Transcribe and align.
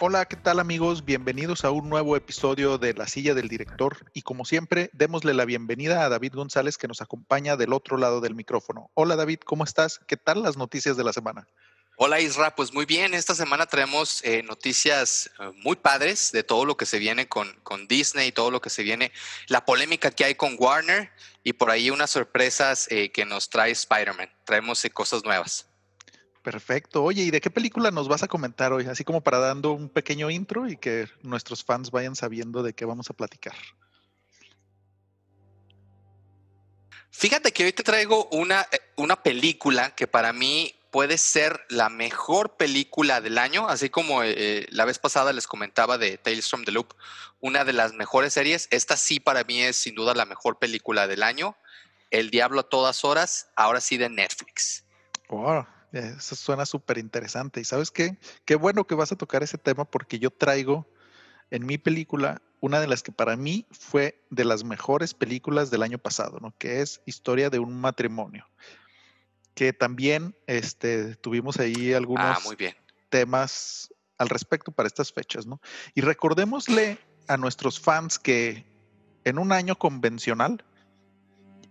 Hola, 0.00 0.26
¿qué 0.26 0.36
tal 0.36 0.60
amigos? 0.60 1.04
Bienvenidos 1.04 1.64
a 1.64 1.72
un 1.72 1.88
nuevo 1.88 2.14
episodio 2.14 2.78
de 2.78 2.94
La 2.94 3.08
Silla 3.08 3.34
del 3.34 3.48
Director 3.48 4.08
y 4.14 4.22
como 4.22 4.44
siempre, 4.44 4.90
démosle 4.92 5.34
la 5.34 5.44
bienvenida 5.44 6.04
a 6.04 6.08
David 6.08 6.34
González 6.34 6.78
que 6.78 6.86
nos 6.86 7.02
acompaña 7.02 7.56
del 7.56 7.72
otro 7.72 7.96
lado 7.96 8.20
del 8.20 8.36
micrófono. 8.36 8.92
Hola 8.94 9.16
David, 9.16 9.40
¿cómo 9.44 9.64
estás? 9.64 9.98
¿Qué 10.06 10.16
tal 10.16 10.44
las 10.44 10.56
noticias 10.56 10.96
de 10.96 11.02
la 11.02 11.12
semana? 11.12 11.48
Hola 11.96 12.20
Isra, 12.20 12.54
pues 12.54 12.72
muy 12.72 12.86
bien, 12.86 13.12
esta 13.12 13.34
semana 13.34 13.66
traemos 13.66 14.22
eh, 14.22 14.44
noticias 14.44 15.32
eh, 15.40 15.50
muy 15.64 15.74
padres 15.74 16.30
de 16.30 16.44
todo 16.44 16.64
lo 16.64 16.76
que 16.76 16.86
se 16.86 17.00
viene 17.00 17.28
con, 17.28 17.52
con 17.64 17.88
Disney, 17.88 18.30
todo 18.30 18.52
lo 18.52 18.60
que 18.60 18.70
se 18.70 18.84
viene, 18.84 19.10
la 19.48 19.64
polémica 19.64 20.12
que 20.12 20.24
hay 20.24 20.36
con 20.36 20.54
Warner 20.60 21.10
y 21.42 21.54
por 21.54 21.72
ahí 21.72 21.90
unas 21.90 22.10
sorpresas 22.10 22.86
eh, 22.92 23.10
que 23.10 23.24
nos 23.24 23.50
trae 23.50 23.72
Spider-Man. 23.72 24.30
Traemos 24.44 24.86
cosas 24.94 25.24
nuevas. 25.24 25.67
Perfecto. 26.50 27.04
Oye, 27.04 27.24
¿y 27.24 27.30
de 27.30 27.42
qué 27.42 27.50
película 27.50 27.90
nos 27.90 28.08
vas 28.08 28.22
a 28.22 28.26
comentar 28.26 28.72
hoy? 28.72 28.86
Así 28.86 29.04
como 29.04 29.20
para 29.20 29.38
dando 29.38 29.72
un 29.72 29.90
pequeño 29.90 30.30
intro 30.30 30.66
y 30.66 30.78
que 30.78 31.06
nuestros 31.20 31.62
fans 31.62 31.90
vayan 31.90 32.16
sabiendo 32.16 32.62
de 32.62 32.72
qué 32.72 32.86
vamos 32.86 33.10
a 33.10 33.12
platicar. 33.12 33.54
Fíjate 37.10 37.52
que 37.52 37.66
hoy 37.66 37.74
te 37.74 37.82
traigo 37.82 38.30
una, 38.32 38.66
una 38.96 39.22
película 39.22 39.94
que 39.94 40.06
para 40.06 40.32
mí 40.32 40.74
puede 40.90 41.18
ser 41.18 41.66
la 41.68 41.90
mejor 41.90 42.56
película 42.56 43.20
del 43.20 43.36
año, 43.36 43.68
así 43.68 43.90
como 43.90 44.22
eh, 44.22 44.66
la 44.70 44.86
vez 44.86 44.98
pasada 44.98 45.34
les 45.34 45.46
comentaba 45.46 45.98
de 45.98 46.16
Tales 46.16 46.48
from 46.48 46.64
the 46.64 46.72
Loop, 46.72 46.94
una 47.40 47.66
de 47.66 47.74
las 47.74 47.92
mejores 47.92 48.32
series. 48.32 48.68
Esta 48.70 48.96
sí 48.96 49.20
para 49.20 49.44
mí 49.44 49.60
es 49.60 49.76
sin 49.76 49.94
duda 49.94 50.14
la 50.14 50.24
mejor 50.24 50.58
película 50.58 51.06
del 51.06 51.24
año. 51.24 51.58
El 52.10 52.30
Diablo 52.30 52.60
a 52.60 52.68
todas 52.70 53.04
horas, 53.04 53.50
ahora 53.54 53.82
sí 53.82 53.98
de 53.98 54.08
Netflix. 54.08 54.86
Wow, 55.28 55.66
eso 55.92 56.36
suena 56.36 56.66
súper 56.66 56.98
interesante. 56.98 57.60
Y 57.60 57.64
sabes 57.64 57.90
qué? 57.90 58.18
Qué 58.44 58.56
bueno 58.56 58.84
que 58.86 58.94
vas 58.94 59.12
a 59.12 59.16
tocar 59.16 59.42
ese 59.42 59.58
tema 59.58 59.84
porque 59.84 60.18
yo 60.18 60.30
traigo 60.30 60.86
en 61.50 61.66
mi 61.66 61.78
película 61.78 62.42
una 62.60 62.80
de 62.80 62.88
las 62.88 63.02
que 63.02 63.12
para 63.12 63.36
mí 63.36 63.66
fue 63.70 64.20
de 64.30 64.44
las 64.44 64.64
mejores 64.64 65.14
películas 65.14 65.70
del 65.70 65.82
año 65.82 65.98
pasado, 65.98 66.38
¿no? 66.40 66.52
Que 66.58 66.80
es 66.82 67.00
Historia 67.06 67.50
de 67.50 67.58
un 67.58 67.80
matrimonio 67.80 68.46
que 69.58 69.72
también 69.72 70.36
este, 70.46 71.16
tuvimos 71.16 71.58
ahí 71.58 71.92
Ah, 71.92 71.96
algunos 71.96 72.44
muy 72.44 72.54
bien. 72.54 72.76
temas 73.08 73.92
al 74.16 74.28
respecto 74.28 74.70
para 74.70 74.86
estas 74.86 75.12
fechas, 75.12 75.46
¿no? 75.46 75.60
Y 75.96 76.00
recordémosle 76.00 76.96
a 77.26 77.36
nuestros 77.36 77.80
fans 77.80 78.20
que 78.20 78.64
en 79.24 79.36
un 79.36 79.50
año 79.50 79.76
convencional, 79.76 80.64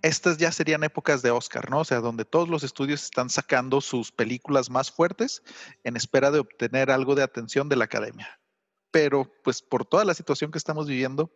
estas 0.01 0.37
ya 0.37 0.51
serían 0.51 0.83
épocas 0.83 1.21
de 1.21 1.31
Oscar, 1.31 1.69
¿no? 1.69 1.79
O 1.79 1.85
sea, 1.85 1.99
donde 1.99 2.25
todos 2.25 2.47
los 2.49 2.63
estudios 2.63 3.03
están 3.03 3.29
sacando 3.29 3.81
sus 3.81 4.11
películas 4.11 4.69
más 4.69 4.91
fuertes 4.91 5.41
en 5.83 5.95
espera 5.95 6.31
de 6.31 6.39
obtener 6.39 6.91
algo 6.91 7.15
de 7.15 7.23
atención 7.23 7.69
de 7.69 7.75
la 7.75 7.85
academia. 7.85 8.39
Pero, 8.91 9.31
pues, 9.43 9.61
por 9.61 9.85
toda 9.85 10.05
la 10.05 10.13
situación 10.13 10.51
que 10.51 10.57
estamos 10.57 10.87
viviendo, 10.87 11.31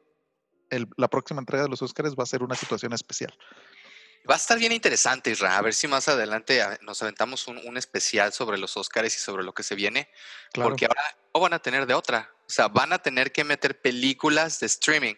el- 0.70 0.88
la 0.98 1.10
próxima 1.10 1.40
entrega 1.42 1.64
de 1.64 1.70
los 1.70 1.82
Oscars 1.82 2.16
va 2.16 2.24
a 2.24 2.28
ser 2.28 2.44
una 2.44 2.56
situación 2.56 2.94
especial. 2.94 3.38
Va 4.30 4.36
a 4.36 4.38
estar 4.38 4.58
bien 4.60 4.72
interesante, 4.72 5.32
Isra. 5.32 5.58
A 5.58 5.62
ver 5.62 5.74
si 5.74 5.88
más 5.88 6.08
adelante 6.08 6.62
ah, 6.62 6.78
nos 6.82 7.02
aventamos 7.02 7.48
un, 7.48 7.58
un 7.58 7.76
especial 7.78 8.32
sobre 8.32 8.58
los 8.60 8.78
Oscars 8.78 9.16
y 9.16 9.20
sobre 9.20 9.44
lo 9.44 9.54
que 9.54 9.64
se 9.64 9.74
viene. 9.76 10.10
Claro. 10.54 10.70
Porque 10.70 10.86
ahora 10.86 11.02
no 11.34 11.42
van 11.42 11.54
a 11.54 11.60
tener 11.60 11.88
de 11.88 11.96
otra. 11.96 12.32
O 12.48 12.50
sea, 12.54 12.68
van 12.68 12.94
a 12.94 13.00
tener 13.00 13.32
que 13.32 13.44
meter 13.44 13.82
películas 13.82 14.60
de 14.60 14.68
streaming. 14.68 15.16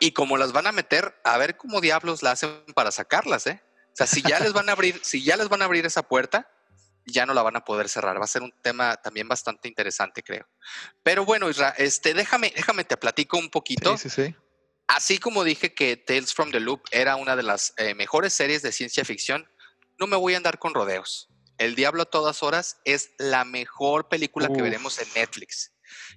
Y 0.00 0.12
como 0.12 0.36
las 0.36 0.52
van 0.52 0.66
a 0.66 0.72
meter, 0.72 1.14
a 1.24 1.38
ver 1.38 1.56
cómo 1.56 1.80
diablos 1.80 2.22
la 2.22 2.32
hacen 2.32 2.64
para 2.74 2.90
sacarlas, 2.90 3.46
¿eh? 3.46 3.62
O 3.92 3.96
sea, 3.96 4.06
si 4.06 4.22
ya 4.22 4.40
les 4.40 4.52
van 4.52 4.68
a 4.68 4.72
abrir, 4.72 5.00
si 5.04 5.22
ya 5.22 5.36
les 5.36 5.48
van 5.48 5.62
a 5.62 5.66
abrir 5.66 5.84
esa 5.84 6.02
puerta, 6.02 6.50
ya 7.04 7.26
no 7.26 7.34
la 7.34 7.42
van 7.42 7.56
a 7.56 7.64
poder 7.64 7.88
cerrar. 7.88 8.18
Va 8.18 8.24
a 8.24 8.28
ser 8.28 8.42
un 8.42 8.52
tema 8.62 8.96
también 8.96 9.28
bastante 9.28 9.68
interesante, 9.68 10.22
creo. 10.22 10.46
Pero 11.02 11.24
bueno, 11.24 11.50
Isra, 11.50 11.70
este, 11.76 12.14
déjame, 12.14 12.52
déjame 12.54 12.84
te 12.84 12.96
platico 12.96 13.38
un 13.38 13.50
poquito. 13.50 13.96
Sí, 13.98 14.08
sí, 14.08 14.24
sí. 14.28 14.36
Así 14.88 15.18
como 15.18 15.44
dije 15.44 15.74
que 15.74 15.96
Tales 15.96 16.34
from 16.34 16.50
the 16.50 16.60
Loop 16.60 16.82
era 16.90 17.16
una 17.16 17.36
de 17.36 17.42
las 17.42 17.74
eh, 17.76 17.94
mejores 17.94 18.32
series 18.32 18.62
de 18.62 18.72
ciencia 18.72 19.04
ficción, 19.04 19.48
no 19.98 20.06
me 20.06 20.16
voy 20.16 20.34
a 20.34 20.36
andar 20.36 20.58
con 20.58 20.74
rodeos. 20.74 21.28
El 21.58 21.74
Diablo 21.74 22.02
a 22.02 22.06
todas 22.06 22.42
horas 22.42 22.78
es 22.84 23.10
la 23.18 23.44
mejor 23.44 24.08
película 24.08 24.48
que 24.48 24.62
veremos 24.62 24.98
en 24.98 25.08
Netflix. 25.14 25.71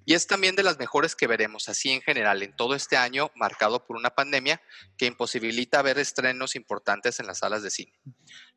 Y 0.06 0.14
es 0.14 0.28
también 0.28 0.56
de 0.56 0.64
las 0.64 0.78
mejores 0.78 1.16
que 1.16 1.28
veremos 1.28 1.70
así 1.70 1.92
en 1.92 2.02
general 2.02 2.44
en 2.44 2.56
todo 2.56 2.76
este 2.76 2.98
año 2.98 3.32
marcado 3.36 3.86
por 3.86 3.98
una 3.98 4.12
pandemia 4.12 4.62
que 4.98 5.06
imposibilita 5.06 5.82
ver 5.82 6.00
estrenos 6.00 6.56
importantes 6.56 7.20
en 7.20 7.28
las 7.28 7.40
salas 7.40 7.64
de 7.64 7.72
cine. 7.72 7.94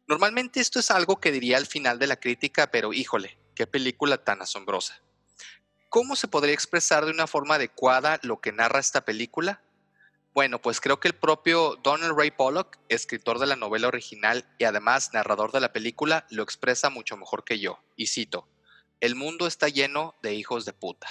Normalmente 0.07 0.61
esto 0.61 0.81
es 0.81 0.91
algo 0.91 1.21
que 1.21 1.33
diría 1.33 1.57
al 1.57 1.67
final 1.67 1.99
de 1.99 2.07
la 2.07 2.17
crítica, 2.17 2.71
pero 2.71 2.93
híjole, 2.93 3.39
qué 3.55 3.67
película 3.67 4.25
tan 4.25 4.41
asombrosa. 4.41 5.03
¿Cómo 5.89 6.17
se 6.17 6.29
podría 6.29 6.55
expresar 6.55 7.05
de 7.05 7.11
una 7.11 7.27
forma 7.27 7.55
adecuada 7.55 8.21
lo 8.23 8.41
que 8.41 8.53
narra 8.53 8.79
esta 8.79 9.05
película? 9.05 9.63
Bueno, 10.35 10.61
pues 10.61 10.81
creo 10.81 11.01
que 11.01 11.09
el 11.09 11.15
propio 11.15 11.77
Donald 11.83 12.17
Ray 12.17 12.31
Pollock, 12.31 12.79
escritor 12.89 13.39
de 13.39 13.47
la 13.47 13.57
novela 13.57 13.89
original 13.89 14.47
y 14.59 14.65
además 14.65 15.13
narrador 15.13 15.51
de 15.51 15.61
la 15.61 15.73
película, 15.73 16.27
lo 16.31 16.43
expresa 16.43 16.91
mucho 16.91 17.17
mejor 17.17 17.43
que 17.43 17.59
yo. 17.59 17.81
Y 17.97 18.07
cito, 18.07 18.47
el 19.01 19.15
mundo 19.15 19.47
está 19.47 19.69
lleno 19.69 20.15
de 20.23 20.35
hijos 20.35 20.65
de 20.65 20.73
puta. 20.73 21.09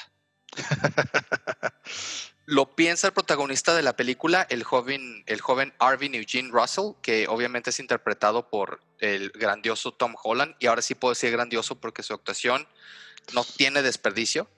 Lo 2.45 2.75
piensa 2.75 3.07
el 3.07 3.13
protagonista 3.13 3.75
de 3.75 3.81
la 3.81 3.97
película, 3.97 4.47
el 4.49 4.63
joven, 4.63 5.23
el 5.25 5.41
joven 5.41 5.73
Arvin 5.79 6.15
Eugene 6.15 6.49
Russell, 6.49 6.93
que 7.01 7.27
obviamente 7.27 7.71
es 7.71 7.79
interpretado 7.79 8.49
por 8.49 8.79
el 8.99 9.31
grandioso 9.31 9.91
Tom 9.91 10.15
Holland, 10.23 10.55
y 10.59 10.67
ahora 10.67 10.81
sí 10.81 10.95
puedo 10.95 11.13
decir 11.13 11.31
grandioso 11.31 11.75
porque 11.75 12.03
su 12.03 12.13
actuación 12.13 12.65
no 13.33 13.43
tiene 13.43 13.81
desperdicio. 13.81 14.49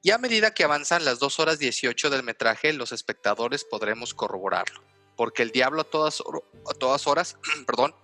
Y 0.00 0.12
a 0.12 0.18
medida 0.18 0.54
que 0.54 0.62
avanzan 0.64 1.04
las 1.04 1.18
2 1.18 1.40
horas 1.40 1.58
18 1.58 2.08
del 2.10 2.22
metraje, 2.22 2.72
los 2.72 2.92
espectadores 2.92 3.64
podremos 3.64 4.14
corroborarlo. 4.14 4.84
Porque 5.16 5.42
el 5.42 5.50
diablo 5.50 5.80
a 5.80 5.84
todas, 5.84 6.20
hor- 6.20 6.44
a 6.70 6.74
todas 6.74 7.06
horas, 7.08 7.36
perdón, 7.66 7.96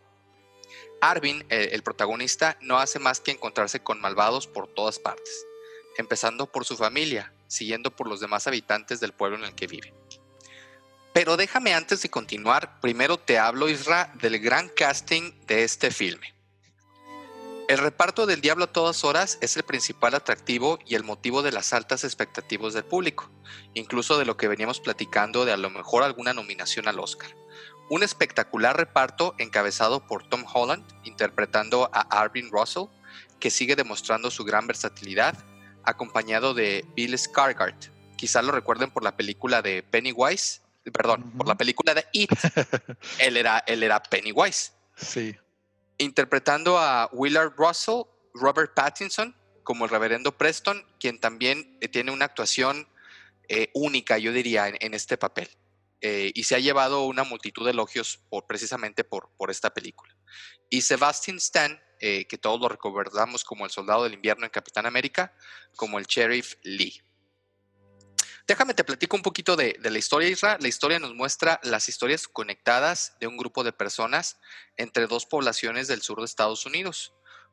Arvin, 1.00 1.44
el 1.48 1.82
protagonista, 1.82 2.56
no 2.60 2.78
hace 2.78 2.98
más 2.98 3.20
que 3.20 3.30
encontrarse 3.30 3.80
con 3.80 4.00
malvados 4.00 4.46
por 4.46 4.68
todas 4.68 4.98
partes, 4.98 5.46
empezando 5.96 6.46
por 6.46 6.64
su 6.64 6.76
familia, 6.76 7.32
siguiendo 7.46 7.90
por 7.90 8.06
los 8.06 8.20
demás 8.20 8.46
habitantes 8.46 9.00
del 9.00 9.12
pueblo 9.12 9.38
en 9.38 9.44
el 9.44 9.54
que 9.54 9.66
vive. 9.66 9.92
Pero 11.12 11.36
déjame 11.36 11.74
antes 11.74 12.02
de 12.02 12.08
continuar, 12.08 12.80
primero 12.80 13.18
te 13.18 13.38
hablo, 13.38 13.68
Isra, 13.68 14.12
del 14.20 14.38
gran 14.38 14.68
casting 14.68 15.32
de 15.46 15.64
este 15.64 15.90
filme. 15.90 16.34
El 17.68 17.78
reparto 17.78 18.26
del 18.26 18.40
Diablo 18.40 18.64
a 18.64 18.72
todas 18.72 19.04
horas 19.04 19.38
es 19.40 19.56
el 19.56 19.62
principal 19.62 20.14
atractivo 20.14 20.78
y 20.86 20.96
el 20.96 21.04
motivo 21.04 21.42
de 21.42 21.52
las 21.52 21.72
altas 21.72 22.02
expectativas 22.02 22.74
del 22.74 22.84
público, 22.84 23.30
incluso 23.74 24.18
de 24.18 24.24
lo 24.24 24.36
que 24.36 24.48
veníamos 24.48 24.80
platicando 24.80 25.44
de 25.44 25.52
a 25.52 25.56
lo 25.56 25.70
mejor 25.70 26.02
alguna 26.02 26.32
nominación 26.32 26.88
al 26.88 26.98
Oscar. 26.98 27.30
Un 27.90 28.04
espectacular 28.04 28.76
reparto 28.76 29.34
encabezado 29.38 30.06
por 30.06 30.22
Tom 30.22 30.44
Holland, 30.52 30.84
interpretando 31.02 31.90
a 31.92 32.02
Arvin 32.22 32.48
Russell, 32.52 32.84
que 33.40 33.50
sigue 33.50 33.74
demostrando 33.74 34.30
su 34.30 34.44
gran 34.44 34.68
versatilidad, 34.68 35.36
acompañado 35.82 36.54
de 36.54 36.84
Bill 36.94 37.14
Skarsgård. 37.14 37.90
Quizá 38.16 38.42
lo 38.42 38.52
recuerden 38.52 38.92
por 38.92 39.02
la 39.02 39.16
película 39.16 39.60
de 39.60 39.82
Pennywise, 39.82 40.60
perdón, 40.92 41.32
por 41.36 41.48
la 41.48 41.56
película 41.56 41.92
de 41.92 42.06
It. 42.12 42.30
él, 43.18 43.36
era, 43.36 43.58
él 43.66 43.82
era 43.82 44.00
Pennywise 44.00 44.70
Sí. 44.94 45.36
interpretando 45.98 46.78
a 46.78 47.08
Willard 47.12 47.54
Russell, 47.56 48.02
Robert 48.34 48.72
Pattinson 48.72 49.34
como 49.64 49.84
el 49.84 49.90
reverendo 49.90 50.36
Preston, 50.38 50.84
quien 51.00 51.18
también 51.18 51.76
eh, 51.80 51.88
tiene 51.88 52.12
una 52.12 52.24
actuación 52.26 52.86
eh, 53.48 53.68
única, 53.74 54.16
yo 54.18 54.32
diría, 54.32 54.68
en, 54.68 54.76
en 54.80 54.94
este 54.94 55.16
papel. 55.16 55.48
Eh, 56.02 56.32
y 56.34 56.44
se 56.44 56.54
ha 56.54 56.58
llevado 56.58 57.04
una 57.04 57.24
multitud 57.24 57.64
de 57.64 57.72
elogios 57.72 58.20
precisamente 58.48 59.04
por, 59.04 59.30
esta 59.48 59.74
película. 59.74 60.16
Y 60.70 60.82
Sebastian 60.82 61.36
Stan, 61.36 61.78
eh, 62.00 62.26
que 62.26 62.38
todos 62.38 62.58
lo 62.60 62.68
recordamos 62.68 63.44
como 63.44 63.66
el 63.66 63.70
soldado 63.70 64.04
del 64.04 64.14
invierno 64.14 64.44
en 64.44 64.50
Capitán 64.50 64.86
América, 64.86 65.34
como 65.76 65.98
el 65.98 66.06
sheriff 66.06 66.54
Lee. 66.62 67.02
Déjame 68.46 68.74
te 68.74 68.82
platico 68.82 69.14
un 69.16 69.22
poquito 69.22 69.56
de, 69.56 69.76
de 69.78 69.90
la 69.90 69.98
historia, 69.98 70.28
Isra. 70.28 70.56
La 70.60 70.68
historia 70.68 70.98
nos 70.98 71.14
muestra 71.14 71.60
las 71.62 71.88
historias 71.88 72.26
conectadas 72.26 73.16
de 73.20 73.26
un 73.26 73.36
grupo 73.36 73.62
de 73.62 73.72
personas 73.72 74.40
entre 74.76 75.06
dos 75.06 75.26
poblaciones 75.26 75.86
del 75.86 76.02
sur 76.02 76.18
de 76.18 76.24
Estados 76.24 76.64
Unidos. 76.64 77.12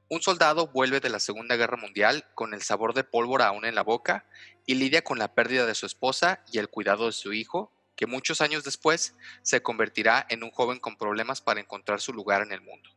Un 0.09 0.21
soldado 0.21 0.67
vuelve 0.67 1.01
de 1.01 1.09
la 1.09 1.19
Segunda 1.19 1.57
Guerra 1.57 1.75
Mundial 1.75 2.25
con 2.33 2.53
el 2.53 2.61
sabor 2.61 2.93
de 2.93 3.03
pólvora 3.03 3.47
aún 3.47 3.65
en 3.65 3.75
la 3.75 3.83
boca 3.83 4.25
y 4.65 4.75
lidia 4.75 5.03
con 5.03 5.19
la 5.19 5.35
pérdida 5.35 5.65
de 5.65 5.75
su 5.75 5.85
esposa 5.85 6.45
y 6.49 6.59
el 6.59 6.69
cuidado 6.69 7.07
de 7.07 7.11
su 7.11 7.33
hijo, 7.33 7.73
que 7.97 8.05
muchos 8.05 8.39
años 8.39 8.63
después 8.63 9.15
se 9.41 9.61
convertirá 9.61 10.25
en 10.29 10.43
un 10.43 10.51
joven 10.51 10.79
con 10.79 10.95
problemas 10.95 11.41
para 11.41 11.59
encontrar 11.59 11.99
su 11.99 12.13
lugar 12.13 12.43
en 12.43 12.53
el 12.53 12.61
mundo. 12.61 12.89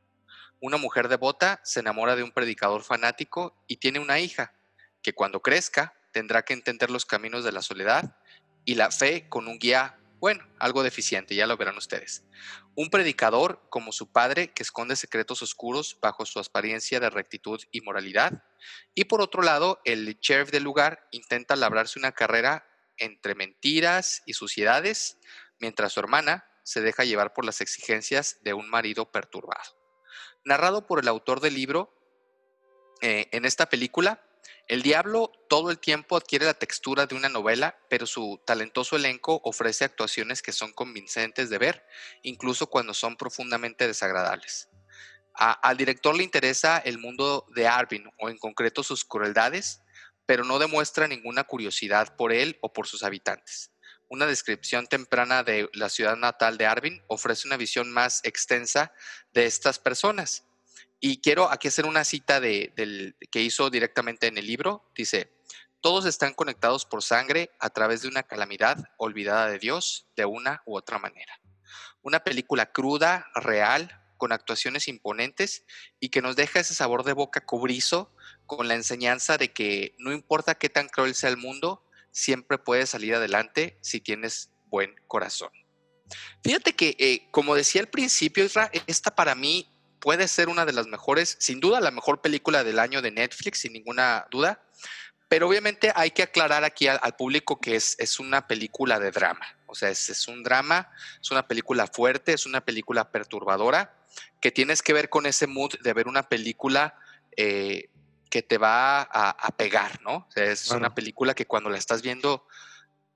Una 0.61 0.77
mujer 0.77 1.09
devota 1.09 1.61
se 1.65 1.81
enamora 1.81 2.15
de 2.15 2.23
un 2.23 2.33
predicador 2.33 2.85
fanático 2.85 3.65
y 3.67 3.79
tiene 3.79 3.99
una 3.99 4.21
hija, 4.21 4.55
que 5.03 5.15
cuando 5.15 5.41
crezca 5.41 5.95
tendrá 6.13 6.43
que 6.43 6.53
entender 6.53 6.91
los 6.91 7.07
caminos 7.07 7.45
de 7.45 7.53
la 7.53 7.63
soledad 7.63 8.17
y 8.67 8.75
la 8.75 8.91
fe 8.91 9.29
con 9.29 9.49
un 9.49 9.59
guía 9.59 9.97
Bueno, 10.21 10.47
algo 10.59 10.83
deficiente, 10.83 11.35
ya 11.35 11.47
lo 11.47 11.57
verán 11.57 11.79
ustedes. 11.79 12.25
Un 12.75 12.91
predicador, 12.91 13.67
como 13.71 13.91
su 13.91 14.13
padre, 14.13 14.53
que 14.53 14.63
esconde 14.63 14.95
secretos 14.97 15.41
oscuros 15.41 15.97
bajo 16.03 16.27
su 16.27 16.39
apariencia 16.39 17.01
de 17.01 17.09
rectitud 17.09 17.59
y 17.73 17.81
moralidad. 17.81 18.45
Y 18.95 19.05
por 19.05 19.23
otro 19.23 19.41
lado, 19.41 19.81
el 19.87 20.19
sheriff 20.21 20.51
del 20.51 20.65
lugar 20.65 21.09
intenta 21.11 21.57
labrarse 21.57 21.99
una 21.99 22.13
carrera 22.13 22.70
entre 23.01 23.35
mentiras 23.35 24.23
y 24.27 24.35
suciedades, 24.35 25.19
mientras 25.59 25.93
su 25.93 26.01
hermana 26.01 26.47
se 26.63 26.81
deja 26.81 27.05
llevar 27.05 27.35
por 27.35 27.45
las 27.45 27.61
exigencias 27.61 28.39
de 28.43 28.55
un 28.55 28.71
marido 28.71 29.11
perturbado. 29.11 29.77
Narrado 30.45 30.87
por 30.87 31.01
el 31.01 31.09
autor 31.09 31.41
del 31.41 31.55
libro, 31.55 31.95
eh, 33.03 33.29
en 33.33 33.45
esta 33.45 33.69
película, 33.69 34.23
el 34.69 34.83
diablo 34.83 35.33
todo 35.49 35.71
el 35.71 35.79
tiempo 35.79 36.17
adquiere 36.17 36.47
la 36.47 36.55
textura 36.55 37.07
de 37.07 37.17
una 37.17 37.29
novela, 37.29 37.77
pero 37.89 38.07
su 38.07 38.41
talentoso 38.47 38.97
elenco 38.97 39.41
ofrece 39.45 39.85
actuaciones 39.85 40.43
que 40.43 40.53
son 40.53 40.73
convincentes 40.73 41.51
de 41.51 41.59
ver, 41.59 41.85
incluso 42.23 42.69
cuando 42.69 42.95
son 42.95 43.17
profundamente 43.17 43.87
desagradables. 43.87 44.69
al 45.35 45.77
director 45.77 46.15
le 46.15 46.25
interesa 46.25 46.79
el 46.79 46.99
mundo 46.99 47.47
de 47.55 47.67
Arvin, 47.67 48.05
o 48.19 48.29
en 48.29 48.37
concreto 48.37 48.83
sus 48.83 49.05
crueldades, 49.05 49.81
pero 50.31 50.45
no 50.45 50.61
demuestra 50.61 51.09
ninguna 51.09 51.43
curiosidad 51.43 52.15
por 52.15 52.33
él 52.33 52.57
o 52.61 52.73
por 52.73 52.87
sus 52.87 53.03
habitantes. 53.03 53.73
Una 54.09 54.27
descripción 54.27 54.87
temprana 54.87 55.43
de 55.43 55.69
la 55.73 55.89
ciudad 55.89 56.15
natal 56.15 56.57
de 56.57 56.67
Arvin 56.67 57.03
ofrece 57.09 57.49
una 57.49 57.57
visión 57.57 57.91
más 57.91 58.21
extensa 58.23 58.93
de 59.33 59.47
estas 59.47 59.81
personas 59.81 60.45
y 61.01 61.21
quiero 61.21 61.51
aquí 61.51 61.67
hacer 61.67 61.85
una 61.85 62.05
cita 62.05 62.39
de, 62.39 63.13
que 63.33 63.43
hizo 63.43 63.71
directamente 63.71 64.29
en 64.29 64.39
el 64.39 64.47
libro. 64.47 64.89
Dice, 64.95 65.33
todos 65.81 66.05
están 66.07 66.33
conectados 66.33 66.87
por 66.87 67.03
sangre 67.03 67.51
a 67.59 67.71
través 67.71 68.03
de 68.03 68.07
una 68.07 68.23
calamidad 68.23 68.79
olvidada 68.99 69.49
de 69.49 69.59
Dios 69.59 70.07
de 70.15 70.27
una 70.27 70.63
u 70.65 70.77
otra 70.77 71.01
manera. 71.01 71.41
Una 72.03 72.21
película 72.21 72.71
cruda, 72.71 73.27
real, 73.35 74.01
con 74.21 74.33
actuaciones 74.33 74.87
imponentes 74.87 75.65
y 75.99 76.11
que 76.11 76.23
nos 76.23 76.37
deja 76.37 76.61
ese 76.61 76.75
sabor 76.75 77.03
de 77.03 77.15
boca 77.15 77.41
cobrizo 77.41 78.15
con 78.47 78.69
la 78.69 78.75
enseñanza 78.75 79.39
de 79.39 79.53
que 79.53 79.97
no 79.99 80.13
importa 80.13 80.55
qué 80.55 80.69
tan 80.69 80.89
cruel 80.89 81.15
sea 81.15 81.31
el 81.31 81.39
mundo, 81.39 81.83
siempre 82.13 82.59
puedes 82.59 82.91
salir 82.91 83.15
adelante 83.15 83.79
si 83.81 84.01
tienes 84.01 84.51
buen 84.67 84.95
corazón. 85.09 85.51
Fíjate 86.45 86.75
que, 86.75 86.97
eh, 86.99 87.29
como 87.31 87.55
decía 87.55 87.81
al 87.81 87.89
principio, 87.89 88.47
esta 88.87 89.15
para 89.15 89.35
mí 89.35 89.73
puede 90.01 90.29
ser 90.29 90.49
una 90.49 90.67
de 90.67 90.73
las 90.73 90.87
mejores, 90.87 91.37
sin 91.41 91.61
duda 91.61 91.81
la 91.81 91.91
mejor 91.91 92.21
película 92.21 92.63
del 92.63 92.79
año 92.79 93.01
de 93.01 93.11
Netflix, 93.11 93.61
sin 93.61 93.73
ninguna 93.73 94.27
duda. 94.31 94.63
Pero 95.29 95.49
obviamente 95.49 95.93
hay 95.95 96.11
que 96.11 96.25
aclarar 96.25 96.65
aquí 96.65 96.89
al, 96.89 97.17
público 97.17 97.61
que 97.61 97.77
es, 97.77 97.95
es, 97.99 98.19
una 98.19 98.49
película 98.49 98.99
de 98.99 99.13
drama. 99.13 99.47
O 99.67 99.77
sea, 99.77 99.89
es, 99.89 100.11
es, 100.11 100.27
un 100.27 100.43
drama, 100.43 100.91
es 101.23 101.31
una 101.31 101.47
película 101.47 101.87
fuerte, 101.87 102.33
es 102.33 102.47
una 102.47 102.61
película 102.61 103.13
perturbadora, 103.13 104.00
que 104.41 104.51
tienes 104.51 104.83
que 104.83 104.93
ver 104.93 105.09
con 105.09 105.27
ese 105.27 105.47
mood 105.47 105.75
de 105.81 105.93
ver 105.93 106.09
una 106.09 106.29
película 106.29 106.97
eh, 107.37 107.91
que 108.31 108.43
te 108.43 108.59
va 108.59 109.03
a, 109.03 109.57
pegar, 109.57 110.01
¿no? 110.03 110.27
O 110.29 110.31
sea, 110.31 110.45
es 110.45 110.71
una 110.71 110.95
película 110.95 111.35
que 111.35 111.47
cuando 111.47 111.69
la 111.69 111.79
estás 111.79 112.01
viendo, 112.01 112.47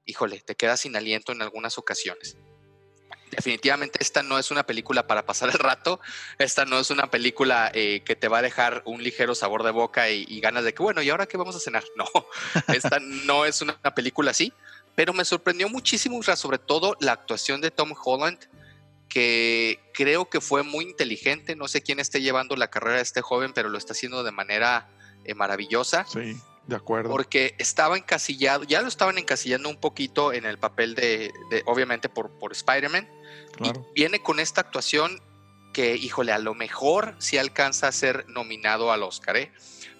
híjole, 0.04 0.40
te 0.40 0.56
quedas 0.56 0.80
sin 0.80 0.96
aliento 0.96 1.32
en 1.32 1.40
algunas 1.40 1.78
ocasiones 1.78 2.36
definitivamente 3.34 3.98
esta 4.00 4.22
no 4.22 4.38
es 4.38 4.50
una 4.50 4.64
película 4.64 5.06
para 5.06 5.26
pasar 5.26 5.50
el 5.50 5.58
rato, 5.58 6.00
esta 6.38 6.64
no 6.64 6.78
es 6.78 6.90
una 6.90 7.10
película 7.10 7.70
eh, 7.74 8.02
que 8.04 8.16
te 8.16 8.28
va 8.28 8.38
a 8.38 8.42
dejar 8.42 8.82
un 8.84 9.02
ligero 9.02 9.34
sabor 9.34 9.62
de 9.62 9.70
boca 9.70 10.10
y, 10.10 10.40
ganas 10.40 10.64
de 10.64 10.74
que, 10.74 10.82
bueno, 10.82 11.02
¿y 11.02 11.10
ahora 11.10 11.26
qué 11.26 11.36
vamos 11.36 11.56
a 11.56 11.60
cenar? 11.60 11.84
No, 11.96 12.74
esta 12.74 12.98
no 13.00 13.44
es 13.44 13.62
una 13.62 13.76
película 13.94 14.30
así, 14.32 14.52
pero 14.94 15.12
me 15.12 15.24
sorprendió 15.24 15.68
muchísimo, 15.68 16.22
sobre 16.22 16.58
todo 16.58 16.96
la 17.00 17.12
actuación 17.12 17.60
de 17.60 17.70
Tom 17.70 17.94
Holland, 18.04 18.38
que 19.14 19.78
creo 19.92 20.28
que 20.28 20.40
fue 20.40 20.64
muy 20.64 20.86
inteligente, 20.86 21.54
no 21.54 21.68
sé 21.68 21.82
quién 21.82 22.00
esté 22.00 22.20
llevando 22.20 22.56
la 22.56 22.68
carrera 22.68 22.96
de 22.96 23.02
este 23.02 23.22
joven, 23.22 23.52
pero 23.54 23.68
lo 23.68 23.78
está 23.78 23.92
haciendo 23.92 24.24
de 24.24 24.32
manera 24.32 24.88
eh, 25.24 25.34
maravillosa. 25.34 26.04
Sí. 26.04 26.36
De 26.66 26.74
acuerdo. 26.74 27.10
Porque 27.10 27.54
estaba 27.58 27.96
encasillado, 27.96 28.64
ya 28.64 28.82
lo 28.82 28.88
estaban 28.88 29.16
encasillando 29.16 29.68
un 29.68 29.76
poquito 29.76 30.32
en 30.32 30.46
el 30.46 30.58
papel 30.58 30.96
de, 30.96 31.32
obviamente, 31.66 32.08
por, 32.08 32.28
por 32.40 32.50
Spider-Man. 32.50 33.08
Y 33.60 33.70
viene 33.94 34.18
con 34.18 34.40
esta 34.40 34.62
actuación 34.62 35.22
que, 35.72 35.94
híjole, 35.94 36.32
a 36.32 36.38
lo 36.38 36.54
mejor 36.54 37.14
sí 37.18 37.38
alcanza 37.38 37.86
a 37.86 37.92
ser 37.92 38.28
nominado 38.28 38.90
al 38.90 39.04
Oscar. 39.04 39.36
¿eh? 39.36 39.52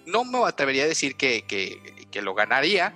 No 0.05 0.25
me 0.25 0.39
atrevería 0.45 0.83
a 0.83 0.87
decir 0.87 1.15
que, 1.15 1.45
que, 1.45 2.21
lo 2.21 2.33
ganaría, 2.33 2.93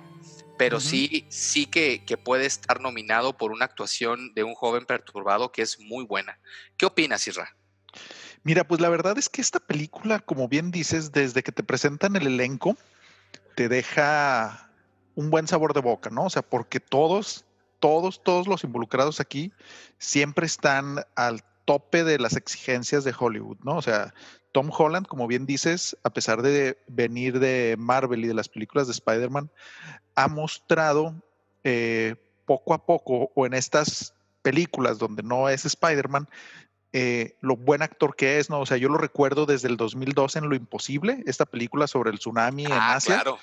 pero 0.60 0.78
sí, 0.78 1.24
sí 1.30 1.64
que, 1.64 2.04
que, 2.04 2.18
puede 2.18 2.44
estar 2.44 2.82
nominado 2.82 3.34
por 3.34 3.50
una 3.50 3.64
actuación 3.64 4.34
de 4.34 4.44
un 4.44 4.54
joven 4.54 4.84
perturbado 4.84 5.52
que 5.52 5.62
es 5.62 5.80
muy 5.80 6.04
buena. 6.04 6.38
¿Qué 6.76 6.84
opinas, 6.84 7.26
Isra? 7.26 7.56
Mira, 8.42 8.68
pues 8.68 8.78
la 8.78 8.90
verdad 8.90 9.16
es 9.16 9.30
que 9.30 9.40
esta 9.40 9.58
película, 9.58 10.18
como 10.18 10.48
bien 10.48 10.70
dices, 10.70 11.12
desde 11.12 11.42
que 11.42 11.50
te 11.50 11.62
presentan 11.62 12.14
el 12.14 12.26
elenco, 12.26 12.76
te 13.54 13.70
deja 13.70 14.70
un 15.14 15.30
buen 15.30 15.48
sabor 15.48 15.72
de 15.72 15.80
boca, 15.80 16.10
¿no? 16.10 16.26
O 16.26 16.30
sea, 16.30 16.42
porque 16.42 16.78
todos, 16.78 17.46
todos, 17.78 18.22
todos 18.22 18.46
los 18.46 18.62
involucrados 18.62 19.18
aquí 19.18 19.54
siempre 19.96 20.44
están 20.44 21.06
al 21.16 21.42
tope 21.64 22.04
de 22.04 22.18
las 22.18 22.36
exigencias 22.36 23.02
de 23.04 23.14
Hollywood, 23.18 23.56
¿no? 23.62 23.76
O 23.76 23.82
sea, 23.82 24.12
Tom 24.52 24.70
Holland, 24.76 25.06
como 25.06 25.26
bien 25.26 25.46
dices, 25.46 25.96
a 26.02 26.10
pesar 26.10 26.42
de 26.42 26.78
venir 26.88 27.38
de 27.38 27.76
Marvel 27.78 28.24
y 28.24 28.28
de 28.28 28.34
las 28.34 28.48
películas 28.48 28.86
de 28.86 28.92
Spider-Man, 28.92 29.50
ha 30.14 30.28
mostrado 30.28 31.14
eh, 31.64 32.16
poco 32.46 32.74
a 32.74 32.84
poco, 32.84 33.30
o 33.34 33.46
en 33.46 33.54
estas 33.54 34.14
películas 34.42 34.98
donde 34.98 35.22
no 35.22 35.48
es 35.48 35.64
Spider-Man, 35.64 36.28
eh, 36.92 37.36
lo 37.40 37.56
buen 37.56 37.82
actor 37.82 38.16
que 38.16 38.38
es, 38.38 38.50
¿no? 38.50 38.60
O 38.60 38.66
sea, 38.66 38.76
yo 38.76 38.88
lo 38.88 38.98
recuerdo 38.98 39.46
desde 39.46 39.68
el 39.68 39.76
2002 39.76 40.36
en 40.36 40.48
Lo 40.48 40.56
Imposible, 40.56 41.22
esta 41.26 41.46
película 41.46 41.86
sobre 41.86 42.10
el 42.10 42.18
tsunami 42.18 42.64
en 42.64 42.72
ah, 42.72 42.94
Asia. 42.94 43.14
Claro. 43.14 43.38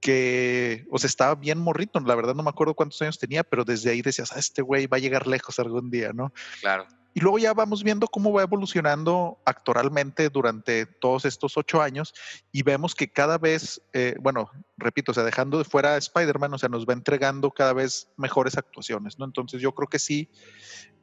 Que, 0.00 0.84
o 0.90 0.98
sea, 0.98 1.06
estaba 1.06 1.36
bien 1.36 1.58
morrito, 1.58 2.00
la 2.00 2.16
verdad 2.16 2.34
no 2.34 2.42
me 2.42 2.50
acuerdo 2.50 2.74
cuántos 2.74 3.00
años 3.02 3.20
tenía, 3.20 3.44
pero 3.44 3.64
desde 3.64 3.90
ahí 3.90 4.02
decías, 4.02 4.32
ah, 4.32 4.40
este 4.40 4.60
güey 4.60 4.88
va 4.88 4.96
a 4.96 5.00
llegar 5.00 5.28
lejos 5.28 5.60
algún 5.60 5.90
día, 5.90 6.12
¿no? 6.12 6.32
Claro. 6.60 6.88
Y 7.14 7.20
luego 7.20 7.38
ya 7.38 7.52
vamos 7.52 7.82
viendo 7.82 8.06
cómo 8.08 8.32
va 8.32 8.42
evolucionando 8.42 9.38
actoralmente 9.44 10.28
durante 10.30 10.86
todos 10.86 11.24
estos 11.24 11.56
ocho 11.56 11.82
años 11.82 12.14
y 12.52 12.62
vemos 12.62 12.94
que 12.94 13.08
cada 13.08 13.38
vez, 13.38 13.82
eh, 13.92 14.16
bueno, 14.20 14.50
repito, 14.76 15.12
o 15.12 15.14
sea, 15.14 15.24
dejando 15.24 15.58
de 15.58 15.64
fuera 15.64 15.94
a 15.94 15.98
Spider-Man, 15.98 16.54
o 16.54 16.58
sea, 16.58 16.68
nos 16.68 16.86
va 16.86 16.94
entregando 16.94 17.50
cada 17.50 17.72
vez 17.74 18.08
mejores 18.16 18.56
actuaciones, 18.56 19.18
¿no? 19.18 19.24
Entonces 19.24 19.60
yo 19.60 19.72
creo 19.74 19.88
que 19.88 19.98
sí 19.98 20.30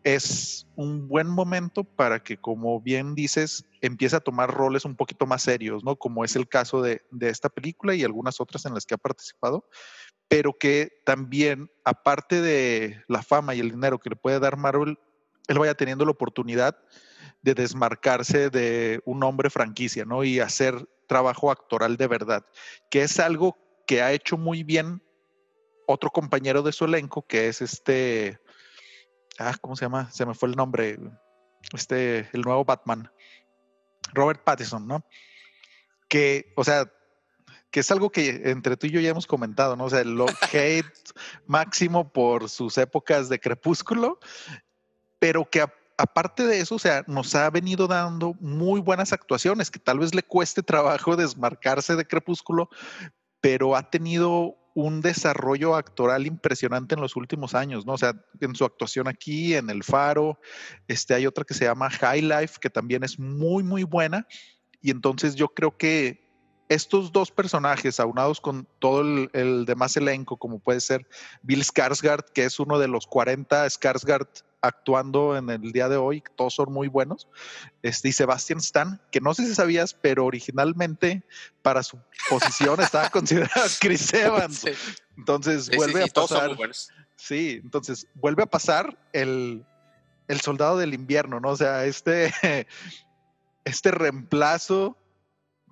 es 0.03 0.65
un 0.75 1.07
buen 1.07 1.27
momento 1.27 1.83
para 1.83 2.23
que, 2.23 2.37
como 2.37 2.79
bien 2.79 3.15
dices, 3.15 3.65
empiece 3.81 4.15
a 4.15 4.21
tomar 4.21 4.51
roles 4.51 4.85
un 4.85 4.95
poquito 4.95 5.25
más 5.25 5.43
serios, 5.43 5.83
¿no? 5.83 5.95
Como 5.97 6.23
es 6.23 6.35
el 6.35 6.47
caso 6.47 6.81
de, 6.81 7.01
de 7.11 7.29
esta 7.29 7.49
película 7.49 7.93
y 7.93 8.03
algunas 8.03 8.39
otras 8.39 8.65
en 8.65 8.73
las 8.73 8.85
que 8.85 8.95
ha 8.95 8.97
participado, 8.97 9.65
pero 10.27 10.57
que 10.57 11.01
también, 11.05 11.69
aparte 11.83 12.41
de 12.41 13.03
la 13.07 13.23
fama 13.23 13.55
y 13.55 13.59
el 13.59 13.71
dinero 13.71 13.99
que 13.99 14.11
le 14.11 14.15
puede 14.15 14.39
dar 14.39 14.57
Marvel, 14.57 14.97
él 15.49 15.59
vaya 15.59 15.73
teniendo 15.73 16.05
la 16.05 16.11
oportunidad 16.11 16.77
de 17.41 17.55
desmarcarse 17.55 18.49
de 18.49 19.01
un 19.03 19.23
hombre 19.23 19.49
franquicia, 19.49 20.05
¿no? 20.05 20.23
Y 20.23 20.39
hacer 20.39 20.87
trabajo 21.07 21.51
actoral 21.51 21.97
de 21.97 22.07
verdad, 22.07 22.45
que 22.91 23.01
es 23.01 23.19
algo 23.19 23.57
que 23.87 24.03
ha 24.03 24.11
hecho 24.11 24.37
muy 24.37 24.63
bien 24.63 25.01
otro 25.87 26.11
compañero 26.11 26.61
de 26.61 26.71
su 26.71 26.85
elenco, 26.85 27.25
que 27.25 27.47
es 27.47 27.63
este, 27.63 28.39
ah, 29.39 29.55
¿cómo 29.59 29.75
se 29.75 29.85
llama? 29.85 30.11
Se 30.11 30.23
me 30.23 30.35
fue 30.35 30.49
el 30.49 30.55
nombre, 30.55 30.99
este, 31.73 32.29
el 32.31 32.41
nuevo 32.41 32.63
Batman, 32.63 33.11
Robert 34.13 34.43
Pattinson, 34.43 34.87
¿no? 34.87 35.03
Que, 36.07 36.53
o 36.55 36.63
sea, 36.63 36.91
que 37.71 37.79
es 37.79 37.89
algo 37.89 38.11
que 38.11 38.51
entre 38.51 38.77
tú 38.77 38.85
y 38.85 38.91
yo 38.91 38.99
ya 38.99 39.09
hemos 39.09 39.25
comentado, 39.25 39.75
¿no? 39.75 39.85
O 39.85 39.89
sea, 39.89 40.01
el 40.01 40.15
hate 40.53 40.85
máximo 41.47 42.13
por 42.13 42.49
sus 42.49 42.77
épocas 42.77 43.29
de 43.29 43.39
crepúsculo 43.39 44.19
pero 45.19 45.49
que 45.49 45.63
aparte 45.97 46.47
de 46.47 46.61
eso, 46.61 46.75
o 46.75 46.79
sea, 46.79 47.03
nos 47.07 47.35
ha 47.35 47.49
venido 47.49 47.87
dando 47.87 48.33
muy 48.39 48.79
buenas 48.79 49.11
actuaciones, 49.11 49.69
que 49.69 49.79
tal 49.79 49.99
vez 49.99 50.15
le 50.15 50.23
cueste 50.23 50.63
trabajo 50.63 51.15
desmarcarse 51.17 51.95
de 51.95 52.05
Crepúsculo, 52.05 52.69
pero 53.41 53.75
ha 53.75 53.89
tenido 53.89 54.55
un 54.75 55.01
desarrollo 55.01 55.75
actoral 55.75 56.25
impresionante 56.25 56.95
en 56.95 57.01
los 57.01 57.17
últimos 57.17 57.53
años, 57.53 57.85
¿no? 57.85 57.93
O 57.93 57.97
sea, 57.97 58.13
en 58.39 58.55
su 58.55 58.63
actuación 58.63 59.09
aquí, 59.09 59.55
en 59.55 59.69
El 59.69 59.83
Faro, 59.83 60.39
este, 60.87 61.13
hay 61.13 61.27
otra 61.27 61.43
que 61.43 61.53
se 61.53 61.65
llama 61.65 61.89
High 61.89 62.21
Life, 62.21 62.59
que 62.61 62.69
también 62.69 63.03
es 63.03 63.19
muy, 63.19 63.63
muy 63.63 63.83
buena. 63.83 64.25
Y 64.81 64.91
entonces 64.91 65.35
yo 65.35 65.49
creo 65.49 65.75
que 65.75 66.28
estos 66.69 67.11
dos 67.11 67.31
personajes, 67.31 67.99
aunados 67.99 68.39
con 68.39 68.67
todo 68.79 69.01
el, 69.01 69.29
el 69.33 69.65
demás 69.65 69.97
elenco, 69.97 70.37
como 70.37 70.59
puede 70.59 70.79
ser 70.79 71.07
Bill 71.41 71.63
Skarsgård, 71.63 72.25
que 72.31 72.45
es 72.45 72.59
uno 72.59 72.79
de 72.79 72.87
los 72.87 73.07
40 73.07 73.65
Skarsgård 73.65 74.43
actuando 74.61 75.37
en 75.37 75.49
el 75.49 75.71
día 75.71 75.89
de 75.89 75.97
hoy, 75.97 76.23
todos 76.35 76.55
son 76.55 76.71
muy 76.71 76.87
buenos. 76.87 77.27
Este, 77.81 78.09
y 78.09 78.11
Sebastian 78.11 78.59
Stan, 78.59 79.01
que 79.11 79.21
no 79.21 79.33
sé 79.33 79.45
si 79.45 79.55
sabías, 79.55 79.93
pero 79.93 80.25
originalmente 80.25 81.23
para 81.61 81.83
su 81.83 81.99
posición 82.29 82.79
estaba 82.81 83.09
considerado 83.09 83.67
Chris 83.79 84.13
Evans. 84.13 84.65
Entonces 85.17 85.69
vuelve 85.75 86.03
a 86.03 86.07
pasar. 86.07 86.55
Sí, 87.15 87.59
entonces 87.63 88.07
vuelve 88.13 88.43
a 88.43 88.45
pasar 88.45 88.97
el, 89.11 89.65
el 90.27 90.41
soldado 90.41 90.77
del 90.77 90.93
invierno, 90.93 91.39
¿no? 91.39 91.49
O 91.49 91.57
sea, 91.57 91.85
este, 91.85 92.33
este 93.65 93.91
reemplazo, 93.91 94.97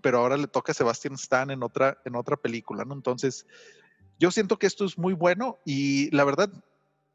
pero 0.02 0.20
ahora 0.20 0.38
le 0.38 0.48
toca 0.48 0.72
a 0.72 0.76
Sebastian 0.76 1.16
Stan 1.16 1.52
en 1.52 1.64
otra, 1.64 1.98
en 2.06 2.16
otra 2.16 2.38
película, 2.38 2.86
¿no? 2.86 2.94
Entonces, 2.94 3.46
yo 4.20 4.32
siento 4.32 4.58
que 4.58 4.68
esto 4.68 4.86
es 4.86 4.98
muy 4.98 5.14
bueno 5.14 5.60
y 5.66 6.10
la 6.16 6.24
verdad, 6.24 6.50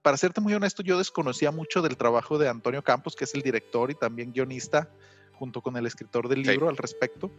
para 0.02 0.16
serte 0.16 0.40
muy 0.40 0.54
honesto, 0.54 0.82
yo 0.82 0.98
desconocía 0.98 1.50
mucho 1.50 1.82
del 1.82 1.96
trabajo 1.96 2.38
de 2.38 2.48
Antonio 2.48 2.82
Campos, 2.82 3.16
que 3.16 3.24
es 3.24 3.34
el 3.34 3.42
director 3.42 3.90
y 3.90 3.94
también 3.94 4.32
guionista, 4.32 4.90
junto 5.34 5.60
con 5.60 5.76
el 5.76 5.86
escritor 5.86 6.28
del 6.28 6.42
libro 6.42 6.68
al 6.68 6.76
respecto. 6.76 7.30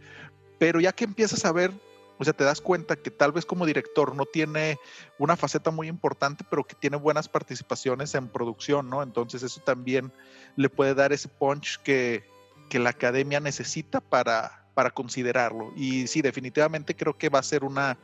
Pero 0.58 0.80
ya 0.80 0.92
que 0.92 1.04
empiezas 1.04 1.44
a 1.44 1.52
ver 1.52 1.72
o 2.18 2.24
sea, 2.24 2.32
te 2.32 2.44
das 2.44 2.60
cuenta 2.60 2.96
que 2.96 3.10
tal 3.10 3.32
vez 3.32 3.44
como 3.44 3.66
director 3.66 4.14
no 4.14 4.24
tiene 4.24 4.78
una 5.18 5.36
faceta 5.36 5.70
muy 5.70 5.88
importante, 5.88 6.44
pero 6.48 6.64
que 6.64 6.76
tiene 6.76 6.96
buenas 6.96 7.28
participaciones 7.28 8.14
en 8.14 8.28
producción, 8.28 8.88
¿no? 8.88 9.02
Entonces 9.02 9.42
eso 9.42 9.60
también 9.62 10.12
le 10.56 10.68
puede 10.68 10.94
dar 10.94 11.12
ese 11.12 11.28
punch 11.28 11.78
que, 11.78 12.32
la 12.70 12.90
academia 12.90 13.38
necesita 13.38 14.00
para, 14.00 14.63
para 14.74 14.90
considerarlo. 14.90 15.72
Y 15.76 16.06
sí, 16.06 16.20
definitivamente 16.20 16.94
creo 16.94 17.16
que 17.16 17.28
va 17.28 17.38
a 17.38 17.42
ser 17.42 17.64
una, 17.64 17.96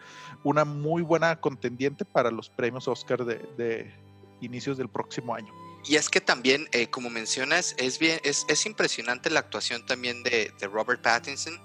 una 0.45 0.65
muy 0.65 1.03
buena 1.03 1.41
contendiente 1.41 2.05
para 2.05 2.31
los 2.31 2.49
premios 2.49 2.89
Oscar 2.89 3.25
de, 3.25 3.93
inicios 4.41 4.79
del 4.79 4.89
próximo 4.89 5.35
año. 5.35 5.53
Y 5.85 5.97
es 5.97 6.09
que 6.09 6.21
también, 6.21 6.69
eh, 6.73 6.89
como 6.89 7.11
mencionas, 7.11 7.75
es 7.79 7.99
bien, 7.99 8.21
es, 8.23 8.67
impresionante 8.67 9.31
la 9.31 9.41
actuación 9.41 9.85
también 9.85 10.23
de, 10.23 10.53
Robert 10.73 11.03
Pattinson. 11.03 11.59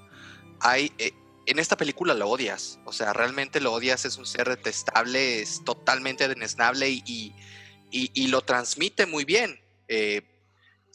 Hay, 0.62 0.92
eh, 0.98 1.12
en 1.46 1.60
esta 1.60 1.78
película 1.78 2.14
lo 2.14 2.30
odias, 2.30 2.80
o 2.86 2.94
sea, 2.94 3.14
realmente 3.14 3.60
lo 3.60 3.74
odias, 3.74 4.06
es 4.06 4.18
un 4.18 4.26
ser 4.26 4.50
detestable, 4.50 5.42
es 5.42 5.64
totalmente 5.64 6.28
denesnable 6.28 6.90
y, 6.90 7.34
y, 7.92 8.28
lo 8.28 8.42
transmite 8.42 9.06
muy 9.06 9.26
bien. 9.26 9.60
Eh, 9.88 10.22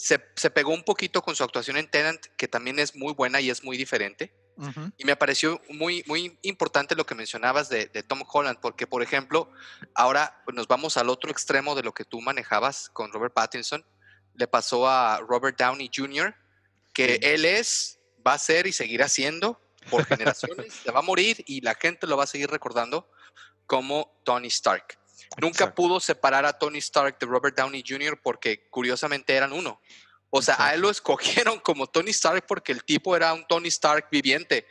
se, 0.00 0.50
pegó 0.50 0.72
un 0.72 0.82
poquito 0.82 1.20
con 1.20 1.36
su 1.36 1.44
actuación 1.44 1.76
en 1.76 1.90
Tenant, 1.90 2.24
que 2.38 2.48
también 2.48 2.78
es 2.78 2.96
muy 2.96 3.12
buena 3.12 3.38
y 3.42 3.50
es 3.50 3.62
muy 3.62 3.76
diferente. 3.76 4.32
Y 4.98 5.04
me 5.06 5.16
pareció 5.16 5.60
muy, 5.70 6.04
muy 6.06 6.38
importante 6.42 6.94
lo 6.94 7.06
que 7.06 7.14
mencionabas 7.14 7.70
de, 7.70 7.86
Tom 8.02 8.22
Holland, 8.26 8.58
porque, 8.60 8.86
por 8.86 9.02
ejemplo, 9.02 9.50
ahora 9.94 10.42
nos 10.52 10.66
vamos 10.68 10.96
al 10.96 11.08
otro 11.08 11.30
extremo 11.30 11.74
de 11.74 11.82
lo 11.82 11.92
que 11.92 12.04
tú 12.04 12.20
manejabas 12.20 12.90
con 12.90 13.12
Robert 13.12 13.32
Pattinson. 13.32 13.84
Le 14.34 14.46
pasó 14.48 14.88
a 14.88 15.20
Robert 15.20 15.58
Downey 15.58 15.90
Jr., 15.94 16.34
que 16.94 17.18
él 17.22 17.44
es, 17.44 17.98
va 18.26 18.34
a 18.34 18.38
ser 18.38 18.66
y 18.66 18.72
seguirá 18.72 19.08
siendo 19.08 19.60
por 19.90 20.04
generaciones, 20.06 20.74
se 20.74 20.90
va 20.90 21.00
a 21.00 21.02
morir 21.02 21.42
y 21.46 21.60
la 21.60 21.74
gente 21.74 22.06
lo 22.06 22.16
va 22.16 22.24
a 22.24 22.26
seguir 22.26 22.50
recordando 22.50 23.10
como 23.66 24.20
Tony 24.24 24.48
Stark. 24.48 24.99
Nunca 25.38 25.74
pudo 25.74 26.00
separar 26.00 26.44
a 26.44 26.58
Tony 26.58 26.78
Stark 26.78 27.18
de 27.18 27.26
Robert 27.26 27.56
Downey 27.56 27.84
Jr. 27.86 28.20
porque 28.20 28.68
curiosamente 28.68 29.34
eran 29.34 29.52
uno. 29.52 29.80
O 30.32 30.42
sea, 30.42 30.56
a 30.58 30.74
él 30.74 30.80
lo 30.80 30.90
escogieron 30.90 31.58
como 31.58 31.88
Tony 31.88 32.10
Stark 32.10 32.46
porque 32.46 32.72
el 32.72 32.84
tipo 32.84 33.16
era 33.16 33.32
un 33.32 33.46
Tony 33.46 33.68
Stark 33.68 34.08
viviente. 34.10 34.66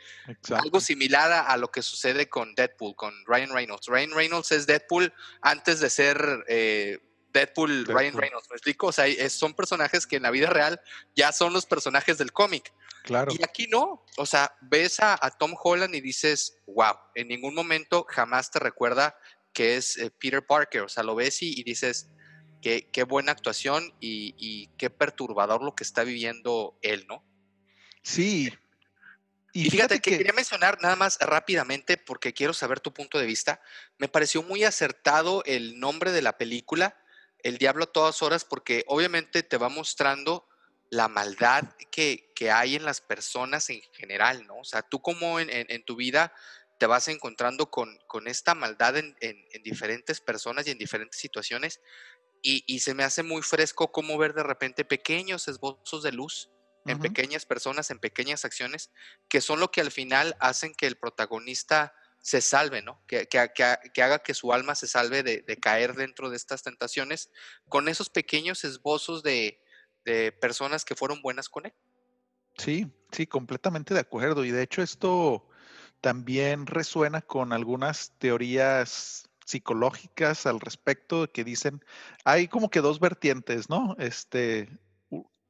Algo 0.50 0.80
similar 0.80 1.30
a, 1.32 1.56
lo 1.56 1.70
que 1.70 1.82
sucede 1.82 2.28
con 2.28 2.54
Deadpool, 2.54 2.96
con 2.96 3.14
Ryan 3.26 3.52
Reynolds. 3.52 3.86
Ryan 3.86 4.12
Reynolds 4.12 4.52
es 4.52 4.66
Deadpool 4.66 5.12
antes 5.42 5.80
de 5.80 5.90
ser 5.90 6.44
eh, 6.48 6.98
Deadpool, 7.32 7.84
Ryan 7.84 8.16
Reynolds. 8.16 8.48
¿Me 8.50 8.56
explico? 8.56 8.88
O 8.88 8.92
sea, 8.92 9.06
son 9.28 9.54
personajes 9.54 10.06
que 10.06 10.16
en 10.16 10.22
la 10.22 10.30
vida 10.30 10.48
real 10.48 10.80
ya 11.14 11.30
son 11.32 11.52
los 11.52 11.66
personajes 11.66 12.16
del 12.16 12.32
cómic. 12.32 12.72
Claro. 13.04 13.32
Y 13.36 13.42
aquí 13.42 13.66
no, 13.66 14.04
o 14.16 14.26
sea, 14.26 14.54
ves 14.60 15.00
a, 15.00 15.16
Tom 15.38 15.54
Holland 15.62 15.94
y 15.94 16.00
dices, 16.00 16.58
wow, 16.66 16.94
en 17.14 17.28
ningún 17.28 17.54
momento 17.54 18.06
jamás 18.08 18.50
te 18.50 18.58
recuerda 18.58 19.16
que 19.52 19.76
es 19.76 19.96
eh, 19.96 20.10
Peter 20.18 20.44
Parker, 20.44 20.82
o 20.82 20.88
sea, 20.88 21.02
lo 21.02 21.14
ves 21.14 21.42
y, 21.42 21.62
dices, 21.62 22.08
qué, 22.62 22.88
qué, 22.92 23.02
buena 23.02 23.32
actuación 23.32 23.94
y, 24.00 24.68
qué 24.76 24.90
perturbador 24.90 25.62
lo 25.62 25.74
que 25.74 25.84
está 25.84 26.04
viviendo 26.04 26.78
él, 26.82 27.06
¿no? 27.08 27.24
Sí. 28.02 28.52
Y, 29.52 29.68
fíjate, 29.68 30.00
que, 30.00 30.16
quería 30.16 30.32
mencionar 30.32 30.80
nada 30.80 30.96
más 30.96 31.18
rápidamente, 31.20 31.96
porque 31.96 32.32
quiero 32.32 32.54
saber 32.54 32.80
tu 32.80 32.92
punto 32.92 33.18
de 33.18 33.26
vista, 33.26 33.60
me 33.98 34.08
pareció 34.08 34.42
muy 34.42 34.64
acertado 34.64 35.42
el 35.44 35.80
nombre 35.80 36.12
de 36.12 36.22
la 36.22 36.38
película, 36.38 36.96
El 37.42 37.58
Diablo 37.58 37.84
a 37.84 37.92
todas 37.92 38.22
horas, 38.22 38.44
porque 38.44 38.84
obviamente 38.86 39.42
te 39.42 39.56
va 39.56 39.68
mostrando 39.68 40.46
la 40.90 41.08
maldad 41.08 41.64
que, 41.90 42.26
hay 42.50 42.74
en 42.74 42.84
las 42.84 43.00
personas 43.02 43.68
en 43.68 43.82
general, 43.92 44.46
¿no? 44.46 44.58
O 44.58 44.64
sea, 44.64 44.82
tú 44.82 45.02
como 45.02 45.38
en, 45.38 45.84
tu 45.84 45.94
vida 45.96 46.32
te 46.80 46.86
vas 46.86 47.08
encontrando 47.08 47.70
con, 47.70 47.98
esta 48.26 48.54
maldad 48.54 48.96
en, 48.96 49.14
diferentes 49.62 50.22
personas 50.22 50.66
y 50.66 50.70
en 50.70 50.78
diferentes 50.78 51.20
situaciones 51.20 51.82
y, 52.40 52.78
se 52.78 52.94
me 52.94 53.04
hace 53.04 53.22
muy 53.22 53.42
fresco 53.42 53.92
como 53.92 54.16
ver 54.16 54.32
de 54.32 54.42
repente 54.42 54.86
pequeños 54.86 55.46
esbozos 55.46 56.02
de 56.02 56.12
luz 56.12 56.48
en 56.86 56.98
pequeñas 56.98 57.44
personas, 57.44 57.90
en 57.90 57.98
pequeñas 57.98 58.46
acciones, 58.46 58.90
que 59.28 59.42
son 59.42 59.60
lo 59.60 59.70
que 59.70 59.82
al 59.82 59.90
final 59.90 60.34
hacen 60.40 60.74
que 60.74 60.86
el 60.86 60.96
protagonista 60.96 61.92
se 62.22 62.40
salve, 62.40 62.80
¿no? 62.80 63.04
Que, 63.06 63.28
que, 63.28 64.02
haga 64.02 64.18
que 64.20 64.32
su 64.32 64.54
alma 64.54 64.74
se 64.74 64.86
salve 64.86 65.22
de, 65.22 65.42
de, 65.42 65.56
caer 65.58 65.94
dentro 65.94 66.30
de 66.30 66.38
estas 66.38 66.62
tentaciones, 66.62 67.30
con 67.68 67.88
esos 67.88 68.08
pequeños 68.08 68.64
esbozos 68.64 69.22
de, 69.22 69.62
de 70.06 70.32
personas 70.32 70.86
que 70.86 70.96
fueron 70.96 71.20
buenas 71.20 71.50
con 71.50 71.66
él. 71.66 71.74
Sí, 72.56 72.90
sí, 73.12 73.26
completamente 73.26 73.92
de 73.92 74.00
acuerdo. 74.00 74.46
Y 74.46 74.50
de 74.50 74.62
hecho 74.62 74.80
esto 74.80 75.49
también 76.00 76.66
resuena 76.66 77.20
con 77.20 77.52
algunas 77.52 78.12
teorías 78.18 79.28
psicológicas 79.44 80.46
al 80.46 80.60
respecto 80.60 81.30
que 81.30 81.44
dicen, 81.44 81.84
hay 82.24 82.48
como 82.48 82.70
que 82.70 82.80
dos 82.80 83.00
vertientes, 83.00 83.68
¿no? 83.68 83.96
Este, 83.98 84.68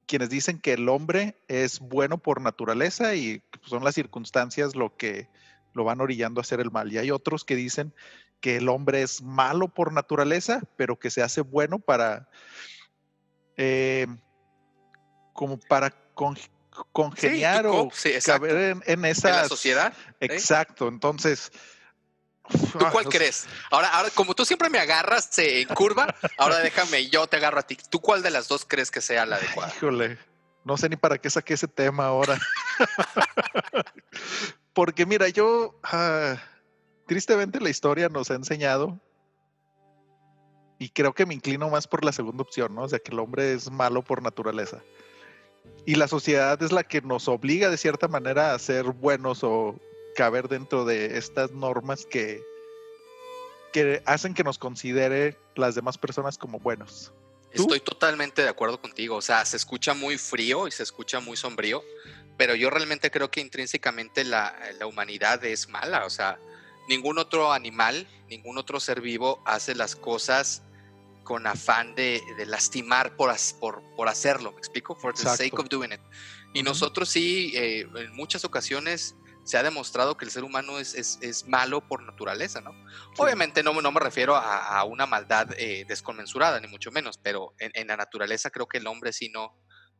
quienes 0.06 0.30
dicen 0.30 0.58
que 0.58 0.72
el 0.72 0.88
hombre 0.88 1.36
es 1.48 1.78
bueno 1.78 2.18
por 2.18 2.40
naturaleza 2.40 3.14
y 3.14 3.42
son 3.62 3.84
las 3.84 3.94
circunstancias 3.94 4.74
lo 4.74 4.96
que 4.96 5.28
lo 5.72 5.84
van 5.84 6.00
orillando 6.00 6.40
a 6.40 6.42
hacer 6.42 6.60
el 6.60 6.70
mal. 6.70 6.92
Y 6.92 6.98
hay 6.98 7.10
otros 7.10 7.44
que 7.44 7.54
dicen 7.54 7.94
que 8.40 8.56
el 8.56 8.68
hombre 8.68 9.02
es 9.02 9.22
malo 9.22 9.68
por 9.68 9.92
naturaleza, 9.92 10.62
pero 10.76 10.98
que 10.98 11.10
se 11.10 11.22
hace 11.22 11.42
bueno 11.42 11.78
para 11.78 12.28
eh, 13.56 14.06
como 15.32 15.58
para 15.58 15.90
congeniar 16.92 17.66
o 17.66 17.88
caber 18.24 18.76
en, 18.84 19.04
esa 19.04 19.48
sociedad. 19.48 19.92
Exacto, 20.20 20.88
entonces... 20.88 21.52
¿Tú 22.72 22.84
cuál 22.90 23.04
crees? 23.04 23.46
Ahora, 23.70 23.88
ahora, 23.90 24.10
como 24.10 24.34
tú 24.34 24.44
siempre 24.44 24.68
me 24.68 24.80
agarras 24.80 25.38
en 25.38 25.68
curva, 25.68 26.12
ahora 26.36 26.58
déjame, 26.62 27.08
yo 27.08 27.28
te 27.28 27.36
agarro 27.36 27.60
a 27.60 27.62
ti. 27.62 27.78
¿Tú 27.90 28.00
cuál 28.00 28.22
de 28.22 28.30
las 28.30 28.48
dos 28.48 28.64
crees 28.66 28.90
que 28.90 29.00
sea 29.00 29.24
la 29.24 29.36
adecuada? 29.36 29.72
Híjole, 29.76 30.18
no 30.64 30.76
sé 30.76 30.88
ni 30.88 30.96
para 30.96 31.18
qué 31.18 31.30
saqué 31.30 31.54
ese 31.54 31.68
tema 31.68 32.06
ahora. 32.06 32.40
Porque 34.72 35.06
mira, 35.06 35.28
yo, 35.28 35.78
ah, 35.84 36.36
tristemente 37.06 37.60
la 37.60 37.70
historia 37.70 38.08
nos 38.08 38.32
ha 38.32 38.34
enseñado, 38.34 39.00
y 40.80 40.88
creo 40.88 41.12
que 41.12 41.26
me 41.26 41.34
inclino 41.34 41.68
más 41.68 41.86
por 41.86 42.04
la 42.04 42.10
segunda 42.10 42.42
opción, 42.42 42.74
¿no? 42.74 42.82
O 42.82 42.88
sea, 42.88 42.98
que 42.98 43.12
el 43.12 43.20
hombre 43.20 43.52
es 43.52 43.70
malo 43.70 44.02
por 44.02 44.22
naturaleza 44.22 44.82
y 45.86 45.94
la 45.94 46.08
sociedad 46.08 46.62
es 46.62 46.72
la 46.72 46.84
que 46.84 47.00
nos 47.00 47.28
obliga 47.28 47.70
de 47.70 47.76
cierta 47.76 48.08
manera 48.08 48.54
a 48.54 48.58
ser 48.58 48.84
buenos 48.84 49.42
o 49.42 49.76
caber 50.14 50.48
dentro 50.48 50.84
de 50.84 51.18
estas 51.18 51.52
normas 51.52 52.06
que, 52.06 52.42
que 53.72 54.02
hacen 54.04 54.34
que 54.34 54.44
nos 54.44 54.58
considere 54.58 55.36
las 55.54 55.74
demás 55.74 55.98
personas 55.98 56.38
como 56.38 56.58
buenos. 56.58 57.12
Estoy 57.52 57.80
totalmente 57.80 58.42
de 58.42 58.48
acuerdo 58.48 58.80
contigo, 58.80 59.16
o 59.16 59.22
sea, 59.22 59.44
se 59.44 59.56
escucha 59.56 59.92
muy 59.92 60.18
frío 60.18 60.68
y 60.68 60.70
se 60.70 60.84
escucha 60.84 61.18
muy 61.18 61.36
sombrío, 61.36 61.82
pero 62.36 62.54
yo 62.54 62.70
realmente 62.70 63.10
creo 63.10 63.30
que 63.30 63.40
intrínsecamente 63.40 64.22
la, 64.22 64.56
la 64.78 64.86
humanidad 64.86 65.44
es 65.44 65.68
mala, 65.68 66.06
o 66.06 66.10
sea, 66.10 66.38
ningún 66.88 67.18
otro 67.18 67.52
animal, 67.52 68.06
ningún 68.28 68.56
otro 68.56 68.78
ser 68.78 69.00
vivo 69.00 69.42
hace 69.44 69.74
las 69.74 69.96
cosas 69.96 70.62
con 71.30 71.46
afán 71.46 71.94
de, 71.94 72.20
lastimar 72.44 73.14
por, 73.14 73.32
por, 73.60 73.84
por, 73.94 74.08
hacerlo, 74.08 74.50
¿me 74.50 74.58
explico? 74.58 74.96
For 74.96 75.14
the 75.14 75.22
sake 75.22 75.56
of 75.60 75.68
doing 75.68 75.92
it. 75.92 76.00
Y 76.54 76.64
nosotros 76.64 77.08
sí, 77.08 77.52
eh, 77.54 77.86
en 77.94 78.12
muchas 78.16 78.44
ocasiones 78.44 79.14
se 79.44 79.56
ha 79.56 79.62
demostrado 79.62 80.16
que 80.16 80.24
el 80.24 80.32
ser 80.32 80.42
humano 80.42 80.80
es, 80.80 80.92
es, 80.96 81.46
malo 81.46 81.86
por 81.86 82.02
naturaleza, 82.02 82.60
¿no? 82.60 82.72
Obviamente 83.16 83.62
no, 83.62 83.80
no 83.80 83.92
me 83.92 84.00
refiero 84.00 84.34
a, 84.34 84.82
una 84.82 85.06
maldad 85.06 85.52
eh, 85.56 85.84
desconmensurada, 85.86 86.58
ni 86.58 86.66
mucho 86.66 86.90
menos, 86.90 87.16
pero 87.16 87.54
en, 87.60 87.86
la 87.86 87.96
naturaleza 87.96 88.50
creo 88.50 88.66
que 88.66 88.78
el 88.78 88.88
hombre 88.88 89.12
sí 89.12 89.28
no, 89.28 89.56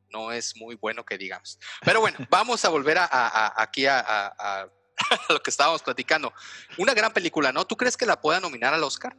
no 0.09 0.33
es 0.33 0.57
muy 0.57 0.75
bueno 0.75 1.05
que 1.05 1.17
digamos. 1.17 1.61
Pero 1.85 2.01
bueno, 2.01 2.19
vamos 2.29 2.65
a 2.65 2.71
volver 2.71 2.99
a, 2.99 3.63
aquí 3.63 3.87
a, 3.87 4.69
lo 5.29 5.41
que 5.41 5.51
estábamos 5.51 5.81
platicando. 5.81 6.33
Una 6.77 6.93
gran 6.93 7.13
película, 7.13 7.53
¿no? 7.53 7.69
¿Tú 7.69 7.77
crees 7.77 7.97
que 7.97 8.05
la 8.05 8.21
pueda 8.21 8.41
nominar 8.41 8.75
al 8.75 8.83
Oscar? 8.83 9.17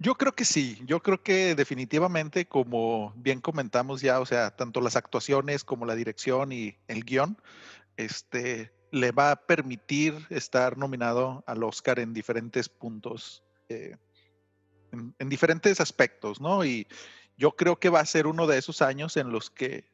Yo 0.00 0.16
creo 0.16 0.32
que 0.32 0.44
sí, 0.44 0.82
yo 0.86 1.00
creo 1.00 1.22
que 1.22 1.54
definitivamente, 1.54 2.46
como 2.46 3.12
bien 3.16 3.40
comentamos 3.40 4.00
ya, 4.00 4.20
o 4.20 4.26
sea, 4.26 4.50
tanto 4.50 4.80
las 4.80 4.96
actuaciones 4.96 5.64
como 5.64 5.86
la 5.86 5.94
dirección 5.94 6.52
y 6.52 6.76
el 6.88 7.04
guion, 7.04 7.38
este, 7.96 8.72
le 8.90 9.12
va 9.12 9.30
a 9.30 9.36
permitir 9.36 10.14
estar 10.30 10.76
nominado 10.76 11.42
al 11.46 11.62
Oscar 11.64 11.98
en 11.98 12.12
diferentes 12.12 12.68
puntos. 12.68 13.42
Eh, 13.68 13.96
en, 15.18 15.28
diferentes 15.28 15.80
aspectos, 15.80 16.40
¿no? 16.40 16.64
Y 16.64 16.86
yo 17.36 17.52
creo 17.56 17.78
que 17.78 17.88
va 17.88 18.00
a 18.00 18.06
ser 18.06 18.26
uno 18.26 18.46
de 18.46 18.58
esos 18.58 18.82
años 18.82 19.16
en 19.16 19.30
los 19.32 19.50
que, 19.50 19.90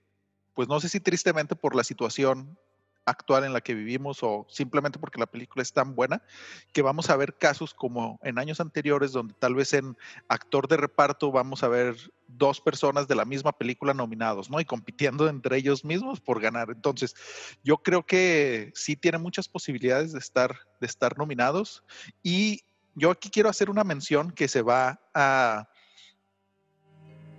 pues 0.55 0.69
no 0.69 0.81
sé 0.81 0.89
si 0.89 1.01
tristemente 1.01 1.57
por 1.57 1.75
la 1.75 1.85
situación 1.85 2.59
actual 3.11 3.45
en 3.45 3.53
la 3.53 3.61
que 3.61 3.75
vivimos 3.75 4.23
o 4.23 4.47
simplemente 4.49 4.99
porque 4.99 5.21
la 5.21 5.27
película 5.27 5.63
es 5.63 5.73
tan 5.73 5.95
buena, 5.95 6.23
que 6.73 6.83
vamos 6.83 7.11
a 7.11 7.17
ver 7.17 7.37
casos 7.37 7.75
como 7.75 8.19
en 8.23 8.39
años 8.39 8.61
anteriores 8.61 9.13
donde 9.13 9.35
tal 9.35 9.55
vez 9.55 9.73
en 9.73 9.97
actor 10.29 10.69
de 10.69 10.77
reparto 10.77 11.31
vamos 11.33 11.63
a 11.63 11.69
ver 11.69 11.97
dos 12.29 12.61
personas 12.61 13.09
de 13.09 13.15
la 13.15 13.25
misma 13.25 13.53
película 13.53 13.93
nominados, 13.93 14.51
¿no? 14.51 14.61
Y 14.61 14.65
compitiendo 14.65 15.29
entre 15.29 15.57
ellos 15.57 15.85
mismos 15.85 16.21
por 16.21 16.41
ganar. 16.41 16.71
Entonces, 16.71 17.15
yo 17.65 17.79
creo 17.79 18.05
que 18.07 18.73
sí 18.75 18.97
tiene 18.97 19.19
muchas 19.19 19.49
posibilidades 19.49 20.13
de 20.13 20.19
estar, 20.19 20.57
de 20.81 20.87
estar 20.87 21.19
nominados 21.19 21.85
y 22.23 22.63
yo 22.95 23.11
aquí 23.11 23.31
quiero 23.31 23.49
hacer 23.49 23.71
una 23.71 23.85
mención 23.85 24.31
que 24.33 24.49
se 24.49 24.63
va 24.63 25.01
a 25.15 25.69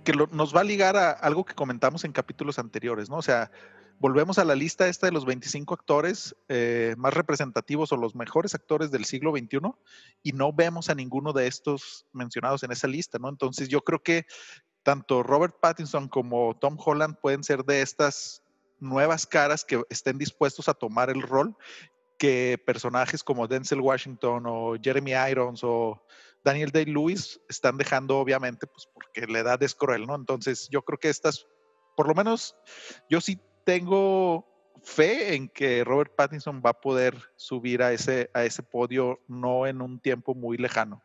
que 0.04 0.12
nos 0.12 0.54
va 0.54 0.60
a 0.60 0.64
ligar 0.64 0.96
a 0.96 1.12
algo 1.12 1.44
que 1.44 1.54
comentamos 1.54 2.04
en 2.04 2.12
capítulos 2.12 2.58
anteriores, 2.58 3.08
¿no? 3.08 3.16
O 3.18 3.22
sea, 3.22 3.50
volvemos 3.98 4.38
a 4.38 4.44
la 4.44 4.54
lista 4.54 4.88
esta 4.88 5.06
de 5.06 5.12
los 5.12 5.24
25 5.24 5.74
actores 5.74 6.36
eh, 6.48 6.94
más 6.98 7.14
representativos 7.14 7.92
o 7.92 7.96
los 7.96 8.14
mejores 8.14 8.54
actores 8.54 8.90
del 8.90 9.04
siglo 9.04 9.32
XXI 9.32 9.60
y 10.22 10.32
no 10.32 10.52
vemos 10.52 10.90
a 10.90 10.94
ninguno 10.94 11.32
de 11.32 11.46
estos 11.46 12.06
mencionados 12.12 12.62
en 12.62 12.72
esa 12.72 12.88
lista, 12.88 13.18
¿no? 13.18 13.28
Entonces 13.28 13.68
yo 13.68 13.82
creo 13.82 14.02
que 14.02 14.26
tanto 14.82 15.22
Robert 15.22 15.56
Pattinson 15.60 16.08
como 16.08 16.56
Tom 16.58 16.76
Holland 16.84 17.16
pueden 17.20 17.44
ser 17.44 17.64
de 17.64 17.82
estas 17.82 18.42
nuevas 18.80 19.26
caras 19.26 19.64
que 19.64 19.82
estén 19.90 20.18
dispuestos 20.18 20.68
a 20.68 20.74
tomar 20.74 21.08
el 21.08 21.22
rol 21.22 21.56
que 22.18 22.60
personajes 22.64 23.24
como 23.24 23.48
Denzel 23.48 23.80
Washington 23.80 24.44
o 24.46 24.74
Jeremy 24.80 25.12
Irons 25.30 25.62
o 25.64 26.00
Daniel 26.44 26.70
Day-Lewis 26.70 27.40
están 27.48 27.76
dejando, 27.76 28.18
obviamente, 28.18 28.66
pues 28.66 28.88
porque 28.92 29.26
la 29.26 29.40
edad 29.40 29.62
es 29.62 29.74
cruel, 29.74 30.06
¿no? 30.06 30.14
Entonces 30.14 30.68
yo 30.70 30.82
creo 30.82 30.98
que 30.98 31.08
estas, 31.08 31.46
por 31.96 32.08
lo 32.08 32.14
menos 32.14 32.56
yo 33.08 33.20
sí 33.20 33.40
tengo 33.64 34.48
fe 34.82 35.34
en 35.34 35.48
que 35.48 35.84
Robert 35.84 36.14
Pattinson 36.14 36.62
va 36.64 36.70
a 36.70 36.80
poder 36.80 37.16
subir 37.36 37.82
a 37.82 37.92
ese, 37.92 38.30
a 38.34 38.44
ese 38.44 38.62
podio 38.62 39.20
no 39.28 39.66
en 39.66 39.80
un 39.80 40.00
tiempo 40.00 40.34
muy 40.34 40.56
lejano. 40.56 41.02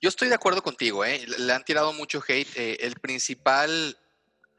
Yo 0.00 0.08
estoy 0.08 0.28
de 0.28 0.34
acuerdo 0.34 0.62
contigo, 0.62 1.04
¿eh? 1.04 1.24
le 1.38 1.52
han 1.52 1.64
tirado 1.64 1.92
mucho 1.92 2.22
hate. 2.26 2.48
Eh, 2.56 2.76
el 2.80 2.96
principal, 2.96 3.96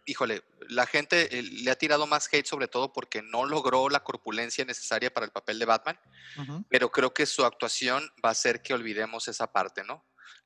híjole, 0.05 0.43
la 0.69 0.87
gente 0.87 1.37
eh, 1.37 1.43
le 1.43 1.69
ha 1.69 1.75
tirado 1.75 2.07
más 2.07 2.27
hate 2.31 2.47
sobre 2.47 2.67
todo 2.67 2.91
porque 2.91 3.21
no 3.21 3.45
logró 3.45 3.89
la 3.89 3.99
corpulencia 3.99 4.65
necesaria 4.65 5.13
para 5.13 5.25
el 5.25 5.31
papel 5.31 5.59
de 5.59 5.65
Batman, 5.65 5.99
pero 6.69 6.89
creo 6.89 7.13
que 7.13 7.25
su 7.25 7.45
actuación 7.45 8.09
va 8.23 8.29
a 8.29 8.31
hacer 8.31 8.61
que 8.61 8.73
olvidemos 8.73 9.27
esa 9.27 9.51
parte, 9.51 9.83
¿no? 9.83 10.03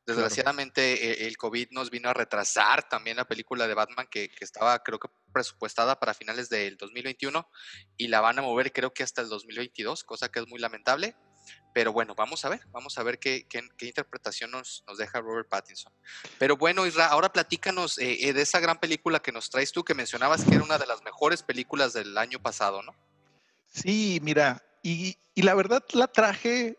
Desgraciadamente 0.09 1.27
el 1.27 1.37
COVID 1.37 1.69
nos 1.69 1.91
vino 1.91 2.09
a 2.09 2.13
retrasar 2.13 2.89
también 2.89 3.17
la 3.17 3.25
película 3.25 3.67
de 3.67 3.75
Batman 3.75 4.07
que, 4.09 4.31
estaba 4.39 4.79
creo 4.79 4.99
que 4.99 5.07
presupuestada 5.31 5.99
para 5.99 6.15
finales 6.15 6.49
del 6.49 6.77
2021 6.77 7.47
y 7.95 8.07
la 8.07 8.19
van 8.19 8.39
a 8.39 8.41
mover 8.41 8.73
creo 8.73 8.91
que 8.91 9.03
hasta 9.03 9.21
el 9.21 9.29
2022, 9.29 10.03
cosa 10.03 10.29
que 10.29 10.39
es 10.39 10.47
muy 10.47 10.59
lamentable. 10.59 11.15
Pero 11.73 11.93
bueno, 11.93 12.15
vamos 12.15 12.43
a 12.43 12.49
ver, 12.49 12.61
vamos 12.71 12.97
a 12.97 13.03
ver 13.03 13.19
qué, 13.19 13.45
interpretación 13.81 14.49
nos, 14.49 14.83
nos, 14.87 14.97
deja 14.97 15.21
Robert 15.21 15.47
Pattinson. 15.47 15.93
Pero 16.39 16.57
bueno, 16.57 16.87
Isra, 16.87 17.05
ahora 17.05 17.31
platícanos 17.31 17.99
eh, 17.99 18.27
eh, 18.27 18.33
de 18.33 18.41
esa 18.41 18.59
gran 18.59 18.79
película 18.79 19.19
que 19.19 19.31
nos 19.31 19.49
traes 19.49 19.71
tú, 19.71 19.83
que 19.83 19.93
mencionabas 19.93 20.43
que 20.43 20.55
era 20.55 20.63
una 20.63 20.79
de 20.79 20.87
las 20.87 21.03
mejores 21.03 21.43
películas 21.43 21.93
del 21.93 22.17
año 22.17 22.39
pasado, 22.41 22.81
¿no? 22.81 22.95
Sí, 23.71 24.19
mira, 24.23 24.63
y, 24.81 25.17
y 25.35 25.41
la 25.43 25.53
verdad 25.53 25.83
la 25.93 26.07
traje 26.07 26.77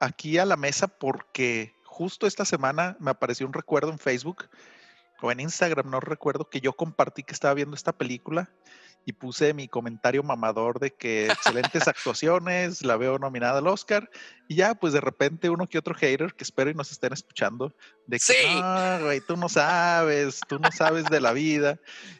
aquí 0.00 0.38
a 0.38 0.44
la 0.44 0.56
mesa 0.56 0.86
porque 0.86 1.75
justo 1.96 2.26
esta 2.26 2.44
semana 2.44 2.94
me 3.00 3.10
apareció 3.10 3.46
un 3.46 3.54
recuerdo 3.54 3.90
en 3.90 3.98
Facebook 3.98 4.50
o 5.22 5.32
en 5.32 5.40
Instagram, 5.40 5.88
no 5.88 5.98
recuerdo, 5.98 6.50
que 6.50 6.60
yo 6.60 6.74
compartí 6.74 7.22
que 7.22 7.32
estaba 7.32 7.54
viendo 7.54 7.74
esta 7.74 7.96
película 7.96 8.50
y 9.06 9.14
puse 9.14 9.54
mi 9.54 9.66
comentario 9.66 10.22
mamador 10.22 10.78
de 10.78 10.90
que 10.90 11.28
excelentes 11.28 11.88
actuaciones, 11.88 12.84
la 12.84 12.98
veo 12.98 13.18
nominada 13.18 13.60
al 13.60 13.66
Oscar, 13.66 14.10
y 14.46 14.56
ya, 14.56 14.74
pues 14.74 14.92
de 14.92 15.00
repente 15.00 15.48
uno 15.48 15.66
que 15.68 15.78
otro 15.78 15.94
hater, 15.94 16.34
que 16.34 16.44
espero 16.44 16.68
y 16.68 16.74
nos 16.74 16.92
estén 16.92 17.14
escuchando, 17.14 17.72
de 18.06 18.18
que, 18.18 18.60
no, 18.60 19.04
güey, 19.06 19.22
tú 19.22 19.38
no 19.38 19.48
sabes, 19.48 20.40
tú 20.46 20.58
no 20.58 20.70
sabes 20.72 21.06
de 21.06 21.20
la 21.20 21.32
vida. 21.32 21.78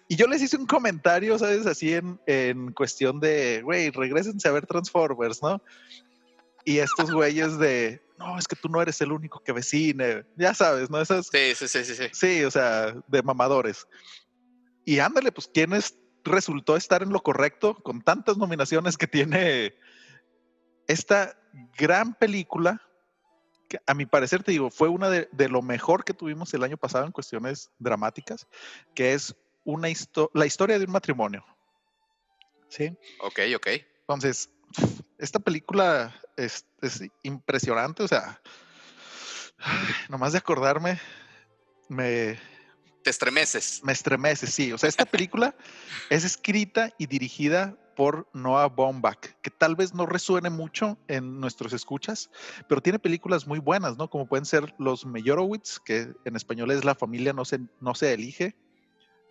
Y 0.08 0.16
yo 0.16 0.26
les 0.26 0.40
hice 0.40 0.56
un 0.56 0.66
comentario, 0.66 1.38
¿sabes? 1.38 1.66
Así 1.66 1.92
en, 1.92 2.18
en 2.26 2.72
cuestión 2.72 3.20
de, 3.20 3.60
güey, 3.62 3.90
regresense 3.90 4.48
a 4.48 4.52
ver 4.52 4.64
Transformers, 4.64 5.42
¿no? 5.42 5.60
Y 6.64 6.78
estos 6.78 7.10
güeyes 7.10 7.58
de, 7.58 8.05
no, 8.18 8.38
es 8.38 8.46
que 8.46 8.56
tú 8.56 8.68
no 8.68 8.80
eres 8.80 9.00
el 9.00 9.12
único 9.12 9.40
que 9.42 9.52
ve 9.52 9.62
cine, 9.62 10.24
ya 10.36 10.54
sabes, 10.54 10.90
¿no? 10.90 11.00
Esas, 11.00 11.26
sí, 11.26 11.54
sí, 11.54 11.68
sí, 11.68 11.84
sí. 11.84 12.08
Sí, 12.12 12.44
o 12.44 12.50
sea, 12.50 12.94
de 13.06 13.22
mamadores. 13.22 13.86
Y 14.84 15.00
ándale, 15.00 15.32
pues, 15.32 15.50
¿quién 15.52 15.72
es, 15.72 15.98
resultó 16.24 16.76
estar 16.76 17.02
en 17.02 17.10
lo 17.10 17.22
correcto 17.22 17.74
con 17.74 18.02
tantas 18.02 18.36
nominaciones 18.36 18.96
que 18.96 19.06
tiene 19.06 19.74
esta 20.86 21.38
gran 21.76 22.14
película? 22.14 22.80
Que 23.68 23.80
a 23.86 23.94
mi 23.94 24.06
parecer, 24.06 24.42
te 24.42 24.52
digo, 24.52 24.70
fue 24.70 24.88
una 24.88 25.10
de, 25.10 25.48
lo 25.48 25.60
mejor 25.60 26.04
que 26.04 26.14
tuvimos 26.14 26.54
el 26.54 26.62
año 26.62 26.76
pasado 26.76 27.04
en 27.04 27.12
cuestiones 27.12 27.70
dramáticas, 27.78 28.46
que 28.94 29.12
es 29.12 29.34
una 29.64 29.88
la 30.34 30.46
historia 30.46 30.78
de 30.78 30.84
un 30.84 30.92
matrimonio. 30.92 31.44
¿Sí? 32.68 32.96
Ok, 33.20 33.40
ok. 33.56 33.68
Entonces, 34.00 34.50
esta 35.18 35.38
película 35.38 36.14
es, 36.36 36.66
impresionante, 37.22 38.02
o 38.02 38.08
sea, 38.08 38.40
nomás 40.08 40.32
de 40.32 40.38
acordarme, 40.38 41.00
me... 41.88 42.38
Te 43.02 43.10
estremeces. 43.10 43.82
Me 43.84 43.92
estremeces, 43.92 44.52
sí. 44.52 44.72
O 44.72 44.78
sea, 44.78 44.88
esta 44.88 45.04
película 45.04 45.54
es 46.10 46.24
escrita 46.24 46.90
y 46.98 47.06
dirigida 47.06 47.76
por 47.94 48.28
Noah 48.34 48.68
Baumbach, 48.68 49.20
que 49.40 49.50
tal 49.50 49.74
vez 49.74 49.94
no 49.94 50.04
resuene 50.04 50.50
mucho 50.50 50.98
en 51.08 51.40
nuestros 51.40 51.72
escuchas, 51.72 52.30
pero 52.68 52.82
tiene 52.82 52.98
películas 52.98 53.46
muy 53.46 53.58
buenas, 53.58 53.96
¿no? 53.96 54.10
Como 54.10 54.26
pueden 54.26 54.44
ser 54.44 54.74
Los 54.78 55.06
Meyerowitz, 55.06 55.78
que 55.78 56.12
en 56.24 56.36
español 56.36 56.72
es 56.72 56.84
La 56.84 56.94
familia 56.94 57.32
no 57.32 57.46
se, 57.46 57.60
no 57.80 57.94
se 57.94 58.12
elige. 58.12 58.54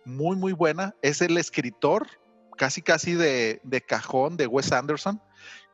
Muy, 0.04 0.36
muy 0.36 0.52
buena. 0.52 0.96
Es 1.02 1.20
el 1.20 1.36
escritor 1.36 2.08
casi, 2.56 2.82
casi 2.82 3.14
de, 3.14 3.60
de 3.62 3.80
cajón 3.82 4.36
de 4.36 4.46
Wes 4.48 4.72
Anderson 4.72 5.20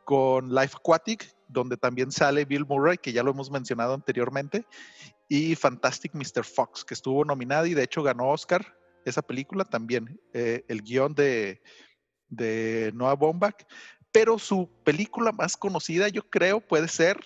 con 0.05 0.55
Life 0.55 0.77
Aquatic, 0.77 1.35
donde 1.49 1.77
también 1.77 2.11
sale 2.11 2.45
Bill 2.45 2.67
Murray, 2.67 2.99
que 2.99 3.13
ya 3.13 3.23
lo 3.23 3.31
hemos 3.31 3.51
mencionado 3.51 3.95
anteriormente, 3.95 4.67
y 5.29 5.55
Fantastic 5.55 6.15
Mr. 6.15 6.45
Fox, 6.45 6.85
que 6.85 6.95
estuvo 6.95 7.25
nominada 7.25 7.67
y 7.67 7.75
de 7.75 7.85
hecho 7.85 8.03
ganó 8.03 8.31
Oscar 8.31 8.77
esa 9.05 9.23
película 9.23 9.65
también, 9.65 10.21
eh, 10.33 10.65
el 10.69 10.83
guion 10.83 11.15
de, 11.15 11.63
de 12.29 12.93
Noah 12.95 13.17
Baumbach, 13.17 13.65
pero 14.13 14.39
su 14.39 14.71
película 14.85 15.33
más 15.33 15.57
conocida 15.57 16.09
yo 16.09 16.29
creo 16.29 16.61
puede 16.61 16.89
ser 16.89 17.19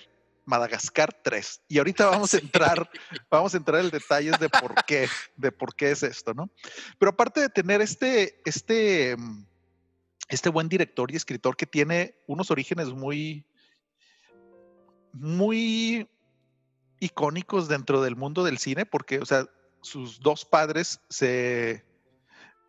Madagascar 0.47 1.13
3. 1.25 1.63
Y 1.69 1.79
ahorita 1.79 2.07
vamos 2.07 2.33
a 2.33 2.39
entrar, 2.39 2.89
vamos 3.31 3.53
a 3.53 3.57
entrar 3.57 3.85
en 3.85 3.91
detalles 3.91 4.39
de 4.39 4.49
por 4.49 4.75
qué, 4.87 5.09
de 5.37 5.53
por 5.53 5.75
qué 5.75 5.91
es 5.91 6.03
esto, 6.03 6.33
¿no? 6.33 6.49
Pero 6.99 7.11
aparte 7.11 7.41
de 7.41 7.49
tener 7.49 7.81
este, 7.81 8.41
este, 8.45 9.17
mm, 9.17 9.45
este 10.29 10.49
buen 10.49 10.69
director 10.69 11.11
y 11.11 11.17
escritor 11.17 11.57
que 11.57 11.67
tiene 11.67 12.17
unos 12.27 12.51
orígenes 12.51 12.89
muy, 12.89 13.45
muy 15.13 16.09
icónicos 17.01 17.69
dentro 17.69 18.03
del 18.03 18.17
mundo 18.17 18.45
del 18.45 18.59
cine, 18.59 18.87
porque, 18.87 19.19
o 19.19 19.27
sea, 19.27 19.47
sus 19.83 20.21
dos 20.21 20.45
padres 20.45 21.01
se 21.09 21.85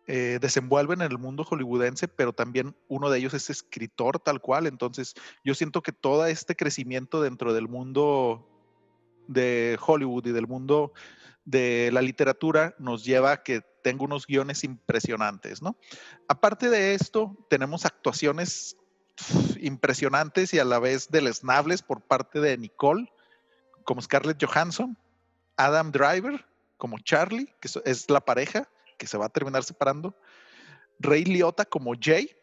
eh, 0.06 0.38
desenvuelven 0.40 1.02
en 1.02 1.10
el 1.10 1.18
mundo 1.18 1.44
hollywoodense, 1.44 2.08
pero 2.08 2.32
también 2.32 2.76
uno 2.88 3.10
de 3.10 3.18
ellos 3.18 3.34
es 3.34 3.50
escritor 3.50 4.18
tal 4.20 4.40
cual. 4.40 4.66
Entonces, 4.66 5.14
yo 5.44 5.54
siento 5.54 5.82
que 5.82 5.92
todo 5.92 6.24
este 6.26 6.56
crecimiento 6.56 7.20
dentro 7.20 7.52
del 7.52 7.68
mundo 7.68 8.48
de 9.26 9.78
Hollywood 9.84 10.26
y 10.26 10.32
del 10.32 10.46
mundo 10.46 10.92
de 11.44 11.90
la 11.92 12.02
literatura 12.02 12.74
nos 12.78 13.04
lleva 13.04 13.32
a 13.32 13.42
que 13.42 13.62
tenga 13.88 14.04
unos 14.04 14.26
guiones 14.26 14.64
impresionantes, 14.64 15.62
¿no? 15.62 15.74
Aparte 16.28 16.68
de 16.68 16.92
esto, 16.92 17.34
tenemos 17.48 17.86
actuaciones 17.86 18.76
impresionantes 19.60 20.52
y 20.52 20.58
a 20.58 20.64
la 20.66 20.78
vez 20.78 21.08
deleznables 21.10 21.80
por 21.80 22.02
parte 22.02 22.38
de 22.38 22.58
Nicole, 22.58 23.10
como 23.84 24.02
Scarlett 24.02 24.44
Johansson, 24.44 24.98
Adam 25.56 25.90
Driver, 25.90 26.44
como 26.76 26.98
Charlie, 26.98 27.50
que 27.60 27.70
es 27.86 28.10
la 28.10 28.20
pareja 28.20 28.68
que 28.98 29.06
se 29.06 29.16
va 29.16 29.24
a 29.24 29.30
terminar 29.30 29.64
separando, 29.64 30.14
Ray 30.98 31.24
Liotta 31.24 31.64
como 31.64 31.94
Jay, 31.98 32.36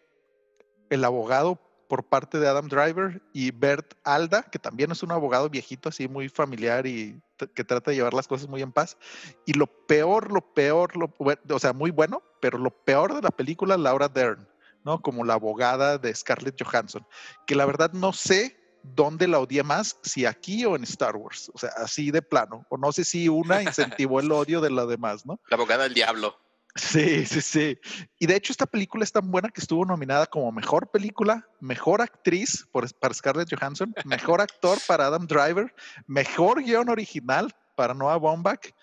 el 0.89 1.03
abogado 1.03 1.61
por 1.87 2.03
parte 2.03 2.39
de 2.39 2.47
Adam 2.47 2.67
Driver, 2.67 3.21
y 3.33 3.51
Bert 3.51 3.93
Alda, 4.03 4.43
que 4.43 4.59
también 4.59 4.91
es 4.91 5.03
un 5.03 5.11
abogado 5.11 5.49
viejito, 5.49 5.89
así 5.89 6.07
muy 6.07 6.29
familiar 6.29 6.87
y 6.87 7.21
que 7.53 7.63
trata 7.63 7.91
de 7.91 7.97
llevar 7.97 8.13
las 8.13 8.27
cosas 8.27 8.47
muy 8.47 8.61
en 8.61 8.71
paz. 8.71 8.97
Y 9.45 9.53
lo 9.53 9.67
peor, 9.67 10.31
lo 10.31 10.41
peor, 10.53 10.95
lo, 10.97 11.13
o 11.17 11.59
sea, 11.59 11.73
muy 11.73 11.91
bueno, 11.91 12.21
pero 12.39 12.57
lo 12.57 12.71
peor 12.71 13.13
de 13.13 13.21
la 13.21 13.31
película, 13.31 13.77
Laura 13.77 14.07
Dern, 14.07 14.47
¿no? 14.83 15.01
Como 15.01 15.23
la 15.23 15.33
abogada 15.33 15.97
de 15.97 16.13
Scarlett 16.13 16.61
Johansson, 16.61 17.05
que 17.45 17.55
la 17.55 17.65
verdad 17.65 17.91
no 17.93 18.13
sé 18.13 18.57
dónde 18.93 19.27
la 19.27 19.39
odié 19.39 19.63
más, 19.63 19.97
si 20.03 20.25
aquí 20.25 20.65
o 20.65 20.75
en 20.75 20.83
Star 20.83 21.15
Wars. 21.15 21.51
O 21.53 21.57
sea, 21.57 21.71
así 21.77 22.11
de 22.11 22.21
plano. 22.21 22.65
O 22.69 22.77
no 22.77 22.91
sé 22.91 23.03
si 23.03 23.29
una 23.29 23.63
incentivó 23.63 24.19
el 24.19 24.31
odio 24.31 24.61
de 24.61 24.69
la 24.69 24.85
demás, 24.85 25.25
¿no? 25.25 25.39
La 25.49 25.55
abogada 25.55 25.83
del 25.83 25.93
diablo. 25.93 26.37
Sí, 26.75 27.25
sí, 27.25 27.39
sí. 27.39 27.79
Y 28.19 28.27
de 28.27 28.35
hecho 28.35 28.51
esta 28.51 28.65
película 28.65 29.05
es 29.05 29.11
tan 29.11 29.31
buena 29.31 29.49
que 29.49 29.61
estuvo 29.61 29.85
nominada 29.85 30.25
como 30.25 30.51
mejor 30.51 30.91
película, 30.91 31.47
mejor 31.61 32.01
actriz 32.01 32.67
por, 32.69 32.93
para 32.95 33.13
Scarlett 33.13 33.49
Johansson, 33.49 33.95
mejor 34.03 34.41
actor 34.41 34.77
para 34.85 35.07
Adam 35.07 35.25
Driver, 35.25 35.73
mejor 36.05 36.61
guion 36.61 36.89
original 36.89 37.55
para 37.77 37.93
Noah 37.93 38.17
Baumbach, 38.17 38.73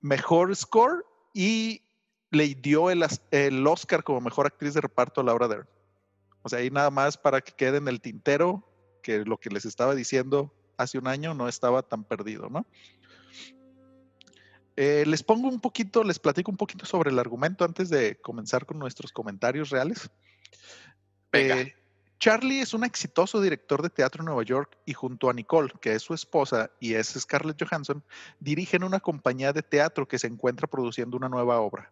mejor 0.00 0.54
score 0.54 1.04
y 1.34 1.82
le 2.30 2.54
dio 2.54 2.90
el, 2.90 3.04
el 3.32 3.66
Oscar 3.66 4.04
como 4.04 4.20
mejor 4.20 4.46
actriz 4.46 4.74
de 4.74 4.80
reparto 4.80 5.20
a 5.20 5.24
Laura 5.24 5.48
Dern. 5.48 5.68
O 6.42 6.48
sea, 6.48 6.60
ahí 6.60 6.70
nada 6.70 6.90
más 6.90 7.18
para 7.18 7.40
que 7.40 7.52
quede 7.52 7.78
en 7.78 7.88
el 7.88 8.00
tintero 8.00 8.62
que 9.02 9.24
lo 9.24 9.38
que 9.38 9.50
les 9.50 9.64
estaba 9.64 9.96
diciendo 9.96 10.54
hace 10.76 10.98
un 10.98 11.08
año 11.08 11.34
no 11.34 11.48
estaba 11.48 11.82
tan 11.82 12.04
perdido, 12.04 12.48
¿no? 12.48 12.66
Eh, 14.76 15.04
les 15.06 15.22
pongo 15.22 15.48
un 15.48 15.60
poquito, 15.60 16.04
les 16.04 16.18
platico 16.18 16.50
un 16.50 16.56
poquito 16.56 16.84
sobre 16.84 17.10
el 17.10 17.18
argumento 17.18 17.64
antes 17.64 17.88
de 17.88 18.20
comenzar 18.20 18.66
con 18.66 18.78
nuestros 18.78 19.10
comentarios 19.10 19.70
reales. 19.70 20.10
Eh, 21.32 21.74
Charlie 22.18 22.60
es 22.60 22.74
un 22.74 22.84
exitoso 22.84 23.40
director 23.40 23.82
de 23.82 23.90
teatro 23.90 24.22
en 24.22 24.26
Nueva 24.26 24.42
York 24.42 24.76
y 24.86 24.92
junto 24.92 25.28
a 25.28 25.32
Nicole, 25.32 25.72
que 25.80 25.94
es 25.94 26.02
su 26.02 26.14
esposa 26.14 26.70
y 26.80 26.94
es 26.94 27.08
Scarlett 27.08 27.62
Johansson, 27.62 28.02
dirigen 28.40 28.84
una 28.84 29.00
compañía 29.00 29.52
de 29.52 29.62
teatro 29.62 30.06
que 30.06 30.18
se 30.18 30.26
encuentra 30.26 30.66
produciendo 30.66 31.16
una 31.16 31.28
nueva 31.28 31.60
obra. 31.60 31.90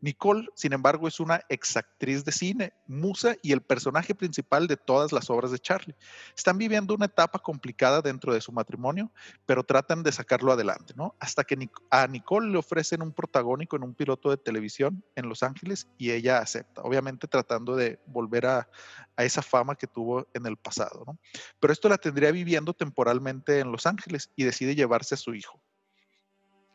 Nicole, 0.00 0.48
sin 0.54 0.72
embargo, 0.72 1.08
es 1.08 1.20
una 1.20 1.40
exactriz 1.48 2.24
de 2.24 2.32
cine, 2.32 2.72
musa 2.86 3.36
y 3.42 3.52
el 3.52 3.62
personaje 3.62 4.14
principal 4.14 4.66
de 4.66 4.76
todas 4.76 5.12
las 5.12 5.30
obras 5.30 5.50
de 5.50 5.58
Charlie. 5.58 5.94
Están 6.36 6.58
viviendo 6.58 6.94
una 6.94 7.06
etapa 7.06 7.38
complicada 7.38 8.02
dentro 8.02 8.32
de 8.32 8.40
su 8.40 8.52
matrimonio, 8.52 9.10
pero 9.46 9.64
tratan 9.64 10.02
de 10.02 10.12
sacarlo 10.12 10.52
adelante, 10.52 10.94
¿no? 10.96 11.14
Hasta 11.18 11.44
que 11.44 11.68
a 11.90 12.06
Nicole 12.06 12.50
le 12.50 12.58
ofrecen 12.58 13.02
un 13.02 13.12
protagónico 13.12 13.76
en 13.76 13.84
un 13.84 13.94
piloto 13.94 14.30
de 14.30 14.36
televisión 14.36 15.04
en 15.14 15.28
Los 15.28 15.42
Ángeles 15.42 15.88
y 15.98 16.10
ella 16.10 16.38
acepta, 16.38 16.82
obviamente 16.82 17.28
tratando 17.28 17.76
de 17.76 17.98
volver 18.06 18.46
a, 18.46 18.68
a 19.16 19.24
esa 19.24 19.42
fama 19.42 19.74
que 19.76 19.86
tuvo 19.86 20.26
en 20.34 20.46
el 20.46 20.56
pasado, 20.56 21.04
¿no? 21.06 21.18
Pero 21.60 21.72
esto 21.72 21.88
la 21.88 21.98
tendría 21.98 22.30
viviendo 22.32 22.74
temporalmente 22.74 23.60
en 23.60 23.72
Los 23.72 23.86
Ángeles 23.86 24.30
y 24.36 24.44
decide 24.44 24.74
llevarse 24.74 25.14
a 25.14 25.18
su 25.18 25.34
hijo. 25.34 25.60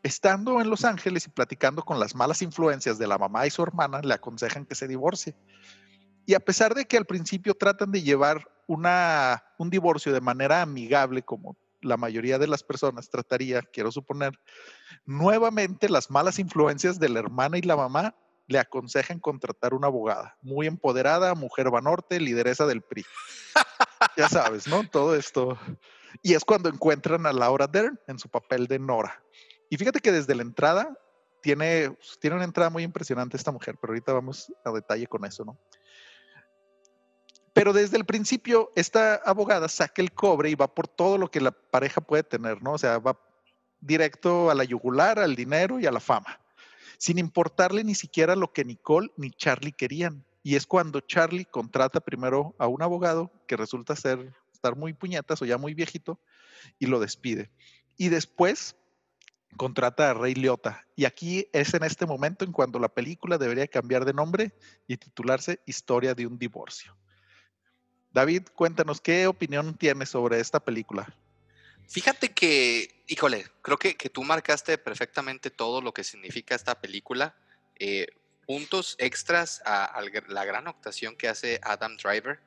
Estando 0.02 0.60
en 0.60 0.70
Los 0.70 0.84
Ángeles 0.84 1.26
y 1.26 1.30
platicando 1.30 1.82
con 1.82 2.00
las 2.00 2.14
malas 2.14 2.42
influencias 2.42 2.98
de 2.98 3.06
la 3.06 3.18
mamá 3.18 3.46
y 3.46 3.50
su 3.50 3.62
hermana, 3.62 4.00
le 4.00 4.14
aconsejan 4.14 4.64
que 4.64 4.74
se 4.74 4.88
divorcie. 4.88 5.36
Y 6.26 6.34
a 6.34 6.40
pesar 6.40 6.74
de 6.74 6.86
que 6.86 6.96
al 6.96 7.06
principio 7.06 7.54
tratan 7.54 7.92
de 7.92 8.02
llevar 8.02 8.48
una, 8.66 9.44
un 9.58 9.68
divorcio 9.68 10.12
de 10.12 10.20
manera 10.20 10.62
amigable, 10.62 11.22
como 11.22 11.56
la 11.82 11.96
mayoría 11.96 12.38
de 12.38 12.46
las 12.46 12.62
personas 12.62 13.10
trataría, 13.10 13.62
quiero 13.62 13.90
suponer, 13.90 14.38
nuevamente 15.04 15.88
las 15.88 16.10
malas 16.10 16.38
influencias 16.38 16.98
de 16.98 17.08
la 17.08 17.18
hermana 17.18 17.58
y 17.58 17.62
la 17.62 17.76
mamá 17.76 18.14
le 18.46 18.58
aconsejan 18.58 19.20
contratar 19.20 19.74
una 19.74 19.86
abogada, 19.86 20.36
muy 20.42 20.66
empoderada, 20.66 21.34
mujer 21.34 21.70
vanorte, 21.70 22.18
lideresa 22.18 22.66
del 22.66 22.82
PRI. 22.82 23.04
ya 24.16 24.28
sabes, 24.28 24.66
¿no? 24.66 24.82
Todo 24.88 25.14
esto. 25.14 25.58
Y 26.22 26.34
es 26.34 26.44
cuando 26.44 26.68
encuentran 26.68 27.26
a 27.26 27.32
Laura 27.32 27.66
Dern 27.66 27.98
en 28.08 28.18
su 28.18 28.28
papel 28.28 28.66
de 28.66 28.78
Nora. 28.78 29.22
Y 29.70 29.76
fíjate 29.76 30.00
que 30.00 30.12
desde 30.12 30.34
la 30.34 30.42
entrada 30.42 30.98
tiene, 31.40 31.96
tiene 32.20 32.36
una 32.36 32.44
entrada 32.44 32.68
muy 32.68 32.82
impresionante 32.82 33.36
esta 33.36 33.52
mujer, 33.52 33.78
pero 33.80 33.92
ahorita 33.92 34.12
vamos 34.12 34.52
a 34.64 34.70
detalle 34.72 35.06
con 35.06 35.24
eso, 35.24 35.44
¿no? 35.44 35.58
Pero 37.52 37.72
desde 37.72 37.96
el 37.96 38.04
principio, 38.04 38.70
esta 38.76 39.14
abogada 39.14 39.68
saca 39.68 40.02
el 40.02 40.12
cobre 40.12 40.50
y 40.50 40.54
va 40.54 40.72
por 40.72 40.88
todo 40.88 41.18
lo 41.18 41.30
que 41.30 41.40
la 41.40 41.52
pareja 41.52 42.00
puede 42.00 42.22
tener, 42.22 42.62
¿no? 42.62 42.72
O 42.72 42.78
sea, 42.78 42.98
va 42.98 43.18
directo 43.80 44.50
a 44.50 44.54
la 44.54 44.64
yugular, 44.64 45.18
al 45.18 45.36
dinero 45.36 45.80
y 45.80 45.86
a 45.86 45.92
la 45.92 46.00
fama, 46.00 46.40
sin 46.98 47.18
importarle 47.18 47.82
ni 47.82 47.94
siquiera 47.94 48.36
lo 48.36 48.52
que 48.52 48.64
Nicole 48.64 49.10
ni 49.16 49.30
Charlie 49.30 49.72
querían. 49.72 50.24
Y 50.42 50.56
es 50.56 50.66
cuando 50.66 51.00
Charlie 51.00 51.44
contrata 51.44 52.00
primero 52.00 52.54
a 52.58 52.66
un 52.66 52.82
abogado 52.82 53.30
que 53.46 53.56
resulta 53.56 53.94
ser 53.94 54.32
estar 54.52 54.76
muy 54.76 54.94
puñetas 54.94 55.40
o 55.42 55.44
ya 55.44 55.58
muy 55.58 55.74
viejito 55.74 56.20
y 56.78 56.86
lo 56.86 57.00
despide. 57.00 57.50
Y 57.96 58.08
después 58.08 58.76
contrata 59.56 60.10
a 60.10 60.14
Rey 60.14 60.34
Liotta. 60.34 60.86
Y 60.96 61.04
aquí 61.04 61.48
es 61.52 61.74
en 61.74 61.84
este 61.84 62.06
momento 62.06 62.44
en 62.44 62.52
cuando 62.52 62.78
la 62.78 62.88
película 62.88 63.38
debería 63.38 63.66
cambiar 63.66 64.04
de 64.04 64.12
nombre 64.12 64.52
y 64.86 64.96
titularse 64.96 65.60
Historia 65.66 66.14
de 66.14 66.26
un 66.26 66.38
divorcio. 66.38 66.96
David, 68.12 68.48
cuéntanos, 68.54 69.00
¿qué 69.00 69.26
opinión 69.26 69.76
tienes 69.76 70.10
sobre 70.10 70.40
esta 70.40 70.60
película? 70.60 71.14
Fíjate 71.88 72.30
que, 72.30 73.04
híjole, 73.06 73.46
creo 73.62 73.76
que, 73.76 73.96
que 73.96 74.10
tú 74.10 74.22
marcaste 74.22 74.78
perfectamente 74.78 75.50
todo 75.50 75.80
lo 75.80 75.92
que 75.92 76.04
significa 76.04 76.54
esta 76.54 76.80
película. 76.80 77.34
Eh, 77.78 78.06
puntos 78.50 78.96
extras 78.98 79.62
a, 79.64 80.02
la 80.26 80.44
gran 80.44 80.66
actuación 80.66 81.16
que 81.16 81.28
hace 81.28 81.60
Adam 81.62 81.96
Driver, 81.96 82.40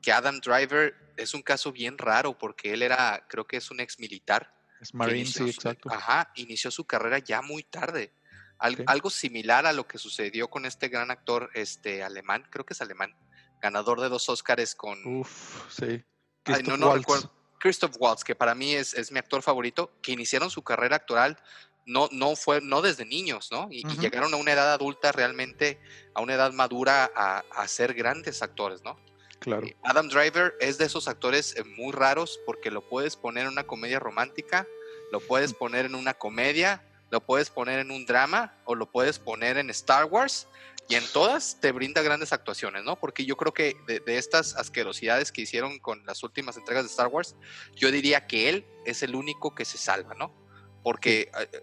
que 0.00 0.10
Adam 0.10 0.40
Driver 0.40 0.94
es 1.18 1.34
un 1.34 1.42
caso 1.42 1.70
bien 1.70 1.98
raro 1.98 2.38
porque 2.38 2.72
él 2.72 2.82
era, 2.82 3.26
creo 3.28 3.46
que 3.46 3.58
es 3.58 3.70
un 3.70 3.80
ex 3.80 3.98
militar, 3.98 4.54
es 4.80 4.94
Marine, 4.94 5.26
sí, 5.26 5.48
exacto. 5.48 5.90
Ajá, 5.90 6.32
inició 6.36 6.70
su 6.70 6.84
carrera 6.84 7.18
ya 7.18 7.42
muy 7.42 7.62
tarde. 7.62 8.12
Algo 8.58 9.08
similar 9.08 9.66
a 9.66 9.72
lo 9.72 9.86
que 9.86 9.96
sucedió 9.96 10.48
con 10.48 10.66
este 10.66 10.88
gran 10.88 11.10
actor 11.10 11.50
este, 11.54 12.02
alemán, 12.02 12.46
creo 12.50 12.66
que 12.66 12.74
es 12.74 12.80
alemán, 12.82 13.16
ganador 13.62 14.00
de 14.00 14.10
dos 14.10 14.28
Óscares 14.28 14.74
con... 14.74 14.98
Uf, 15.06 15.70
sí. 15.70 16.04
Ay, 16.44 16.62
no, 16.64 16.76
no 16.76 16.94
recuerdo. 16.94 17.32
Christoph 17.58 17.96
Waltz, 17.98 18.24
que 18.24 18.34
para 18.34 18.54
mí 18.54 18.74
es, 18.74 18.94
es, 18.94 19.12
mi 19.12 19.18
actor 19.18 19.42
favorito, 19.42 19.92
que 20.02 20.12
iniciaron 20.12 20.50
su 20.50 20.62
carrera 20.62 20.96
actoral 20.96 21.38
no, 21.86 22.08
no 22.12 22.36
fue, 22.36 22.60
no 22.60 22.82
desde 22.82 23.04
niños, 23.04 23.50
¿no? 23.50 23.68
Y, 23.70 23.84
llegaron 23.98 24.32
a 24.34 24.36
una 24.36 24.52
edad 24.52 24.72
adulta 24.72 25.12
realmente, 25.12 25.80
a 26.14 26.20
una 26.20 26.34
edad 26.34 26.52
madura 26.52 27.10
a, 27.14 27.44
a 27.50 27.68
ser 27.68 27.94
grandes 27.94 28.42
actores, 28.42 28.82
¿no? 28.82 28.98
Claro. 29.40 29.66
Adam 29.82 30.08
Driver 30.08 30.54
es 30.60 30.76
de 30.76 30.84
esos 30.84 31.08
actores 31.08 31.56
eh, 31.56 31.64
muy 31.64 31.92
raros 31.92 32.38
porque 32.44 32.70
lo 32.70 32.86
puedes 32.86 33.16
poner 33.16 33.44
en 33.44 33.52
una 33.52 33.66
comedia 33.66 33.98
romántica, 33.98 34.66
lo 35.10 35.20
puedes 35.20 35.54
poner 35.54 35.86
en 35.86 35.94
una 35.94 36.14
comedia, 36.14 36.82
lo 37.10 37.20
puedes 37.22 37.48
poner 37.48 37.80
en 37.80 37.90
un 37.90 38.04
drama 38.04 38.54
o 38.66 38.74
lo 38.74 38.90
puedes 38.90 39.18
poner 39.18 39.56
en 39.56 39.70
Star 39.70 40.04
Wars 40.04 40.46
y 40.88 40.94
en 40.96 41.04
todas 41.12 41.58
te 41.60 41.72
brinda 41.72 42.02
grandes 42.02 42.32
actuaciones, 42.34 42.84
¿no? 42.84 42.96
Porque 42.96 43.24
yo 43.24 43.36
creo 43.36 43.54
que 43.54 43.76
de, 43.86 44.02
estas 44.18 44.56
asquerosidades 44.56 45.32
que 45.32 45.40
hicieron 45.40 45.78
con 45.78 46.04
las 46.04 46.22
últimas 46.22 46.56
entregas 46.56 46.84
de 46.84 46.90
Star 46.90 47.06
Wars, 47.06 47.34
yo 47.74 47.90
diría 47.90 48.26
que 48.26 48.48
él 48.50 48.66
es 48.84 49.02
el 49.02 49.14
único 49.14 49.54
que 49.54 49.64
se 49.64 49.78
salva, 49.78 50.14
¿no? 50.14 50.34
Porque 50.82 51.30
eh, 51.38 51.62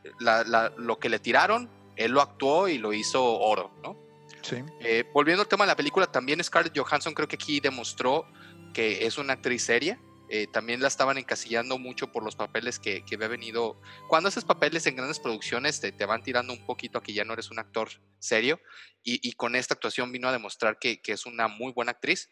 lo 0.78 0.98
que 0.98 1.10
le 1.10 1.20
tiraron, 1.20 1.70
él 1.96 2.12
lo 2.12 2.22
actuó 2.22 2.70
y 2.70 2.78
lo 2.78 2.94
hizo 2.94 3.24
oro, 3.24 3.72
¿no? 3.84 4.07
Eh, 4.82 5.04
volviendo 5.14 5.42
al 5.42 5.48
tema 5.48 5.66
de 5.66 5.70
la 5.70 5.76
película, 5.76 6.08
también 6.08 6.44
Scarlett 6.44 6.78
Johansson 6.78 7.14
creo 7.14 7.28
que 7.28 7.36
aquí 7.36 7.60
demostró 7.60 8.26
que 8.74 9.06
es 9.06 9.18
una 9.18 9.34
actriz 9.34 9.64
seria. 9.64 10.00
Eh, 10.30 10.48
también 10.52 10.82
la 10.82 10.90
estaban 10.90 11.18
encasillando 11.18 11.78
mucho 11.78 12.12
por 12.12 12.22
los 12.22 12.36
papeles 12.36 12.80
que, 12.80 13.04
que 13.06 13.16
había 13.16 13.30
venido. 13.30 13.82
Cuando 14.10 14.28
haces 14.28 14.44
papeles 14.44 14.86
en 14.86 14.98
grandes 14.98 15.20
producciones, 15.20 15.80
te, 15.80 15.92
te, 15.94 16.06
van 16.06 16.22
tirando 16.22 16.52
un 16.52 16.66
poquito 16.66 16.98
a 16.98 17.04
que 17.04 17.14
ya 17.14 17.24
no 17.24 17.34
eres 17.34 17.50
un 17.50 17.60
actor 17.60 17.90
serio. 18.20 18.60
Y, 19.04 19.32
con 19.34 19.56
esta 19.56 19.74
actuación 19.74 20.12
vino 20.12 20.28
a 20.28 20.34
demostrar 20.34 20.80
que, 20.80 21.02
que, 21.02 21.14
es 21.14 21.26
una 21.26 21.48
muy 21.48 21.72
buena 21.72 21.92
actriz. 21.92 22.30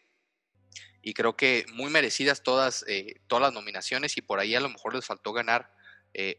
Y 1.00 1.14
creo 1.14 1.36
que 1.36 1.64
muy 1.72 1.90
merecidas 1.90 2.42
todas, 2.42 2.84
eh, 2.86 3.22
todas 3.28 3.42
las 3.42 3.54
nominaciones. 3.54 4.18
Y 4.18 4.20
por 4.20 4.40
ahí 4.40 4.54
a 4.54 4.60
lo 4.60 4.68
mejor 4.68 4.94
les 4.94 5.06
faltó 5.06 5.32
ganar 5.32 5.72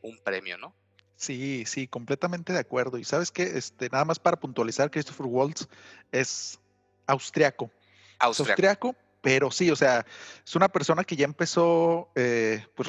un 0.02 0.18
premio, 0.24 0.58
¿no? 0.58 0.76
Sí, 1.18 1.64
sí, 1.66 1.88
completamente 1.88 2.54
de 2.54 2.60
acuerdo. 2.60 2.98
Y 2.98 3.04
sabes 3.04 3.32
que, 3.32 3.44
este, 3.44 3.90
nada 3.90 4.06
más 4.06 4.20
para 4.20 4.40
puntualizar, 4.40 4.92
Christopher 4.92 5.26
Waltz 5.26 5.68
es 6.12 6.60
austriaco. 7.08 7.72
Austriaco. 8.20 8.96
pero 9.22 9.52
sí, 9.52 9.70
o 9.72 9.76
sea, 9.76 10.06
es 10.46 10.56
una 10.56 10.70
persona 10.70 11.04
que 11.04 11.16
ya 11.16 11.26
empezó, 11.26 12.10
eh, 12.16 12.66
pues, 12.76 12.88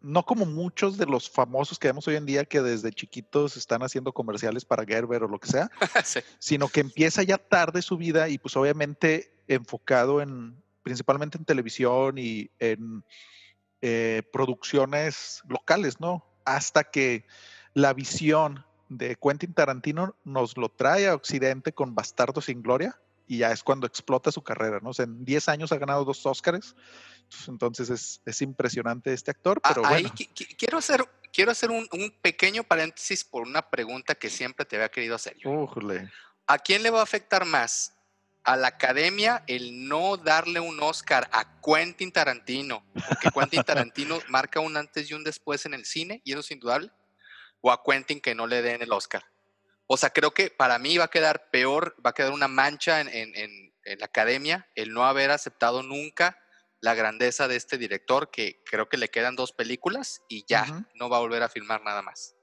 no 0.00 0.24
como 0.24 0.46
muchos 0.46 0.96
de 0.96 1.06
los 1.06 1.28
famosos 1.28 1.78
que 1.78 1.88
vemos 1.88 2.06
hoy 2.06 2.14
en 2.14 2.24
día 2.24 2.44
que 2.44 2.62
desde 2.62 2.92
chiquitos 2.92 3.56
están 3.56 3.82
haciendo 3.82 4.12
comerciales 4.12 4.64
para 4.64 4.84
Gerber 4.84 5.24
o 5.24 5.28
lo 5.28 5.40
que 5.40 5.48
sea, 5.48 5.70
sino 6.38 6.68
que 6.68 6.80
empieza 6.80 7.24
ya 7.24 7.38
tarde 7.38 7.82
su 7.82 7.96
vida 7.96 8.28
y 8.28 8.38
pues 8.38 8.56
obviamente 8.56 9.34
enfocado 9.48 10.22
en, 10.22 10.62
principalmente 10.84 11.36
en 11.36 11.44
televisión 11.44 12.16
y 12.16 12.48
en 12.60 13.04
eh, 13.82 14.22
producciones 14.32 15.42
locales, 15.48 15.98
¿no? 15.98 16.24
Hasta 16.44 16.84
que 16.84 17.26
la 17.76 17.92
visión 17.92 18.64
de 18.88 19.16
Quentin 19.16 19.52
Tarantino 19.52 20.16
nos 20.24 20.56
lo 20.56 20.70
trae 20.70 21.08
a 21.08 21.14
Occidente 21.14 21.74
con 21.74 21.94
Bastardo 21.94 22.40
sin 22.40 22.62
Gloria 22.62 22.98
y 23.28 23.38
ya 23.38 23.52
es 23.52 23.62
cuando 23.62 23.86
explota 23.86 24.32
su 24.32 24.42
carrera, 24.42 24.80
¿no? 24.80 24.92
en 24.96 25.26
10 25.26 25.48
años 25.50 25.72
ha 25.72 25.76
ganado 25.76 26.06
dos 26.06 26.24
Oscars, 26.24 26.74
entonces 27.46 28.18
es, 28.24 28.40
impresionante 28.40 29.12
este 29.12 29.30
actor, 29.30 29.60
pero 29.60 29.82
bueno. 29.82 30.10
quiero 30.56 30.78
hacer, 30.78 31.04
quiero 31.30 31.50
hacer 31.50 31.70
un, 31.70 31.86
pequeño 32.22 32.64
paréntesis 32.64 33.24
por 33.24 33.42
una 33.42 33.68
pregunta 33.68 34.14
que 34.14 34.30
siempre 34.30 34.64
te 34.64 34.76
había 34.76 34.88
querido 34.88 35.14
hacer. 35.14 35.36
¿A 36.46 36.58
quién 36.58 36.82
le 36.82 36.88
va 36.88 37.00
a 37.00 37.02
afectar 37.02 37.44
más? 37.44 37.92
a 38.44 38.54
la 38.54 38.68
academia 38.68 39.42
el 39.48 39.88
no 39.88 40.16
darle 40.16 40.60
un 40.60 40.80
Oscar 40.80 41.28
a 41.32 41.60
Quentin 41.60 42.12
Tarantino, 42.12 42.84
porque 42.94 43.28
Quentin 43.34 43.64
Tarantino 43.66 44.20
marca 44.28 44.60
un 44.60 44.76
antes 44.76 45.10
y 45.10 45.14
un 45.14 45.24
después 45.24 45.66
en 45.66 45.74
el 45.74 45.84
cine, 45.84 46.22
y 46.24 46.30
eso 46.30 46.40
es 46.40 46.50
indudable, 46.52 46.92
o 47.60 47.70
a 47.70 47.82
Quentin 47.82 48.20
que 48.20 48.34
no 48.34 48.46
le 48.46 48.62
den 48.62 48.82
el 48.82 48.92
Oscar. 48.92 49.24
O 49.86 49.96
sea, 49.96 50.10
creo 50.10 50.32
que 50.32 50.50
para 50.50 50.78
mí 50.78 50.98
va 50.98 51.04
a 51.04 51.10
quedar 51.10 51.50
peor, 51.50 51.94
va 52.04 52.10
a 52.10 52.14
quedar 52.14 52.32
una 52.32 52.48
mancha 52.48 53.00
en, 53.00 53.72
la 53.84 54.06
academia 54.06 54.68
el 54.74 54.92
no 54.92 55.04
haber 55.04 55.30
aceptado 55.30 55.84
nunca 55.84 56.36
la 56.80 56.94
grandeza 56.94 57.46
de 57.46 57.54
este 57.54 57.78
director, 57.78 58.30
que 58.30 58.60
creo 58.68 58.88
que 58.88 58.96
le 58.96 59.08
quedan 59.08 59.36
dos 59.36 59.52
películas 59.52 60.22
y 60.28 60.44
ya 60.46 60.66
no 60.94 61.08
va 61.08 61.18
a 61.18 61.20
volver 61.20 61.42
a 61.44 61.48
filmar 61.48 61.82
nada 61.82 62.02
más. 62.02 62.34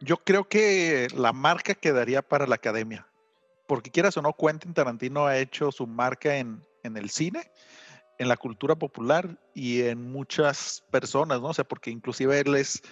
Yo 0.00 0.16
creo 0.18 0.48
que 0.48 1.06
la 1.14 1.32
marca 1.32 1.74
quedaría 1.74 2.22
para 2.22 2.46
la 2.46 2.56
academia 2.56 3.08
porque 3.66 3.90
quieras 3.90 4.16
o 4.16 4.22
no, 4.22 4.34
Quentin 4.34 4.74
Tarantino 4.74 5.26
ha 5.26 5.38
hecho 5.38 5.72
su 5.72 5.86
marca 5.86 6.36
en, 6.36 6.62
el 6.82 7.10
cine, 7.10 7.50
en 8.18 8.28
la 8.28 8.36
cultura 8.36 8.74
popular 8.74 9.38
y 9.54 9.82
en 9.82 10.12
muchas 10.12 10.84
personas, 10.90 11.40
¿no? 11.40 11.48
O 11.48 11.54
sea, 11.54 11.64
porque 11.64 11.90
inclusive 11.90 12.40
él 12.40 12.54
es 12.56 12.82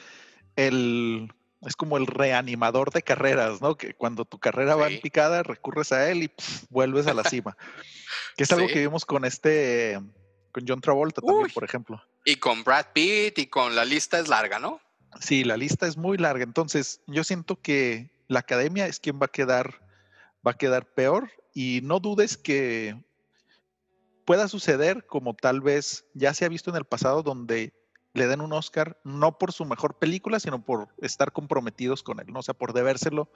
el, 0.57 1.33
es 1.62 1.77
como 1.77 1.97
el 1.97 2.07
reanimador 2.07 2.93
de 2.93 3.03
carreras, 3.03 3.61
¿no? 3.61 3.77
Que 3.77 3.95
cuando 3.95 4.25
tu 4.25 4.38
carrera 4.38 4.77
va 4.77 4.88
en 4.88 5.01
picada, 5.01 5.43
recurres 5.43 5.93
a 5.93 6.11
él 6.11 6.25
y 6.25 6.33
vuelves 6.71 7.07
a 7.07 7.15
la 7.15 7.25
cima. 7.25 7.57
que 8.37 8.45
es 8.45 8.53
algo 8.53 8.67
que 8.67 8.81
vimos 8.81 9.05
con 9.05 9.25
este, 9.25 10.01
con 10.53 10.65
John 10.67 10.81
Travolta 10.81 11.21
también, 11.21 11.51
por 11.53 11.65
ejemplo. 11.65 12.03
Y 12.25 12.37
con 12.37 12.65
Brad 12.65 12.87
Pitt 12.93 13.38
y 13.38 13.47
con 13.47 13.75
la 13.75 13.85
lista 13.85 14.19
es 14.19 14.29
larga, 14.29 14.59
¿no? 14.59 14.81
Sí, 15.21 15.45
la 15.45 15.57
lista 15.57 15.87
es 15.87 15.97
muy 15.97 16.17
larga. 16.19 16.45
Entonces, 16.45 17.01
yo 17.07 17.25
siento 17.25 17.61
que 17.61 18.11
la 18.29 18.41
academia 18.41 18.87
es 18.87 18.99
quien 18.99 19.21
va 19.21 19.27
a 19.27 19.33
quedar 19.33 19.83
va 20.47 20.53
a 20.53 20.59
quedar 20.59 20.87
peor 20.87 21.31
y 21.55 21.81
no 21.83 22.01
dudes 22.01 22.37
que 22.37 22.97
pueda 24.25 24.49
suceder 24.49 25.07
como 25.07 25.35
tal 25.35 25.61
vez 25.61 26.05
ya 26.15 26.35
se 26.35 26.45
ha 26.45 26.49
visto 26.49 26.71
en 26.71 26.77
el 26.77 26.85
pasado 26.85 27.23
donde 27.23 27.73
le 28.14 28.27
den 28.27 28.40
un 28.40 28.53
Oscar 28.53 28.98
no 29.05 29.38
por 29.38 29.53
su 29.53 29.64
mejor 29.64 29.98
película, 29.98 30.38
sino 30.40 30.62
por 30.62 30.88
estar 30.98 31.33
comprometidos 31.33 32.03
con 32.03 32.20
él, 32.20 32.27
¿no? 32.29 32.40
o 32.40 32.42
sea, 32.42 32.55
por 32.55 32.72
debérselo 32.72 33.31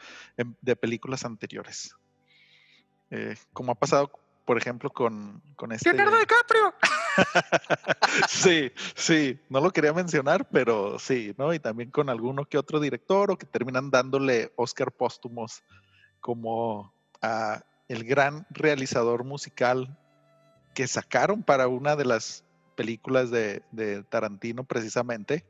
de 0.61 0.77
películas 0.77 1.25
anteriores. 1.25 1.95
Eh, 3.11 3.37
como 3.53 3.73
ha 3.73 3.75
pasado, 3.77 4.11
por 4.45 4.59
ejemplo, 4.59 4.91
con, 4.91 5.43
con 5.57 5.73
este... 5.73 5.93
Leonardo 5.93 6.19
DiCaprio. 6.21 6.75
sí, 8.29 8.71
sí, 8.95 9.41
no 9.49 9.61
lo 9.61 9.71
quería 9.71 9.93
mencionar, 9.93 10.49
pero 10.51 10.99
sí, 10.99 11.35
¿no? 11.39 11.55
Y 11.55 11.59
también 11.59 11.91
con 11.91 12.11
alguno 12.11 12.45
que 12.45 12.59
otro 12.59 12.81
director 12.81 13.31
o 13.31 13.39
que 13.39 13.47
terminan 13.47 13.91
dándole 13.91 14.53
Oscar 14.57 14.93
póstumos 14.93 15.63
como 16.21 16.93
a 17.23 17.63
el 17.89 18.05
gran 18.05 18.47
realizador 18.51 19.25
musical 19.25 19.97
que 20.75 20.87
sacaron 20.87 21.43
para 21.43 21.69
una 21.69 21.97
de 21.97 22.05
las 22.05 22.45
películas 22.77 23.31
de, 23.31 23.63
Tarantino 24.09 24.65
precisamente. 24.65 25.45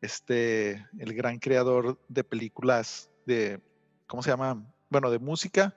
Este, 0.00 0.86
el 0.98 1.14
gran 1.14 1.38
creador 1.38 1.98
de 2.08 2.24
películas 2.24 3.10
de, 3.26 3.60
¿cómo 4.06 4.22
se 4.22 4.30
llama? 4.30 4.62
Bueno, 4.90 5.10
de 5.10 5.18
música 5.18 5.74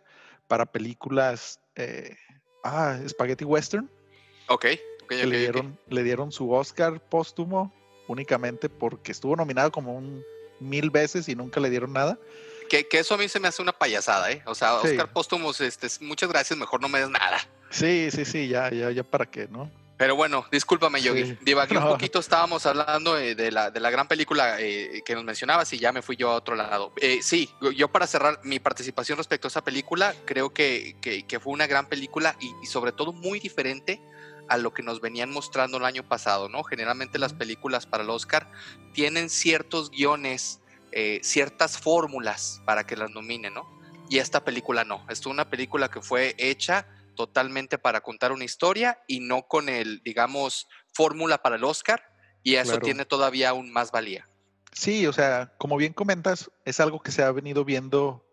para 0.47 0.65
películas, 0.65 1.59
eh, 1.75 2.15
ah, 2.63 2.97
Spaghetti 3.07 3.45
Western. 3.45 3.89
Ok, 4.47 4.65
le, 5.09 5.37
dieron, 5.37 5.77
le 5.89 6.03
dieron 6.03 6.31
su 6.31 6.51
Oscar 6.51 7.01
póstumo 7.01 7.73
únicamente 8.07 8.69
porque 8.69 9.11
estuvo 9.11 9.35
nominado 9.35 9.71
como 9.71 9.93
un 9.93 10.23
mil 10.59 10.89
veces 10.89 11.27
y 11.29 11.35
nunca 11.35 11.59
le 11.59 11.69
dieron 11.69 11.93
nada. 11.93 12.17
Que, 12.69 12.85
eso 12.91 13.15
a 13.15 13.17
mí 13.17 13.29
se 13.29 13.39
me 13.39 13.47
hace 13.47 13.61
una 13.61 13.71
payasada, 13.71 14.31
¿eh? 14.31 14.41
O 14.45 14.53
sea, 14.53 14.75
Oscar 14.75 15.11
Póstumos, 15.13 15.61
este, 15.61 15.87
muchas 16.01 16.29
gracias, 16.29 16.59
mejor 16.59 16.81
no 16.81 16.89
me 16.89 16.99
des 16.99 17.09
nada. 17.09 17.39
Sí, 17.69 18.09
sí, 18.11 18.25
sí, 18.25 18.47
ya, 18.47 18.69
ya, 18.71 18.91
ya 18.91 19.03
para 19.03 19.25
qué, 19.25 19.47
¿no? 19.47 19.71
Pero 19.97 20.15
bueno, 20.15 20.45
discúlpame, 20.51 21.01
Yogi. 21.01 21.37
Divagué 21.41 21.77
un 21.77 21.87
poquito, 21.87 22.19
estábamos 22.19 22.65
hablando 22.65 23.17
eh, 23.17 23.35
de, 23.35 23.51
la, 23.51 23.71
de 23.71 23.79
la 23.79 23.89
gran 23.89 24.07
película 24.07 24.57
eh, 24.59 25.01
que 25.05 25.15
nos 25.15 25.23
mencionabas 25.23 25.73
y 25.73 25.79
ya 25.79 25.91
me 25.91 26.01
fui 26.01 26.15
yo 26.15 26.29
a 26.29 26.35
otro 26.35 26.55
lado. 26.55 26.93
Eh, 27.01 27.19
sí, 27.21 27.49
yo 27.75 27.87
para 27.87 28.05
cerrar 28.05 28.39
mi 28.43 28.59
participación 28.59 29.17
respecto 29.17 29.47
a 29.47 29.49
esa 29.49 29.63
película, 29.63 30.13
creo 30.25 30.53
que, 30.53 30.95
fue 31.41 31.53
una 31.53 31.67
gran 31.67 31.87
película 31.87 32.35
y, 32.39 32.53
y, 32.61 32.67
sobre 32.67 32.91
todo 32.91 33.11
muy 33.11 33.39
diferente 33.39 34.01
a 34.49 34.57
lo 34.57 34.73
que 34.73 34.83
nos 34.83 35.01
venían 35.01 35.31
mostrando 35.31 35.77
el 35.77 35.85
año 35.85 36.07
pasado, 36.07 36.47
¿no? 36.47 36.63
Generalmente 36.63 37.19
las 37.19 37.33
películas 37.33 37.85
para 37.85 38.03
el 38.03 38.09
Oscar 38.09 38.49
tienen 38.93 39.29
ciertos 39.29 39.89
guiones 39.89 40.61
eh, 40.93 41.19
ciertas 41.21 41.77
fórmulas 41.77 42.61
para 42.65 42.85
que 42.87 42.95
las 42.95 43.11
nominen, 43.11 43.53
¿no? 43.53 43.69
Y 44.09 44.19
esta 44.19 44.45
película 44.45 44.85
no. 44.85 45.05
Es 45.09 45.25
una 45.25 45.49
película 45.49 45.89
que 45.89 46.01
fue 46.01 46.33
hecha 46.37 46.87
totalmente 47.17 47.77
para 47.77 47.99
contar 47.99 48.31
una 48.31 48.45
historia 48.45 48.99
y 49.07 49.19
no 49.19 49.41
con 49.49 49.67
el, 49.67 50.01
digamos, 50.03 50.69
fórmula 50.93 51.39
para 51.39 51.57
el 51.57 51.65
Oscar. 51.65 52.01
Y 52.43 52.55
eso 52.55 52.79
tiene 52.79 53.03
todavía 53.03 53.49
aún 53.49 53.73
más 53.73 53.91
valía. 53.91 54.29
Sí, 54.71 55.05
o 55.05 55.11
sea, 55.11 55.51
como 55.57 55.75
bien 55.75 55.91
comentas, 55.91 56.49
es 56.63 56.79
algo 56.79 57.01
que 57.01 57.11
se 57.11 57.23
ha 57.23 57.31
venido 57.31 57.65
viendo 57.65 58.23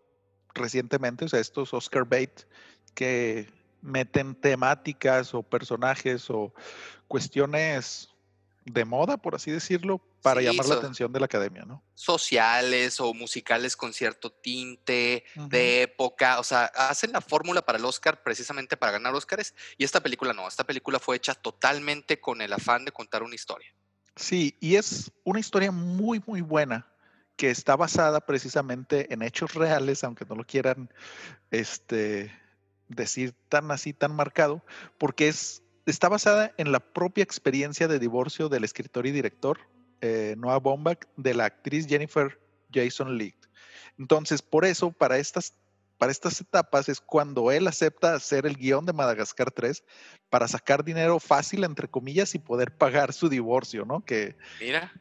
recientemente, 0.53 1.25
o 1.25 1.27
sea, 1.27 1.41
estos 1.41 1.73
Oscar 1.73 2.05
bait 2.05 2.43
que 2.93 3.49
meten 3.81 4.35
temáticas 4.35 5.33
o 5.33 5.43
personajes 5.43 6.29
o 6.29 6.53
cuestiones 7.07 8.09
de 8.63 8.85
moda, 8.85 9.17
por 9.17 9.35
así 9.35 9.51
decirlo, 9.51 10.01
para 10.25 10.41
llamar 10.41 10.65
la 10.65 10.75
atención 10.75 11.13
de 11.13 11.19
la 11.19 11.27
academia, 11.27 11.65
¿no? 11.65 11.83
Sociales 11.93 12.99
o 12.99 13.13
musicales 13.13 13.77
con 13.77 13.93
cierto 13.93 14.31
tinte 14.31 15.23
de 15.35 15.83
época, 15.83 16.39
o 16.39 16.43
sea, 16.43 16.65
hacen 16.65 17.11
la 17.11 17.21
fórmula 17.21 17.63
para 17.63 17.77
el 17.77 17.85
Oscar 17.85 18.23
precisamente 18.23 18.75
para 18.75 18.93
ganar 18.93 19.13
Oscars 19.13 19.53
y 19.77 19.83
esta 19.83 20.01
película 20.01 20.33
no, 20.33 20.47
esta 20.47 20.63
película 20.63 20.99
fue 20.99 21.15
hecha 21.15 21.35
totalmente 21.35 22.19
con 22.19 22.41
el 22.41 22.53
afán 22.53 22.85
de 22.85 22.91
contar 22.91 23.21
una 23.21 23.35
historia. 23.35 23.71
Sí, 24.15 24.57
y 24.59 24.77
es 24.77 25.11
una 25.23 25.39
historia 25.39 25.71
muy, 25.71 26.23
muy 26.25 26.41
buena 26.41 26.87
que 27.35 27.51
está 27.51 27.75
basada 27.75 28.19
precisamente 28.21 29.13
en 29.13 29.21
hechos 29.21 29.53
reales, 29.53 30.03
aunque 30.03 30.25
no 30.25 30.33
lo 30.33 30.43
quieran 30.43 30.89
este, 31.51 32.33
decir 32.87 33.35
tan 33.47 33.69
así, 33.69 33.93
tan 33.93 34.15
marcado, 34.15 34.65
porque 34.97 35.27
es 35.27 35.61
está 35.85 36.09
basada 36.09 36.51
en 36.57 36.71
la 36.71 36.79
propia 36.79 37.23
experiencia 37.23 37.87
de 37.87 37.99
divorcio 37.99 38.49
del 38.49 38.63
escritor 38.63 39.05
y 39.05 39.11
director 39.11 39.59
eh, 40.01 40.35
Noah 40.37 40.59
Baumbach 40.59 40.99
de 41.17 41.33
la 41.33 41.45
actriz 41.45 41.87
Jennifer 41.87 42.39
Jason 42.73 43.17
Leigh. 43.17 43.35
Entonces, 43.97 44.41
por 44.41 44.65
eso, 44.65 44.91
para 44.91 45.17
estas, 45.17 45.57
para 45.97 46.11
estas 46.11 46.41
etapas 46.41 46.89
es 46.89 46.99
cuando 46.99 47.51
él 47.51 47.67
acepta 47.67 48.15
hacer 48.15 48.45
el 48.45 48.57
guion 48.57 48.85
de 48.85 48.93
Madagascar 48.93 49.51
3 49.51 49.83
para 50.29 50.47
sacar 50.47 50.83
dinero 50.83 51.19
fácil, 51.19 51.63
entre 51.63 51.87
comillas, 51.87 52.35
y 52.35 52.39
poder 52.39 52.75
pagar 52.75 53.13
su 53.13 53.29
divorcio, 53.29 53.85
¿no? 53.85 54.03
Que, 54.03 54.35
Mira. 54.59 54.91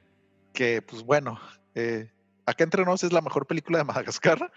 Que, 0.53 0.83
pues 0.83 1.03
bueno, 1.03 1.41
eh, 1.75 2.13
acá 2.47 2.65
entre 2.65 2.85
nos 2.85 3.03
es 3.03 3.13
la 3.13 3.21
mejor 3.21 3.47
película 3.47 3.79
de 3.79 3.85
Madagascar, 3.85 4.53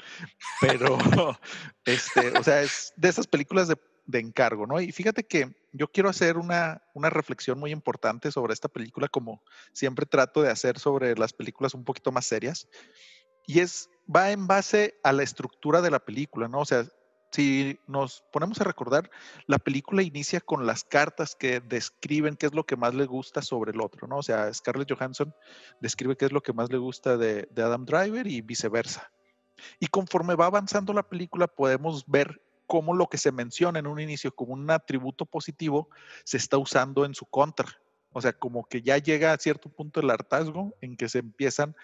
pero, 0.62 0.98
este, 1.86 2.38
o 2.38 2.44
sea, 2.44 2.62
es 2.62 2.94
de 2.96 3.10
esas 3.10 3.26
películas 3.26 3.68
de 3.68 3.78
de 4.08 4.20
encargo, 4.20 4.66
¿no? 4.66 4.82
Y 4.82 4.92
fíjate 4.92 5.26
que 5.26 5.54
yo 5.74 5.92
quiero 5.92 6.10
hacer 6.10 6.38
una, 6.38 6.82
una, 6.94 7.10
reflexión 7.10 7.60
muy 7.60 7.72
importante 7.72 8.32
sobre 8.32 8.54
esta 8.54 8.70
película, 8.70 9.08
como 9.10 9.44
siempre 9.74 10.06
trato 10.06 10.42
de 10.42 10.50
hacer 10.50 10.80
sobre 10.80 11.16
las 11.16 11.34
películas 11.34 11.76
un 11.76 11.84
poquito 11.84 12.12
más 12.12 12.26
serias, 12.26 12.68
y 13.46 13.60
es, 13.60 13.90
va 14.14 14.32
en 14.32 14.48
base 14.48 14.96
a 15.04 15.12
la 15.12 15.24
estructura 15.24 15.82
de 15.82 15.92
la 15.92 16.00
película, 16.00 16.48
¿no? 16.48 16.62
O 16.62 16.66
sea, 16.66 16.86
si 17.32 17.78
nos 17.88 18.24
ponemos 18.32 18.60
a 18.62 18.64
recordar, 18.64 19.12
la 19.46 19.60
película 19.60 20.02
inicia 20.02 20.40
con 20.40 20.66
las 20.66 20.86
cartas 20.86 21.36
que 21.36 21.60
describen 21.60 22.38
qué 22.38 22.46
es 22.46 22.54
lo 22.54 22.66
que 22.66 22.78
más 22.78 22.96
le 22.96 23.06
gusta 23.06 23.42
sobre 23.42 23.72
el 23.72 23.82
otro, 23.82 24.08
¿no? 24.08 24.18
O 24.18 24.24
sea, 24.24 24.52
Scarlett 24.54 24.92
Johansson 24.92 25.36
describe 25.82 26.16
qué 26.16 26.26
es 26.26 26.32
lo 26.32 26.42
que 26.42 26.54
más 26.54 26.72
le 26.72 26.78
gusta 26.78 27.18
de, 27.18 27.48
de 27.52 27.62
Adam 27.62 27.86
Driver 27.86 28.26
y 28.26 28.42
viceversa. 28.42 29.12
Y 29.80 29.88
conforme 29.88 30.36
va 30.36 30.46
avanzando 30.46 30.94
la 30.94 31.04
película, 31.04 31.48
podemos 31.48 32.06
ver 32.08 32.42
cómo 32.68 32.94
lo 32.94 33.08
que 33.08 33.18
se 33.18 33.32
menciona 33.32 33.80
en 33.80 33.88
un 33.88 34.00
inicio 34.00 34.36
como 34.36 34.54
un 34.54 34.70
atributo 34.70 35.26
positivo 35.26 35.90
se 36.24 36.38
está 36.38 36.58
usando 36.58 37.06
en 37.06 37.16
su 37.16 37.26
contra. 37.26 37.68
O 38.12 38.22
sea, 38.22 38.34
como 38.34 38.66
que 38.66 38.82
ya 38.82 38.98
llega 38.98 39.34
a 39.34 39.38
cierto 39.38 39.70
punto 39.70 40.00
el 40.00 40.10
hartazgo 40.10 40.76
en 40.82 40.96
que 40.98 41.10
se 41.10 41.20
empiezan 41.20 41.76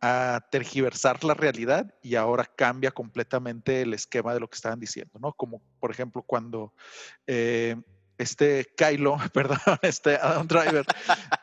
a 0.00 0.46
tergiversar 0.50 1.24
la 1.24 1.34
realidad 1.34 1.94
y 2.02 2.16
ahora 2.16 2.44
cambia 2.44 2.90
completamente 2.90 3.80
el 3.82 3.94
esquema 3.94 4.34
de 4.34 4.40
lo 4.40 4.48
que 4.48 4.56
estaban 4.56 4.78
diciendo, 4.78 5.18
¿no? 5.18 5.32
Como 5.32 5.62
por 5.80 5.90
ejemplo 5.90 6.22
cuando 6.22 6.74
eh, 7.26 7.76
este 8.18 8.66
Kylo, 8.76 9.16
perdón, 9.32 9.58
este 9.82 10.16
Adam 10.16 10.46
Driver, 10.46 10.86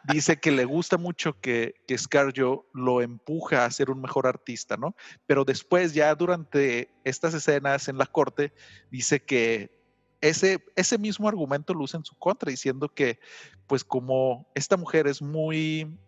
dice 0.05 0.39
que 0.39 0.51
le 0.51 0.65
gusta 0.65 0.97
mucho 0.97 1.39
que, 1.39 1.75
que 1.87 1.97
Scarjo 1.97 2.65
lo 2.73 3.01
empuja 3.01 3.65
a 3.65 3.71
ser 3.71 3.89
un 3.89 4.01
mejor 4.01 4.27
artista, 4.27 4.77
¿no? 4.77 4.95
Pero 5.25 5.45
después, 5.45 5.93
ya 5.93 6.13
durante 6.15 6.93
estas 7.03 7.33
escenas 7.33 7.87
en 7.87 7.97
la 7.97 8.05
corte, 8.05 8.53
dice 8.89 9.23
que 9.23 9.83
ese, 10.21 10.63
ese 10.75 10.97
mismo 10.97 11.27
argumento 11.27 11.73
usa 11.77 11.97
en 11.97 12.05
su 12.05 12.15
contra, 12.15 12.49
diciendo 12.49 12.89
que, 12.89 13.19
pues 13.67 13.83
como 13.83 14.49
esta 14.55 14.77
mujer 14.77 15.07
es 15.07 15.21
muy, 15.21 15.99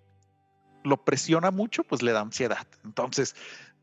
lo 0.83 1.03
presiona 1.03 1.51
mucho, 1.51 1.83
pues 1.83 2.01
le 2.01 2.13
da 2.13 2.21
ansiedad. 2.21 2.65
Entonces, 2.85 3.35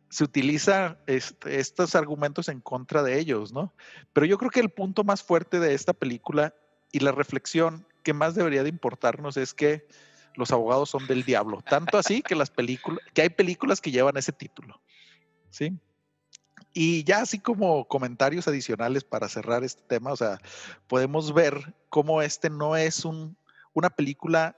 se 0.09 0.25
utiliza 0.25 0.99
este, 1.07 1.59
estos 1.59 1.95
argumentos 1.95 2.49
en 2.49 2.61
contra 2.61 3.03
de 3.03 3.18
ellos, 3.18 3.53
¿no? 3.53 3.75
Pero 4.12 4.27
yo 4.27 4.37
creo 4.38 4.51
que 4.51 4.61
el 4.61 4.71
punto 4.71 5.05
más 5.05 5.23
fuerte 5.23 5.59
de 5.59 5.75
esta 5.75 5.92
película 5.92 6.55
y 6.92 7.00
la 7.00 7.12
reflexión 7.12 7.87
que 8.02 8.12
más 8.12 8.35
debería 8.35 8.62
de 8.62 8.68
importarnos 8.68 9.37
es 9.37 9.55
que 9.55 9.87
los 10.35 10.50
abogados 10.50 10.90
son 10.90 11.07
del 11.07 11.24
diablo. 11.24 11.62
Tanto 11.68 11.98
así 11.98 12.22
que 12.22 12.35
las 12.35 12.50
películas, 12.50 13.00
que 13.14 13.22
hay 13.22 13.31
películas 13.31 13.81
que 13.81 13.90
llevan 13.90 14.16
ese 14.16 14.33
título. 14.33 14.81
¿Sí? 15.50 15.72
Y 16.74 17.05
ya 17.05 17.20
así 17.20 17.38
como 17.38 17.87
comentarios 17.87 18.48
adicionales 18.48 19.05
para 19.05 19.28
cerrar 19.28 19.62
este 19.62 19.83
tema, 19.83 20.12
o 20.12 20.16
sea, 20.16 20.40
podemos 20.87 21.35
ver 21.35 21.74
cómo 21.90 22.22
este 22.22 22.48
no 22.48 22.76
es 22.76 23.05
un, 23.05 23.37
una 23.74 23.90
película 23.90 24.57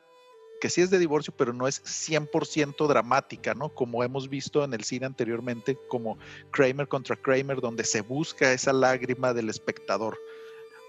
que 0.61 0.71
sí 0.71 0.81
es 0.81 0.91
de 0.91 1.01
divorcio, 1.01 1.35
pero 1.37 1.53
no 1.53 1.67
es 1.67 1.83
100% 1.83 2.87
dramática, 2.87 3.55
¿no? 3.55 3.69
Como 3.71 4.05
hemos 4.05 4.29
visto 4.29 4.63
en 4.63 4.73
el 4.73 4.85
cine 4.85 5.07
anteriormente, 5.07 5.77
como 5.89 6.17
Kramer 6.53 6.87
contra 6.87 7.17
Kramer, 7.17 7.61
donde 7.61 7.85
se 7.85 8.01
busca 8.01 8.53
esa 8.53 8.73
lágrima 8.73 9.35
del 9.35 9.51
espectador 9.51 10.17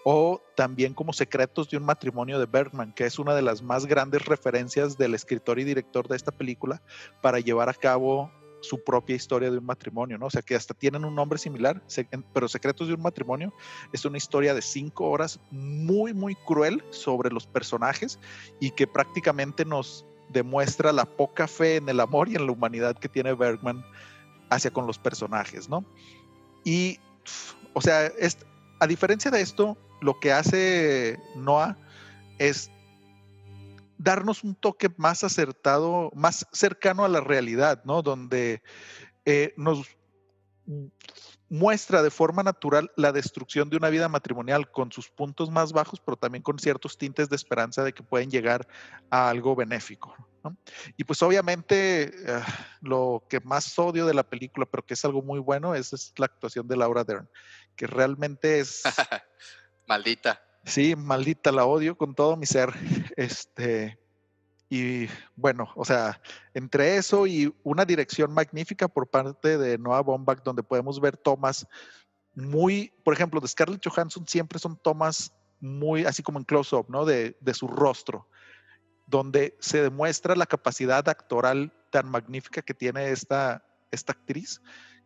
o 0.07 0.39
también 0.55 0.93
como 0.93 1.13
Secretos 1.13 1.67
de 1.67 1.77
un 1.77 1.83
matrimonio 1.83 2.37
de 2.37 2.45
Bergman, 2.45 2.93
que 2.93 3.05
es 3.05 3.17
una 3.17 3.33
de 3.33 3.41
las 3.41 3.63
más 3.63 3.87
grandes 3.87 4.23
referencias 4.23 4.99
del 4.99 5.15
escritor 5.15 5.57
y 5.57 5.63
director 5.63 6.07
de 6.07 6.15
esta 6.15 6.31
película 6.31 6.79
para 7.23 7.39
llevar 7.39 7.69
a 7.69 7.73
cabo 7.73 8.31
su 8.61 8.83
propia 8.83 9.15
historia 9.15 9.49
de 9.49 9.57
un 9.57 9.65
matrimonio, 9.65 10.19
¿no? 10.19 10.27
O 10.27 10.29
sea, 10.29 10.43
que 10.43 10.53
hasta 10.53 10.75
tienen 10.75 11.05
un 11.05 11.15
nombre 11.15 11.39
similar, 11.39 11.81
pero 12.35 12.47
Secretos 12.47 12.87
de 12.87 12.93
un 12.93 13.01
matrimonio 13.01 13.51
es 13.93 14.05
una 14.05 14.17
historia 14.17 14.53
de 14.53 14.61
cinco 14.61 15.09
horas 15.09 15.39
muy, 15.49 16.13
muy 16.13 16.35
cruel 16.35 16.83
sobre 16.91 17.31
los 17.31 17.47
personajes 17.47 18.19
y 18.59 18.69
que 18.69 18.85
prácticamente 18.85 19.65
nos 19.65 20.05
demuestra 20.29 20.93
la 20.93 21.05
poca 21.05 21.47
fe 21.47 21.77
en 21.77 21.89
el 21.89 21.99
amor 21.99 22.29
y 22.29 22.35
en 22.35 22.45
la 22.45 22.51
humanidad 22.51 22.95
que 22.95 23.09
tiene 23.09 23.33
Bergman 23.33 23.83
hacia 24.51 24.69
con 24.69 24.85
los 24.85 24.99
personajes, 24.99 25.67
¿no? 25.67 25.83
Y, 26.63 26.99
o 27.73 27.81
sea, 27.81 28.05
a 28.79 28.87
diferencia 28.87 29.31
de 29.31 29.41
esto, 29.41 29.77
lo 30.01 30.19
que 30.19 30.31
hace 30.31 31.19
Noah 31.35 31.77
es 32.39 32.69
darnos 33.97 34.43
un 34.43 34.55
toque 34.55 34.89
más 34.97 35.23
acertado, 35.23 36.11
más 36.13 36.47
cercano 36.51 37.05
a 37.05 37.09
la 37.09 37.21
realidad, 37.21 37.83
¿no? 37.85 38.01
Donde 38.01 38.61
eh, 39.25 39.53
nos 39.57 39.85
muestra 41.49 42.01
de 42.01 42.09
forma 42.09 42.43
natural 42.43 42.91
la 42.97 43.11
destrucción 43.11 43.69
de 43.69 43.77
una 43.77 43.89
vida 43.89 44.09
matrimonial 44.09 44.69
con 44.71 44.91
sus 44.91 45.09
puntos 45.09 45.51
más 45.51 45.73
bajos, 45.73 45.99
pero 45.99 46.17
también 46.17 46.41
con 46.41 46.59
ciertos 46.59 46.97
tintes 46.97 47.29
de 47.29 47.35
esperanza 47.35 47.83
de 47.83 47.93
que 47.93 48.03
pueden 48.03 48.29
llegar 48.29 48.67
a 49.09 49.29
algo 49.29 49.55
benéfico. 49.55 50.15
Y 50.97 51.03
pues 51.03 51.23
obviamente 51.23 52.11
ah, 52.27 52.45
lo 52.81 53.23
que 53.29 53.39
más 53.39 53.77
odio 53.79 54.05
de 54.05 54.13
la 54.13 54.23
película, 54.23 54.65
pero 54.65 54.85
que 54.85 54.93
es 54.93 55.05
algo 55.05 55.21
muy 55.21 55.39
bueno, 55.39 55.73
es 55.73 56.13
la 56.17 56.27
actuación 56.27 56.67
de 56.67 56.77
Laura 56.77 57.03
Dern, 57.03 57.27
que 57.75 57.87
realmente 57.87 58.59
es 58.59 58.83
Maldita. 59.87 60.41
Sí, 60.65 60.95
maldita, 60.95 61.51
la 61.51 61.65
odio 61.65 61.97
con 61.97 62.15
todo 62.15 62.35
mi 62.35 62.45
ser. 62.45 62.73
Este, 63.17 63.99
y 64.69 65.07
bueno, 65.35 65.69
o 65.75 65.85
sea, 65.85 66.19
entre 66.53 66.97
eso 66.97 67.27
y 67.27 67.53
una 67.63 67.85
dirección 67.85 68.33
magnífica 68.33 68.87
por 68.87 69.07
parte 69.07 69.57
de 69.57 69.77
Noah 69.77 70.01
Baumbach, 70.01 70.43
donde 70.43 70.63
podemos 70.63 70.99
ver 70.99 71.15
tomas 71.15 71.67
muy, 72.33 72.91
por 73.03 73.13
ejemplo, 73.13 73.39
de 73.39 73.47
Scarlett 73.47 73.87
Johansson 73.87 74.27
siempre 74.27 74.59
son 74.59 74.75
tomas 74.77 75.31
muy, 75.61 76.03
así 76.03 76.21
como 76.21 76.39
en 76.39 76.45
close-up, 76.45 76.87
¿no? 76.89 77.05
De, 77.05 77.37
de 77.39 77.53
su 77.53 77.67
rostro, 77.67 78.27
donde 79.07 79.55
se 79.61 79.81
demuestra 79.81 80.35
la 80.35 80.45
capacidad 80.45 81.07
actoral 81.07 81.71
tan 81.91 82.09
magnífica 82.09 82.61
que 82.61 82.73
tiene 82.73 83.11
esta, 83.11 83.63
esta 83.91 84.11
actriz 84.11 84.61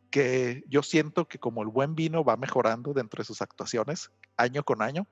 que 0.10 0.63
yo 0.67 0.84
siento 0.84 1.28
que 1.28 1.39
como 1.39 1.62
el 1.62 1.67
buen 1.67 1.95
vino 1.95 2.24
va 2.24 2.38
mejorando 2.38 2.93
dentro 2.93 3.22
de 3.22 3.26
sus 3.26 3.41
actuaciones 3.41 4.12
año 4.38 4.63
con 4.63 4.82
año. 4.82 5.08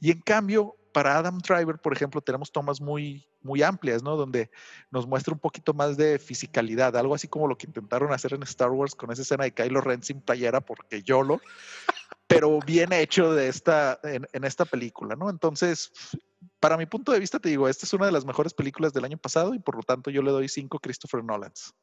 Y 0.00 0.10
en 0.10 0.20
cambio, 0.20 0.76
para 0.92 1.18
Adam 1.18 1.38
Driver, 1.38 1.78
por 1.78 1.92
ejemplo, 1.92 2.20
tenemos 2.20 2.52
tomas 2.52 2.80
muy, 2.80 3.26
muy 3.42 3.62
amplias, 3.62 4.02
¿no? 4.02 4.16
Donde 4.16 4.50
nos 4.90 5.06
muestra 5.06 5.34
un 5.34 5.40
poquito 5.40 5.74
más 5.74 5.96
de 5.96 6.18
fisicalidad, 6.18 6.96
algo 6.96 7.14
así 7.14 7.28
como 7.28 7.48
lo 7.48 7.58
que 7.58 7.66
intentaron 7.66 8.12
hacer 8.12 8.32
en 8.32 8.42
Star 8.44 8.70
Wars 8.70 8.94
con 8.94 9.10
esa 9.10 9.22
escena 9.22 9.44
de 9.44 9.52
Kylo 9.52 9.80
Ren 9.80 10.02
sin 10.02 10.20
playera, 10.20 10.60
porque 10.60 11.02
yo 11.02 11.22
lo, 11.22 11.40
pero 12.26 12.58
bien 12.60 12.92
hecho 12.92 13.32
de 13.32 13.48
esta, 13.48 13.98
en, 14.02 14.44
esta 14.44 14.64
película, 14.64 15.16
¿no? 15.16 15.30
Entonces, 15.30 15.92
para 16.60 16.76
mi 16.76 16.86
punto 16.86 17.12
de 17.12 17.20
vista, 17.20 17.38
te 17.38 17.48
digo, 17.48 17.68
esta 17.68 17.86
es 17.86 17.92
una 17.92 18.06
de 18.06 18.12
las 18.12 18.24
mejores 18.24 18.54
películas 18.54 18.92
del 18.92 19.04
año 19.04 19.18
pasado 19.18 19.54
y 19.54 19.58
por 19.58 19.76
lo 19.76 19.82
tanto 19.82 20.10
yo 20.10 20.22
le 20.22 20.30
doy 20.30 20.48
cinco 20.48 20.78
Christopher 20.78 21.22
Nolans. 21.24 21.74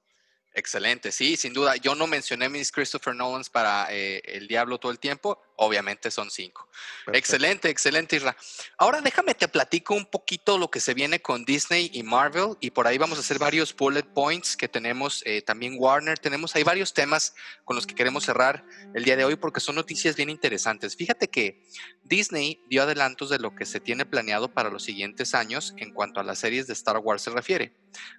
Excelente, 0.54 1.14
sí, 1.14 1.38
sin 1.38 1.54
duda. 1.54 1.78
Yo 1.78 1.96
no 1.96 2.08
mencioné 2.08 2.50
mis 2.50 2.74
Christopher 2.74 3.16
Nolans 3.16 3.50
para 3.50 3.88
eh, 3.90 4.22
El 4.26 4.50
Diablo 4.50 4.80
todo 4.80 4.92
el 4.92 5.00
tiempo, 5.00 5.42
obviamente 5.56 6.12
son 6.12 6.30
cinco. 6.30 6.68
Excelente, 7.14 7.70
excelente, 7.70 8.18
Isra. 8.18 8.36
Ahora 8.78 9.00
déjame 9.00 9.34
te 9.34 9.48
platico 9.48 9.94
un 9.94 10.06
poquito 10.06 10.58
lo 10.58 10.70
que 10.70 10.82
se 10.82 10.94
viene 10.94 11.22
con 11.22 11.46
Disney 11.46 11.90
y 11.94 12.04
Marvel 12.04 12.58
y 12.60 12.72
por 12.72 12.86
ahí 12.86 12.98
vamos 12.98 13.18
a 13.18 13.22
hacer 13.22 13.40
varios 13.40 13.74
bullet 13.74 14.04
points 14.04 14.58
que 14.58 14.68
tenemos, 14.68 15.24
eh, 15.26 15.42
también 15.42 15.76
Warner, 15.78 16.20
tenemos, 16.20 16.54
hay 16.56 16.64
varios 16.64 16.94
temas 16.94 17.34
con 17.64 17.78
los 17.78 17.88
que 17.88 17.96
queremos 17.96 18.26
cerrar 18.26 18.66
el 18.94 19.06
día 19.06 19.16
de 19.16 19.24
hoy 19.24 19.38
porque 19.38 19.62
son 19.62 19.76
noticias 19.76 20.18
bien 20.18 20.30
interesantes. 20.30 20.98
Fíjate 20.98 21.30
que 21.30 21.64
Disney 22.04 22.62
dio 22.70 22.84
adelantos 22.84 23.30
de 23.30 23.40
lo 23.40 23.56
que 23.56 23.66
se 23.66 23.80
tiene 23.80 24.06
planeado 24.06 24.54
para 24.54 24.70
los 24.70 24.84
siguientes 24.84 25.34
años 25.34 25.74
en 25.78 25.94
cuanto 25.94 26.20
a 26.20 26.24
las 26.24 26.40
series 26.40 26.68
de 26.68 26.74
Star 26.74 26.98
Wars 26.98 27.22
se 27.22 27.30
refiere. 27.30 27.74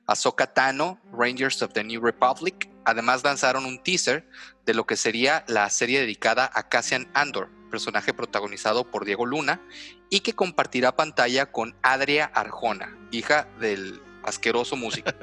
Ahsoka 0.07 0.53
Tano, 0.53 0.99
Rangers 1.13 1.63
of 1.63 1.73
the 1.73 1.85
New 1.85 2.01
Republic. 2.01 2.71
Además 2.85 3.23
lanzaron 3.25 3.65
un 3.65 3.83
teaser 3.83 4.29
de 4.67 4.75
lo 4.75 4.87
que 4.87 4.97
sería 4.97 5.45
la 5.49 5.69
serie 5.71 6.01
dedicada 6.01 6.51
a 6.55 6.69
Cassian 6.69 7.09
Andor, 7.15 7.49
personaje 7.71 8.13
protagonizado 8.13 8.91
por 8.91 9.05
Diego 9.05 9.27
Luna 9.27 9.61
y 10.11 10.21
que 10.21 10.35
compartirá 10.35 10.95
pantalla 10.95 11.51
con 11.51 11.75
Adria 11.83 12.27
Arjona, 12.27 12.97
hija 13.11 13.49
del 13.59 14.01
asqueroso 14.23 14.77
músico. 14.77 15.11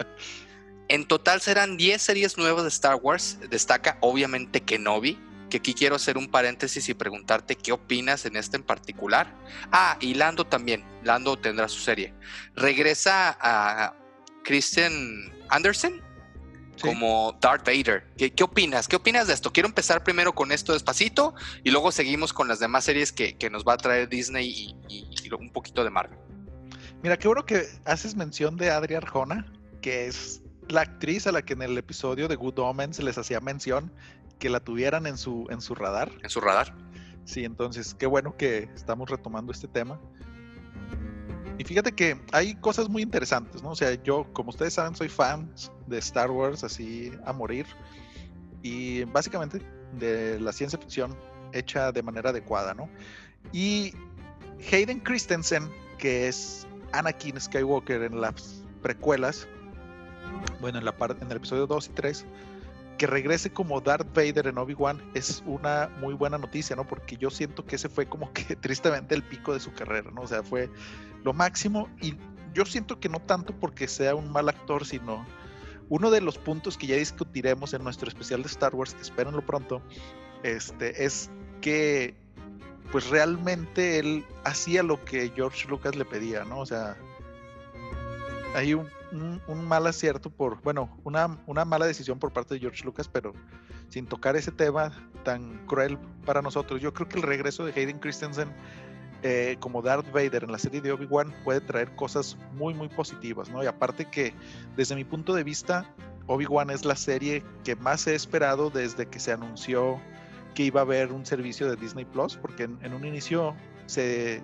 En 0.89 1.05
total 1.05 1.39
serán 1.39 1.77
10 1.77 2.01
series 2.01 2.37
nuevas 2.39 2.63
de 2.63 2.69
Star 2.69 2.95
Wars. 2.95 3.37
Destaca 3.51 3.99
obviamente 4.01 4.61
Kenobi, 4.61 5.19
que 5.51 5.57
aquí 5.57 5.75
quiero 5.75 5.97
hacer 5.97 6.17
un 6.17 6.29
paréntesis 6.29 6.89
y 6.89 6.95
preguntarte 6.95 7.55
qué 7.55 7.71
opinas 7.71 8.25
en 8.25 8.35
este 8.35 8.57
en 8.57 8.63
particular. 8.63 9.31
Ah, 9.71 9.97
y 9.99 10.15
Lando 10.15 10.47
también. 10.47 10.83
Lando 11.03 11.37
tendrá 11.37 11.67
su 11.67 11.79
serie. 11.79 12.15
Regresa 12.55 13.37
a 13.39 13.93
Christian 14.43 15.31
Anderson 15.49 16.01
como 16.81 17.37
Darth 17.41 17.65
Vader. 17.65 18.05
¿Qué, 18.17 18.43
opinas? 18.43 18.87
¿Qué 18.87 18.95
opinas 18.95 19.27
de 19.27 19.33
esto? 19.33 19.51
Quiero 19.51 19.67
empezar 19.67 20.03
primero 20.03 20.33
con 20.33 20.51
esto 20.51 20.73
despacito 20.73 21.33
y 21.63 21.71
luego 21.71 21.91
seguimos 21.91 22.33
con 22.33 22.47
las 22.47 22.59
demás 22.59 22.85
series 22.85 23.11
que, 23.11 23.49
nos 23.49 23.63
va 23.63 23.73
a 23.73 23.77
traer 23.77 24.09
Disney 24.09 24.75
y, 24.87 25.33
un 25.33 25.51
poquito 25.51 25.83
de 25.83 25.89
Marvel. 25.89 26.17
Mira, 27.03 27.17
qué 27.17 27.27
bueno 27.27 27.45
que 27.45 27.67
haces 27.85 28.15
mención 28.15 28.57
de 28.57 28.71
Adria 28.71 28.97
Arjona, 28.97 29.51
que 29.81 30.07
es 30.07 30.41
la 30.67 30.81
actriz 30.81 31.27
a 31.27 31.31
la 31.31 31.41
que 31.43 31.53
en 31.53 31.61
el 31.61 31.77
episodio 31.77 32.27
de 32.27 32.35
Good 32.35 32.59
Omens 32.59 32.99
les 32.99 33.17
hacía 33.17 33.39
mención 33.39 33.93
que 34.37 34.49
la 34.49 34.59
tuvieran 34.59 35.05
en 35.05 35.17
su, 35.17 35.47
en 35.49 35.61
su 35.61 35.75
radar. 35.75 36.11
En 36.23 36.29
su 36.29 36.41
radar. 36.41 36.75
Sí, 37.25 37.45
entonces 37.45 37.93
qué 37.93 38.07
bueno 38.07 38.35
que 38.37 38.69
estamos 38.75 39.09
retomando 39.09 39.51
este 39.51 39.67
tema. 39.67 39.99
Y 41.59 41.65
fíjate 41.65 41.91
que 41.91 42.17
hay 42.31 42.55
cosas 42.55 42.87
muy 42.87 43.01
interesantes, 43.01 43.61
¿no? 43.61 43.71
O 43.71 43.75
sea, 43.75 43.93
yo, 44.01 44.25
como 44.31 44.49
ustedes 44.49 44.73
saben, 44.73 44.95
soy 44.95 45.09
fan 45.09 45.53
de 45.87 45.97
Star 45.97 46.31
Wars 46.31 46.63
así 46.63 47.11
a 47.25 47.33
morir. 47.33 47.65
Y 48.63 49.03
básicamente 49.03 49.61
de 49.99 50.39
la 50.39 50.53
ciencia 50.53 50.79
ficción 50.79 51.17
hecha 51.51 51.91
de 51.91 52.01
manera 52.01 52.29
adecuada, 52.29 52.73
¿no? 52.73 52.89
Y 53.51 53.93
Hayden 54.71 55.01
Christensen, 55.01 55.69
que 55.97 56.29
es 56.29 56.65
Anakin 56.93 57.39
Skywalker 57.39 58.03
en 58.03 58.21
las 58.21 58.63
precuelas, 58.81 59.45
bueno, 60.61 60.79
en, 60.79 60.85
la 60.85 60.95
en 61.21 61.29
el 61.29 61.37
episodio 61.37 61.67
2 61.67 61.87
y 61.87 61.89
3, 61.89 62.25
que 62.99 63.07
regrese 63.07 63.49
como 63.49 63.79
Darth 63.79 64.13
Vader 64.13 64.47
en 64.47 64.57
Obi-Wan 64.57 65.01
es 65.13 65.41
una 65.45 65.89
muy 66.01 66.13
buena 66.13 66.37
noticia, 66.37 66.75
¿no? 66.75 66.85
Porque 66.85 67.15
yo 67.15 67.29
siento 67.29 67.65
que 67.65 67.77
ese 67.77 67.87
fue 67.87 68.05
como 68.05 68.31
que 68.33 68.55
tristemente 68.61 69.15
el 69.15 69.23
pico 69.23 69.53
de 69.53 69.61
su 69.61 69.71
carrera, 69.71 70.11
¿no? 70.11 70.21
O 70.21 70.27
sea, 70.27 70.43
fue 70.43 70.69
lo 71.23 71.31
máximo 71.31 71.89
y 72.01 72.15
yo 72.53 72.65
siento 72.65 72.99
que 72.99 73.07
no 73.07 73.21
tanto 73.21 73.55
porque 73.57 73.87
sea 73.87 74.15
un 74.15 74.29
mal 74.29 74.49
actor, 74.49 74.85
sino 74.85 75.25
uno 75.87 76.11
de 76.11 76.19
los 76.19 76.37
puntos 76.37 76.77
que 76.77 76.87
ya 76.87 76.97
discutiremos 76.97 77.73
en 77.73 77.85
nuestro 77.85 78.09
especial 78.09 78.43
de 78.43 78.49
Star 78.49 78.75
Wars, 78.75 78.95
espérenlo 79.01 79.45
pronto, 79.45 79.81
este, 80.43 81.05
es 81.05 81.31
que 81.61 82.15
pues 82.91 83.09
realmente 83.09 83.99
él 83.99 84.25
hacía 84.43 84.83
lo 84.83 85.03
que 85.05 85.31
George 85.33 85.69
Lucas 85.69 85.95
le 85.95 86.03
pedía, 86.03 86.43
¿no? 86.43 86.59
O 86.59 86.65
sea, 86.65 86.97
hay 88.55 88.73
un, 88.73 88.89
mal 89.67 89.87
acierto 89.87 90.29
por, 90.29 90.61
bueno, 90.61 90.97
una, 91.03 91.37
una, 91.47 91.65
mala 91.65 91.85
decisión 91.85 92.19
por 92.19 92.31
parte 92.31 92.55
de 92.55 92.59
George 92.59 92.83
Lucas, 92.83 93.07
pero 93.07 93.33
sin 93.89 94.05
tocar 94.05 94.35
ese 94.35 94.51
tema 94.51 94.91
tan 95.23 95.65
cruel 95.65 95.97
para 96.25 96.41
nosotros. 96.41 96.81
Yo 96.81 96.93
creo 96.93 97.07
que 97.07 97.17
el 97.17 97.23
regreso 97.23 97.65
de 97.65 97.73
Hayden 97.73 97.99
Christensen 97.99 98.49
eh, 99.21 99.57
como 99.59 99.81
Darth 99.81 100.09
Vader 100.13 100.45
en 100.45 100.51
la 100.51 100.57
serie 100.57 100.79
de 100.79 100.93
Obi-Wan 100.93 101.33
puede 101.43 101.59
traer 101.59 101.93
cosas 101.95 102.37
muy, 102.53 102.73
muy 102.73 102.87
positivas, 102.87 103.49
¿no? 103.49 103.61
Y 103.61 103.67
aparte 103.67 104.05
que 104.05 104.33
desde 104.77 104.95
mi 104.95 105.03
punto 105.03 105.33
de 105.33 105.43
vista, 105.43 105.85
Obi-Wan 106.27 106.69
es 106.69 106.85
la 106.85 106.95
serie 106.95 107.43
que 107.65 107.75
más 107.75 108.07
he 108.07 108.15
esperado 108.15 108.69
desde 108.69 109.07
que 109.07 109.19
se 109.19 109.33
anunció 109.33 109.99
que 110.55 110.63
iba 110.63 110.79
a 110.79 110.83
haber 110.83 111.11
un 111.11 111.25
servicio 111.25 111.69
de 111.69 111.75
Disney 111.75 112.05
Plus, 112.05 112.37
porque 112.37 112.63
en, 112.63 112.93
un 112.93 113.05
inicio 113.05 113.55
se, 113.87 114.41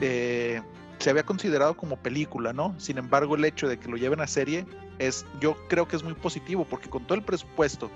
eh, 0.00 0.60
se 0.98 1.10
había 1.10 1.24
considerado 1.24 1.76
como 1.76 1.96
película, 1.96 2.52
¿no? 2.52 2.74
Sin 2.78 2.98
embargo, 2.98 3.36
el 3.36 3.44
hecho 3.44 3.68
de 3.68 3.78
que 3.78 3.88
lo 3.88 3.96
lleven 3.96 4.20
a 4.20 4.26
serie 4.26 4.66
es, 4.98 5.26
yo 5.40 5.56
creo 5.68 5.86
que 5.86 5.96
es 5.96 6.02
muy 6.02 6.14
positivo, 6.14 6.64
porque 6.68 6.88
con 6.88 7.06
todo 7.06 7.16
el 7.16 7.24
presupuesto 7.24 7.90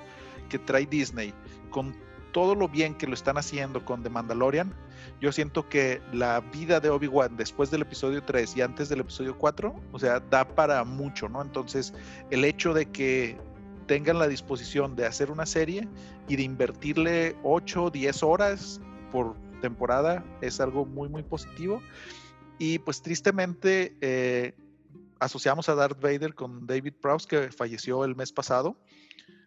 que 0.48 0.59
trae 0.59 0.86
Disney, 0.86 1.32
con 1.70 1.94
todo 2.32 2.55
lo 2.55 2.68
bien 2.68 2.94
que 2.94 3.07
lo 3.07 3.14
están 3.14 3.38
haciendo 3.38 3.84
con 3.84 4.03
The 4.03 4.11
Mandalorian, 4.11 4.72
yo 5.20 5.32
siento 5.32 5.68
que 5.68 6.01
la 6.12 6.40
vida 6.40 6.80
de 6.80 6.90
Obi-Wan 6.90 7.36
después 7.36 7.70
del 7.70 7.82
episodio 7.82 8.22
3 8.22 8.57
y 8.57 8.62
antes 8.62 8.88
del 8.88 9.01
episodio 9.01 9.36
4, 9.36 9.74
o 9.92 9.98
sea, 9.98 10.20
da 10.20 10.44
para 10.46 10.84
mucho, 10.84 11.28
¿no? 11.28 11.42
Entonces, 11.42 11.92
el 12.30 12.44
hecho 12.44 12.74
de 12.74 12.86
que 12.86 13.38
tengan 13.86 14.18
la 14.18 14.28
disposición 14.28 14.94
de 14.94 15.07
hacer 15.07 15.30
una 15.30 15.46
serie 15.46 15.88
y 16.28 16.36
de 16.36 16.42
invertirle 16.42 17.36
8 17.42 17.84
o 17.84 17.90
10 17.90 18.22
horas 18.22 18.80
por 19.11 19.34
temporada 19.61 20.24
es 20.40 20.61
algo 20.61 20.86
muy, 20.86 21.09
muy 21.09 21.22
positivo. 21.22 21.82
Y 22.61 22.78
pues 22.78 23.00
tristemente 23.00 23.96
eh, 24.02 24.54
asociamos 25.18 25.70
a 25.70 25.74
Darth 25.74 25.98
Vader 25.98 26.34
con 26.34 26.66
David 26.66 26.92
Prowse, 27.00 27.26
que 27.26 27.50
falleció 27.50 28.04
el 28.04 28.14
mes 28.14 28.32
pasado 28.32 28.76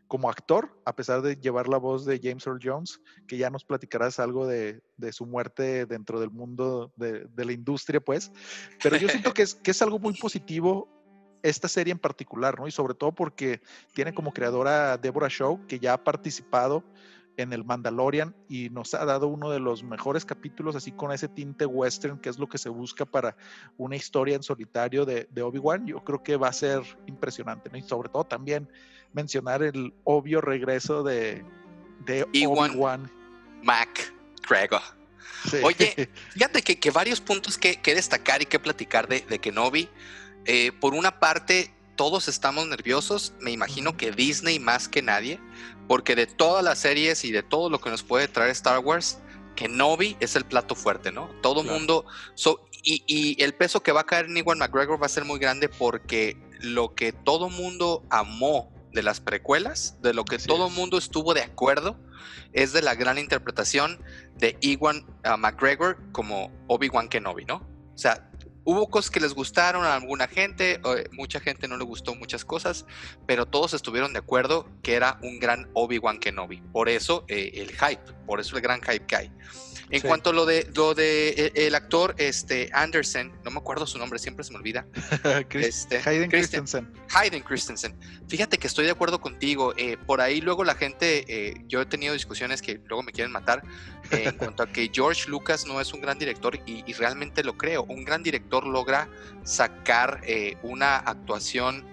como 0.08 0.32
actor, 0.32 0.82
a 0.84 0.96
pesar 0.96 1.22
de 1.22 1.36
llevar 1.36 1.68
la 1.68 1.78
voz 1.78 2.06
de 2.06 2.20
James 2.22 2.46
Earl 2.48 2.60
Jones, 2.62 3.00
que 3.28 3.38
ya 3.38 3.52
nos 3.52 3.66
platicarás 3.66 4.20
algo 4.20 4.48
de, 4.48 4.82
su 5.12 5.28
muerte 5.28 5.86
dentro 5.86 6.20
del 6.20 6.32
mundo 6.32 6.92
de, 6.96 7.30
la 7.36 7.52
industria, 7.52 8.00
pues. 8.02 8.32
Pero 8.82 8.98
yo 8.98 9.08
siento 9.08 9.32
que 9.36 9.44
es, 9.44 9.54
que 9.54 9.70
es 9.70 9.82
algo 9.84 10.00
muy 10.00 10.16
positivo 10.16 10.90
esta 11.44 11.68
serie 11.68 11.92
en 11.92 12.00
particular, 12.00 12.60
¿no? 12.60 12.68
Y 12.68 12.72
sobre 12.72 12.96
todo 12.96 13.12
porque 13.12 13.62
tiene 13.94 14.12
como 14.12 14.34
creadora 14.34 14.98
Deborah 14.98 15.30
Shaw, 15.30 15.68
que 15.68 15.78
ya 15.78 15.94
ha 15.94 16.04
participado 16.04 16.84
en 17.38 17.54
el 17.54 17.64
Mandalorian 17.64 18.36
y 18.48 18.70
nos 18.70 18.94
ha 18.94 19.06
dado 19.06 19.28
uno 19.28 19.50
de 19.50 19.60
los 19.60 19.84
mejores 19.84 20.26
capítulos, 20.26 20.76
así 20.76 20.92
con 20.92 21.12
ese 21.12 21.28
tinte 21.28 21.66
western, 21.66 22.20
que 22.20 22.30
es 22.30 22.38
lo 22.38 22.48
que 22.48 22.58
se 22.58 22.70
busca 22.70 23.06
para 23.06 23.36
una 23.78 23.96
historia 23.96 24.36
en 24.36 24.44
solitario 24.44 25.06
de, 25.06 25.28
de 25.32 25.42
Obi-Wan. 25.42 25.88
Yo 25.88 26.04
creo 26.04 26.24
que 26.24 26.38
va 26.38 26.50
a 26.50 26.54
ser 26.54 26.82
impresionante, 27.08 27.70
¿no? 27.70 27.78
Y 27.78 27.82
sobre 27.82 28.10
todo 28.10 28.24
también 28.24 28.70
mencionar 29.14 29.64
el 29.64 29.94
obvio 30.04 30.42
regreso 30.42 31.04
de, 31.04 31.44
de 32.06 32.24
Obi-Wan. 32.24 33.10
Mac 33.64 34.14
Gregor. 34.48 34.82
Oye, 35.64 36.10
fíjate 36.32 36.62
que, 36.62 36.80
que, 36.80 36.92
varios 36.92 37.22
puntos 37.22 37.58
que, 37.58 37.78
que, 37.78 37.96
destacar 37.96 38.42
y 38.42 38.46
que 38.46 38.60
platicar 38.60 39.08
de, 39.08 39.22
de 39.22 39.40
Kenobi. 39.40 39.90
Eh, 40.46 40.72
por 40.80 40.94
una 40.94 41.20
parte, 41.20 41.74
todos 41.96 42.28
estamos 42.28 42.68
nerviosos, 42.68 43.34
me 43.40 43.52
imagino 43.52 43.96
que 43.96 44.12
Disney 44.12 44.60
más 44.60 44.88
que 44.88 45.02
nadie, 45.02 45.40
porque 45.88 46.16
de 46.16 46.28
todas 46.28 46.64
las 46.64 46.80
series 46.80 47.26
y 47.26 47.32
de 47.32 47.44
todo 47.44 47.70
lo 47.70 47.80
que 47.80 47.90
nos 47.90 48.04
puede 48.04 48.28
traer 48.28 48.52
Star 48.52 48.80
Wars, 48.80 49.20
Kenobi 49.56 50.18
es 50.20 50.36
el 50.36 50.46
plato 50.46 50.76
fuerte, 50.76 51.12
¿no? 51.12 51.30
Todo 51.42 51.64
mundo, 51.64 52.06
y, 52.84 53.04
y, 53.08 53.42
el 53.42 53.54
peso 53.54 53.82
que 53.82 53.92
va 53.92 54.02
a 54.02 54.06
caer 54.06 54.26
en 54.26 54.38
Iwan 54.38 54.58
McGregor 54.58 55.02
va 55.02 55.06
a 55.06 55.10
ser 55.10 55.26
muy 55.26 55.40
grande 55.40 55.70
porque 55.70 56.38
lo 56.60 56.96
que 56.96 57.14
todo 57.14 57.50
mundo 57.50 58.04
amó 58.10 58.72
de 58.94 59.04
las 59.04 59.20
precuelas, 59.20 59.98
de 60.02 60.14
lo 60.14 60.26
que 60.26 60.38
todo 60.38 60.68
el 60.68 60.74
mundo 60.74 60.98
estuvo 60.98 61.34
de 61.34 61.42
acuerdo, 61.42 61.98
es 62.54 62.74
de 62.74 62.82
la 62.82 62.96
gran 62.96 63.18
interpretación 63.18 64.00
de 64.38 64.58
Iwan 64.62 65.06
uh, 65.26 65.38
McGregor 65.38 65.98
como 66.12 66.52
Obi-Wan 66.68 67.10
Kenobi, 67.10 67.46
¿no? 67.46 67.56
O 67.94 67.98
sea, 67.98 68.30
hubo 68.64 68.90
cosas 68.90 69.12
que 69.12 69.20
les 69.20 69.34
gustaron 69.34 69.84
a 69.86 69.96
alguna 69.96 70.28
gente, 70.28 70.74
eh, 70.84 71.10
mucha 71.12 71.40
gente 71.40 71.68
no 71.68 71.78
le 71.78 71.84
gustó 71.84 72.16
muchas 72.16 72.46
cosas, 72.46 72.86
pero 73.26 73.46
todos 73.46 73.74
estuvieron 73.74 74.14
de 74.14 74.20
acuerdo 74.20 74.68
que 74.82 74.94
era 74.94 75.20
un 75.22 75.40
gran 75.40 75.70
Obi-Wan 75.74 76.20
Kenobi. 76.20 76.62
Por 76.72 76.90
eso 76.90 77.26
eh, 77.28 77.52
el 77.56 77.72
hype, 77.72 78.14
por 78.26 78.40
eso 78.40 78.56
el 78.56 78.62
gran 78.62 78.82
hype 78.82 79.06
que 79.06 79.16
hay. 79.16 79.32
En 79.94 80.02
cuanto 80.02 80.32
a 80.32 80.34
lo 80.34 80.48
de 80.48 80.68
lo 80.76 80.96
de 80.96 81.30
e, 81.30 81.68
el, 81.68 81.76
actor 81.76 82.16
este 82.18 82.70
Anderson, 82.74 83.32
no 83.46 83.52
me 83.52 83.60
acuerdo 83.60 83.86
su 83.86 84.00
nombre, 84.00 84.18
siempre 84.18 84.44
se 84.44 84.52
me 84.52 84.58
olvida. 84.58 84.88
este, 85.52 86.02
Hayden 86.04 86.32
Christensen. 86.32 86.92
Hayden 87.14 87.44
Christensen. 87.44 87.96
Fíjate 88.28 88.58
que 88.58 88.66
estoy 88.66 88.86
de 88.86 88.92
acuerdo 88.92 89.22
contigo. 89.22 89.74
Eh, 89.78 89.98
por 89.98 90.20
ahí 90.20 90.42
luego 90.42 90.64
la 90.64 90.74
gente, 90.74 91.26
eh, 91.28 91.54
yo 91.68 91.82
he 91.82 91.86
tenido 91.86 92.14
discusiones 92.14 92.64
que 92.64 92.82
luego 92.88 93.04
me 93.04 93.12
quieren 93.12 93.32
matar 93.32 93.64
eh, 94.10 94.24
en 94.26 94.38
cuanto 94.38 94.64
a 94.64 94.68
que 94.68 94.90
George 94.94 95.30
Lucas 95.30 95.68
no 95.68 95.80
es 95.80 95.94
un 95.94 96.02
gran 96.02 96.18
director 96.18 96.56
y, 96.66 96.84
y 96.88 96.94
realmente 96.94 97.44
lo 97.44 97.56
creo. 97.56 97.84
Un 97.84 98.04
gran 98.04 98.24
director 98.24 98.66
logra 98.66 99.08
sacar 99.44 100.22
una 100.64 100.98
actuación 100.98 101.86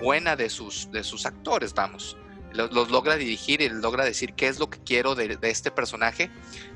buena 0.00 0.34
de 0.34 0.48
sus, 0.48 0.90
de 0.90 1.04
sus 1.04 1.26
actores, 1.26 1.74
vamos 1.74 2.16
los, 2.52 2.90
logra 2.90 3.16
dirigir 3.16 3.60
y 3.60 3.68
logra 3.68 4.04
decir 4.04 4.34
qué 4.34 4.48
es 4.48 4.58
lo 4.58 4.70
que 4.70 4.78
quiero 4.80 5.14
de, 5.14 5.38
este 5.42 5.70
personaje. 5.70 6.30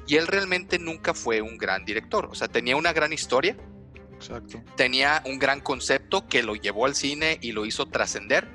Y 0.06 0.16
él 0.16 0.26
realmente 0.26 0.78
nunca 0.78 1.14
fue 1.14 1.40
un 1.40 1.58
gran 1.58 1.84
director. 1.84 2.26
O 2.26 2.34
sea, 2.34 2.48
tenía 2.48 2.76
una 2.76 2.92
gran 2.92 3.12
historia. 3.12 3.56
Exacto. 4.14 4.62
Tenía 4.76 5.22
un 5.26 5.38
gran 5.38 5.60
concepto 5.60 6.26
que 6.26 6.42
lo 6.42 6.54
llevó 6.56 6.86
al 6.86 6.94
cine 6.94 7.38
y 7.40 7.52
lo 7.52 7.66
hizo 7.66 7.86
trascender. 7.86 8.48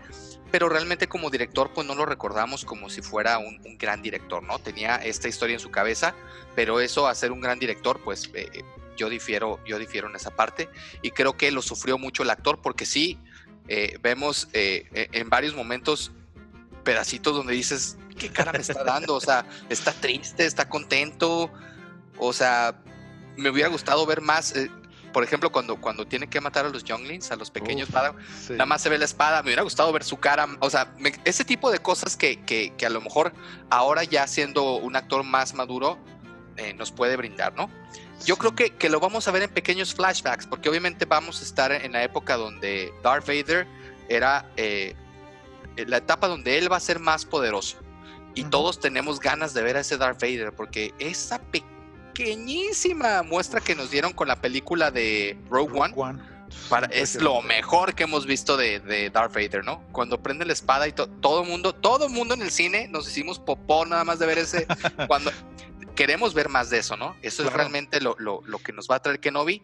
Pero 0.51 0.67
realmente 0.67 1.07
como 1.07 1.29
director, 1.29 1.71
pues 1.73 1.87
no 1.87 1.95
lo 1.95 2.05
recordamos 2.05 2.65
como 2.65 2.89
si 2.89 3.01
fuera 3.01 3.37
un, 3.37 3.59
gran 3.77 4.01
director, 4.01 4.43
¿no? 4.43 4.59
Tenía 4.59 4.97
esta 4.97 5.29
historia 5.29 5.53
en 5.53 5.59
su 5.59 5.71
cabeza, 5.71 6.13
pero 6.55 6.81
eso 6.81 7.07
a 7.07 7.15
ser 7.15 7.31
un 7.31 7.39
gran 7.39 7.57
director, 7.57 8.01
pues 8.03 8.29
eh, 8.33 8.49
eh, 8.53 8.63
yo 8.97 9.09
difiero, 9.09 9.59
yo 9.65 9.79
difiero 9.79 10.09
en 10.09 10.15
esa 10.15 10.31
parte. 10.31 10.67
Y 11.01 11.11
creo 11.11 11.37
que 11.37 11.51
lo 11.51 11.61
sufrió 11.61 11.97
mucho 11.97 12.23
el 12.23 12.29
actor 12.29 12.59
porque 12.61 12.85
sí, 12.85 13.17
eh, 13.69 13.97
vemos 14.01 14.49
en 14.51 15.29
varios 15.29 15.55
momentos 15.55 16.11
pedacitos 16.83 17.35
donde 17.35 17.53
dices, 17.53 17.97
¿qué 18.17 18.29
cara 18.29 18.51
me 18.51 18.59
está 18.59 18.83
dando? 18.83 19.15
O 19.15 19.21
sea, 19.21 19.45
está 19.69 19.91
triste, 19.93 20.45
está 20.45 20.69
contento. 20.69 21.51
O 22.17 22.33
sea, 22.33 22.75
me 23.37 23.49
hubiera 23.49 23.69
gustado 23.69 24.05
ver 24.05 24.21
más. 24.21 24.55
Eh, 24.55 24.69
por 25.11 25.23
ejemplo, 25.23 25.51
cuando, 25.51 25.79
cuando 25.79 26.07
tiene 26.07 26.29
que 26.29 26.39
matar 26.39 26.65
a 26.65 26.69
los 26.69 26.83
younglings, 26.83 27.31
a 27.31 27.35
los 27.35 27.51
pequeños, 27.51 27.89
nada 27.91 28.65
más 28.65 28.81
se 28.81 28.89
ve 28.89 28.97
la 28.97 29.05
espada. 29.05 29.41
Me 29.41 29.49
hubiera 29.49 29.63
gustado 29.63 29.91
ver 29.91 30.03
su 30.03 30.17
cara. 30.17 30.47
O 30.59 30.69
sea, 30.69 30.93
ese 31.25 31.43
tipo 31.43 31.71
de 31.71 31.79
cosas 31.79 32.15
que, 32.15 32.41
que, 32.43 32.73
que, 32.77 32.85
a 32.85 32.89
lo 32.89 33.01
mejor 33.01 33.33
ahora 33.69 34.03
ya 34.03 34.27
siendo 34.27 34.77
un 34.77 34.95
actor 34.95 35.23
más 35.23 35.53
maduro 35.53 35.97
eh, 36.57 36.73
nos 36.73 36.91
puede 36.91 37.17
brindar, 37.17 37.53
¿no? 37.55 37.69
Yo 38.25 38.37
creo 38.37 38.55
que, 38.55 38.69
que, 38.75 38.89
lo 38.89 38.99
vamos 38.99 39.27
a 39.27 39.31
ver 39.31 39.41
en 39.43 39.49
pequeños 39.49 39.95
flashbacks, 39.95 40.45
porque 40.45 40.69
obviamente 40.69 41.05
vamos 41.05 41.41
a 41.41 41.43
estar 41.43 41.71
en 41.71 41.93
la 41.93 42.03
época 42.03 42.37
donde 42.37 42.93
Darth 43.01 43.25
Vader 43.25 43.67
era 44.09 44.45
eh, 44.57 44.95
la 45.75 45.97
etapa 45.97 46.27
donde 46.27 46.57
él 46.57 46.71
va 46.71 46.77
a 46.77 46.81
ser 46.81 46.99
más 46.99 47.25
poderoso. 47.25 47.77
Y 48.33 48.45
todos 48.45 48.79
tenemos 48.79 49.19
ganas 49.19 49.53
de 49.53 49.61
ver 49.61 49.77
a 49.77 49.81
ese 49.81 49.97
Darth 49.97 50.21
Vader, 50.21 50.53
porque 50.53 50.93
esa 50.99 51.39
pequeñísima 51.39 53.23
muestra 53.23 53.59
que 53.59 53.75
nos 53.75 53.91
dieron 53.91 54.13
con 54.13 54.27
la 54.27 54.37
película 54.37 54.89
de 54.89 55.37
Rogue, 55.49 55.77
One, 55.77 56.21
Para, 56.69 56.87
es 56.87 57.15
lo 57.15 57.41
mejor 57.41 57.93
que 57.93 58.03
hemos 58.03 58.25
visto 58.25 58.55
de, 58.55 58.79
de, 58.79 59.09
Darth 59.09 59.33
Vader, 59.33 59.65
¿no? 59.65 59.83
Cuando 59.91 60.21
prende 60.21 60.45
la 60.45 60.53
espada 60.53 60.87
y 60.87 60.93
todo 60.93 61.43
el 61.43 61.49
mundo, 61.49 61.73
todo 61.73 62.07
mundo 62.07 62.33
en 62.33 62.41
el 62.41 62.51
cine 62.51 62.87
nos 62.87 63.07
hicimos 63.09 63.39
popó 63.39 63.85
nada 63.85 64.03
más 64.05 64.19
de 64.19 64.25
ver 64.27 64.37
ese. 64.37 64.65
cuando 65.07 65.31
queremos 66.01 66.33
ver 66.33 66.49
más 66.49 66.71
de 66.71 66.79
eso, 66.79 66.97
¿no? 66.97 67.15
Eso 67.21 67.43
es 67.43 67.53
realmente 67.53 68.01
lo, 68.01 68.15
lo, 68.17 68.41
lo, 68.43 68.57
que 68.57 68.73
nos 68.73 68.87
va 68.89 68.95
a 68.95 69.01
traer 69.03 69.19
Kenobi. 69.19 69.61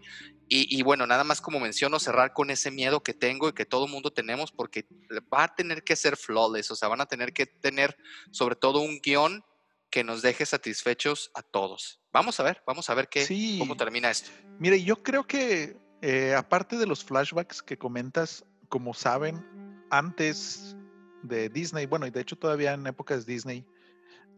Y, 0.48 0.82
bueno, 0.84 1.08
nada 1.08 1.24
más 1.24 1.42
como 1.42 1.60
menciono, 1.60 2.00
cerrar 2.00 2.32
con 2.32 2.52
ese 2.52 2.70
miedo 2.70 3.02
que 3.02 3.16
tengo 3.16 3.50
y 3.50 3.54
que 3.54 3.66
todo 3.66 3.88
mundo 3.88 4.12
tenemos, 4.12 4.52
porque 4.52 4.86
va 5.34 5.46
a 5.46 5.56
tener 5.56 5.84
que 5.84 5.96
ser 5.96 6.16
flawless, 6.16 6.70
o 6.70 6.76
sea, 6.76 6.90
van 6.90 7.02
a 7.02 7.08
tener 7.08 7.34
que 7.34 7.48
tener 7.48 7.98
sobre 8.32 8.56
todo 8.56 8.80
un 8.80 9.00
guion 9.02 9.44
que 9.90 10.04
nos 10.04 10.22
deje 10.22 10.46
satisfechos 10.46 11.32
a 11.34 11.42
todos. 11.42 12.02
Vamos 12.14 12.40
a 12.40 12.44
ver, 12.44 12.62
vamos 12.68 12.88
a 12.90 12.94
ver 12.94 13.10
qué, 13.10 13.58
cómo 13.58 13.76
termina 13.76 14.12
esto. 14.12 14.30
Mire, 14.60 14.84
yo 14.84 15.02
creo 15.02 15.26
que 15.26 15.76
eh, 16.04 16.36
aparte 16.36 16.78
de 16.78 16.86
los 16.86 17.04
flashbacks 17.04 17.64
que 17.64 17.78
comentas, 17.78 18.46
como 18.70 18.94
saben, 18.94 19.44
antes 19.90 20.78
de 21.24 21.50
Disney, 21.50 21.88
bueno, 21.88 22.06
y 22.06 22.12
de 22.12 22.22
hecho 22.22 22.38
todavía 22.38 22.74
en 22.74 22.86
épocas 22.86 23.26
Disney, 23.26 23.66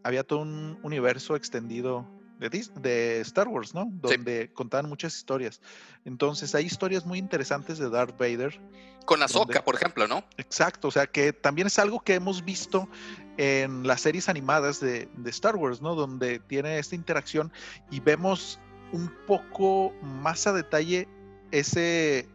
había 0.02 0.24
todo 0.24 0.40
un 0.40 0.78
universo 0.82 1.36
extendido 1.36 2.06
de, 2.48 3.20
Star 3.20 3.48
Wars, 3.48 3.74
¿no? 3.74 3.88
Donde 3.92 4.50
contaban 4.54 4.88
muchas 4.88 5.14
historias. 5.14 5.60
Entonces 6.04 6.54
hay 6.54 6.64
historias 6.64 7.04
muy 7.04 7.18
interesantes 7.18 7.78
de 7.78 7.90
Darth 7.90 8.18
Vader. 8.18 8.58
Con 9.04 9.22
Ahsoka, 9.22 9.62
por 9.62 9.74
ejemplo, 9.74 10.08
¿no? 10.08 10.24
Exacto, 10.38 10.88
o 10.88 10.90
sea 10.90 11.06
que 11.06 11.32
también 11.32 11.66
es 11.66 11.78
algo 11.78 12.00
que 12.00 12.14
hemos 12.14 12.44
visto 12.44 12.88
en 13.36 13.86
las 13.86 14.00
series 14.00 14.28
animadas 14.28 14.80
de, 14.80 15.08
Star 15.26 15.56
Wars, 15.56 15.82
¿no? 15.82 15.94
Donde 15.94 16.38
tiene 16.38 16.78
esta 16.78 16.94
interacción 16.94 17.52
y 17.90 18.00
vemos 18.00 18.58
un 18.92 19.12
poco 19.26 19.92
más 20.02 20.46
a 20.46 20.52
detalle 20.52 21.08
ese, 21.50 22.28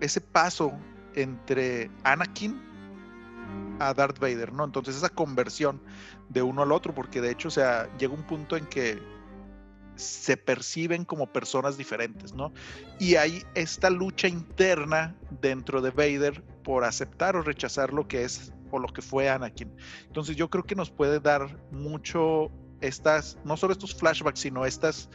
ese 0.00 0.20
paso 0.20 0.72
entre 1.14 1.90
Anakin 2.04 2.71
a 3.88 3.94
Darth 3.94 4.18
Vader, 4.18 4.52
¿no? 4.52 4.64
Entonces 4.64 4.96
esa 4.96 5.08
conversión 5.08 5.82
de 6.28 6.42
uno 6.42 6.62
al 6.62 6.72
otro, 6.72 6.94
porque 6.94 7.20
de 7.20 7.30
hecho, 7.30 7.48
o 7.48 7.50
sea, 7.50 7.88
llega 7.98 8.14
un 8.14 8.26
punto 8.26 8.56
en 8.56 8.66
que 8.66 9.00
se 9.96 10.36
perciben 10.36 11.04
como 11.04 11.26
personas 11.32 11.76
diferentes, 11.76 12.32
¿no? 12.34 12.52
Y 12.98 13.16
hay 13.16 13.42
esta 13.54 13.90
lucha 13.90 14.28
interna 14.28 15.16
dentro 15.40 15.82
de 15.82 15.90
Vader 15.90 16.42
por 16.64 16.84
aceptar 16.84 17.36
o 17.36 17.42
rechazar 17.42 17.92
lo 17.92 18.08
que 18.08 18.24
es 18.24 18.52
o 18.70 18.78
lo 18.78 18.88
que 18.88 19.02
fue 19.02 19.28
Anakin. 19.28 19.74
Entonces 20.06 20.36
yo 20.36 20.48
creo 20.48 20.64
que 20.64 20.74
nos 20.74 20.90
puede 20.90 21.20
dar 21.20 21.58
mucho 21.70 22.50
estas, 22.80 23.38
no 23.44 23.56
solo 23.56 23.72
estos 23.72 23.94
flashbacks, 23.94 24.40
sino 24.40 24.64
estas 24.64 25.08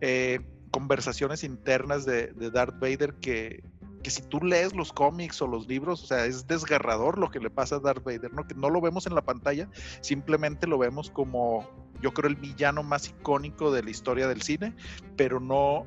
eh, 0.00 0.40
conversaciones 0.70 1.44
internas 1.44 2.04
de, 2.04 2.32
Darth 2.52 2.80
Vader 2.80 3.14
que, 3.14 3.62
que 4.04 4.10
si 4.10 4.22
tú 4.22 4.38
lees 4.40 4.74
los 4.74 4.92
cómics 4.92 5.40
o 5.42 5.48
los 5.48 5.66
libros, 5.66 6.04
o 6.04 6.06
sea, 6.06 6.26
es 6.26 6.46
desgarrador 6.46 7.18
lo 7.18 7.30
que 7.30 7.40
le 7.40 7.50
pasa 7.50 7.76
a 7.76 7.80
Darth 7.80 8.04
Vader, 8.04 8.32
¿no? 8.34 8.46
Que 8.46 8.54
no 8.54 8.68
lo 8.68 8.80
vemos 8.80 9.06
en 9.06 9.14
la 9.14 9.22
pantalla, 9.22 9.68
simplemente 10.02 10.66
lo 10.66 10.76
vemos 10.78 11.10
como, 11.10 11.66
yo 12.02 12.12
creo, 12.12 12.28
el 12.28 12.36
villano 12.36 12.82
más 12.82 13.08
icónico 13.08 13.72
de 13.72 13.82
la 13.82 13.90
historia 13.90 14.28
del 14.28 14.42
cine, 14.42 14.74
pero 15.16 15.40
no, 15.40 15.86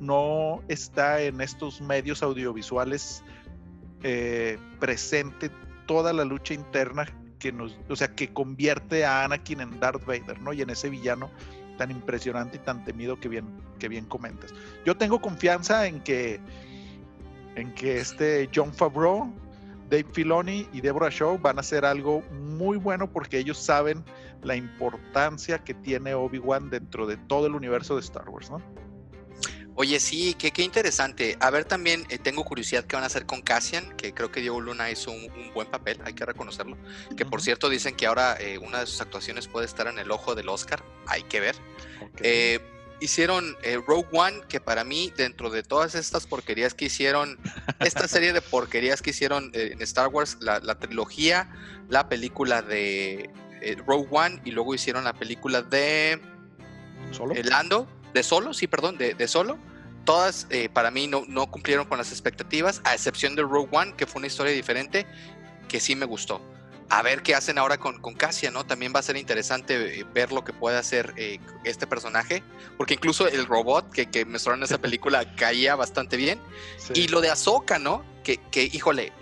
no 0.00 0.62
está 0.68 1.20
en 1.20 1.42
estos 1.42 1.82
medios 1.82 2.22
audiovisuales 2.22 3.22
eh, 4.02 4.58
presente 4.80 5.50
toda 5.86 6.14
la 6.14 6.24
lucha 6.24 6.54
interna 6.54 7.06
que 7.38 7.52
nos, 7.52 7.78
o 7.90 7.96
sea, 7.96 8.14
que 8.14 8.32
convierte 8.32 9.04
a 9.04 9.24
Anakin 9.24 9.60
en 9.60 9.80
Darth 9.80 10.06
Vader, 10.06 10.40
¿no? 10.40 10.54
Y 10.54 10.62
en 10.62 10.70
ese 10.70 10.88
villano 10.88 11.30
tan 11.76 11.90
impresionante 11.90 12.56
y 12.56 12.60
tan 12.60 12.84
temido 12.84 13.20
que 13.20 13.28
bien, 13.28 13.46
que 13.78 13.88
bien 13.88 14.06
comentas. 14.06 14.54
Yo 14.86 14.96
tengo 14.96 15.20
confianza 15.20 15.86
en 15.86 16.00
que, 16.00 16.40
en 17.56 17.74
que 17.74 17.98
este 17.98 18.48
John 18.54 18.72
Favreau, 18.72 19.32
Dave 19.88 20.06
Filoni 20.12 20.68
y 20.72 20.80
Deborah 20.80 21.10
Shaw 21.10 21.38
van 21.38 21.58
a 21.58 21.60
hacer 21.60 21.84
algo 21.84 22.22
muy 22.30 22.76
bueno 22.76 23.10
porque 23.10 23.38
ellos 23.38 23.58
saben 23.58 24.04
la 24.42 24.56
importancia 24.56 25.58
que 25.58 25.74
tiene 25.74 26.14
Obi-Wan 26.14 26.70
dentro 26.70 27.06
de 27.06 27.16
todo 27.16 27.46
el 27.46 27.54
universo 27.54 27.94
de 27.96 28.00
Star 28.00 28.28
Wars, 28.28 28.50
¿no? 28.50 28.62
Oye, 29.76 29.98
sí, 29.98 30.34
qué, 30.34 30.50
qué 30.50 30.62
interesante. 30.62 31.38
A 31.40 31.48
ver, 31.48 31.64
también 31.64 32.04
eh, 32.10 32.18
tengo 32.18 32.44
curiosidad 32.44 32.84
qué 32.84 32.96
van 32.96 33.02
a 33.02 33.06
hacer 33.06 33.24
con 33.24 33.40
Cassian, 33.40 33.96
que 33.96 34.12
creo 34.12 34.30
que 34.30 34.40
Diego 34.40 34.60
Luna 34.60 34.90
hizo 34.90 35.10
un, 35.10 35.28
buen 35.54 35.68
papel, 35.70 35.98
hay 36.04 36.12
que 36.12 36.26
reconocerlo. 36.26 36.76
Que 37.16 37.24
por 37.24 37.40
cierto 37.40 37.70
dicen 37.70 37.96
que 37.96 38.06
ahora 38.06 38.36
eh, 38.38 38.58
una 38.58 38.80
de 38.80 38.86
sus 38.86 39.00
actuaciones 39.00 39.48
puede 39.48 39.66
estar 39.66 39.86
en 39.86 39.98
el 39.98 40.10
ojo 40.10 40.34
del 40.34 40.50
Oscar, 40.50 40.84
hay 41.06 41.22
que 41.22 41.40
ver. 41.40 41.56
Eh, 42.22 42.60
hicieron 43.00 43.56
Rogue 43.86 44.08
One, 44.12 44.42
que 44.48 44.60
para 44.60 44.84
mí, 44.84 45.12
dentro 45.16 45.50
de 45.50 45.62
todas 45.62 45.94
estas 45.94 46.26
porquerías 46.26 46.74
que 46.74 46.86
hicieron, 46.86 47.38
esta 47.80 48.08
serie 48.08 48.32
de 48.32 48.40
porquerías 48.40 49.02
que 49.02 49.10
hicieron 49.10 49.50
en 49.54 49.80
Star 49.82 50.08
Wars, 50.08 50.38
la, 50.40 50.60
trilogía, 50.78 51.50
la 51.88 52.08
película 52.08 52.62
de 52.62 53.30
Rogue 53.86 54.08
One 54.10 54.40
y 54.44 54.50
luego 54.50 54.74
hicieron 54.74 55.04
la 55.04 55.12
película 55.12 55.62
de... 55.62 56.20
¿Solo? 57.12 57.34
Lando, 57.42 57.88
de 58.14 58.22
Solo, 58.22 58.54
sí, 58.54 58.66
perdón, 58.66 58.96
de, 58.98 59.14
de 59.14 59.26
Solo 59.28 59.58
todas 60.04 60.46
eh, 60.50 60.68
para 60.68 60.90
mí 60.90 61.06
no, 61.06 61.24
no, 61.28 61.50
cumplieron 61.50 61.86
con 61.86 61.98
las 61.98 62.10
expectativas, 62.10 62.80
a 62.84 62.94
excepción 62.94 63.36
de 63.36 63.42
Rogue 63.42 63.68
One, 63.70 63.94
que 63.96 64.06
fue 64.06 64.20
una 64.20 64.26
historia 64.26 64.52
diferente, 64.52 65.06
que 65.68 65.80
sí 65.80 65.94
me 65.94 66.06
gustó. 66.06 66.40
A 66.90 67.02
ver 67.02 67.22
qué 67.22 67.34
hacen 67.34 67.56
ahora 67.56 67.78
con, 67.78 68.00
con 68.00 68.14
Cassia, 68.14 68.50
¿no? 68.50 68.66
También 68.66 68.92
va 68.94 68.98
a 69.00 69.02
ser 69.02 69.16
interesante 69.16 70.00
eh, 70.00 70.06
ver 70.12 70.32
lo 70.32 70.44
que 70.44 70.52
puede 70.52 70.76
hacer 70.76 71.14
eh, 71.16 71.38
este 71.64 71.86
personaje, 71.86 72.42
porque 72.76 72.94
incluso 72.94 73.28
el 73.28 73.46
robot 73.46 73.90
que, 73.90 74.10
que 74.10 74.24
mostraron 74.24 74.60
en 74.60 74.64
esa 74.64 74.78
película 74.78 75.34
caía 75.36 75.76
bastante 75.76 76.16
bien. 76.16 76.40
Y 76.94 77.08
lo 77.08 77.20
de 77.20 77.30
Ahsoka, 77.30 77.78
¿no? 77.78 78.04
Que, 78.24 78.38
que 78.50 78.64
híjole, 78.64 79.12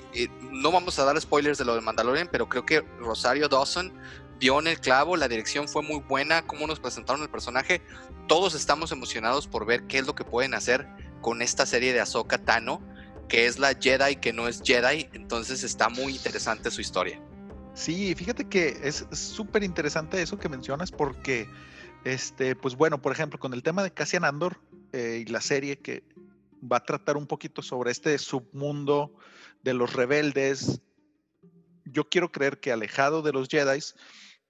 no 0.51 0.73
vamos 0.73 0.99
a 0.99 1.05
dar 1.05 1.21
spoilers 1.21 1.59
de 1.59 1.65
lo 1.65 1.75
de 1.75 1.81
Mandalorian, 1.81 2.29
pero 2.31 2.49
creo 2.49 2.65
que 2.65 2.81
Rosario 2.99 3.49
Dawson 3.49 3.93
dio 4.39 4.59
en 4.59 4.69
el 4.69 4.81
clavo, 4.81 5.17
la 5.17 5.29
dirección 5.29 5.69
fue 5.69 5.83
muy 5.83 6.01
buena, 6.01 6.47
cómo 6.47 6.67
nos 6.67 6.81
presentaron 6.81 7.23
el 7.23 7.29
personaje. 7.29 7.83
Todos 8.27 8.55
estamos 8.55 8.93
emocionados 8.93 9.47
por 9.47 9.67
ver 9.67 9.87
qué 9.87 9.99
es 9.99 10.07
lo 10.07 10.15
que 10.15 10.25
pueden 10.25 10.55
hacer 10.55 10.89
con 11.21 11.43
esta 11.43 11.67
serie 11.67 11.93
de 11.93 12.01
Ahsoka 12.01 12.39
Tano, 12.39 12.81
que 13.29 13.47
es 13.47 13.59
la 13.59 13.75
Jedi 13.75 14.17
que 14.17 14.33
no 14.33 14.49
es 14.49 14.63
Jedi, 14.65 15.09
entonces 15.13 15.63
está 15.63 15.89
muy 15.89 16.15
interesante 16.15 16.71
su 16.71 16.81
historia. 16.81 17.21
Sí, 17.79 18.13
fíjate 18.17 18.49
que 18.49 18.77
es 18.83 19.07
súper 19.13 19.63
interesante 19.63 20.21
eso 20.21 20.37
que 20.37 20.49
mencionas 20.49 20.91
porque, 20.91 21.49
este, 22.05 22.57
pues 22.57 22.75
bueno, 22.75 23.01
por 23.01 23.13
ejemplo, 23.13 23.39
con 23.39 23.55
el 23.55 23.63
tema 23.63 23.85
de 23.85 23.93
Cassian 23.93 24.25
Andor 24.25 24.59
eh, 24.93 25.23
y 25.25 25.31
la 25.31 25.41
serie 25.41 25.79
que 25.79 26.03
va 26.61 26.79
a 26.79 26.85
tratar 26.85 27.17
un 27.17 27.29
poquito 27.29 27.63
sobre 27.63 27.93
este 27.93 28.19
submundo 28.19 29.15
de 29.63 29.75
los 29.75 29.93
rebeldes, 29.93 30.81
yo 31.85 32.09
quiero 32.09 32.33
creer 32.33 32.59
que 32.59 32.73
alejado 32.73 33.23
de 33.23 33.33
los 33.33 33.47
Jedi, 33.47 33.79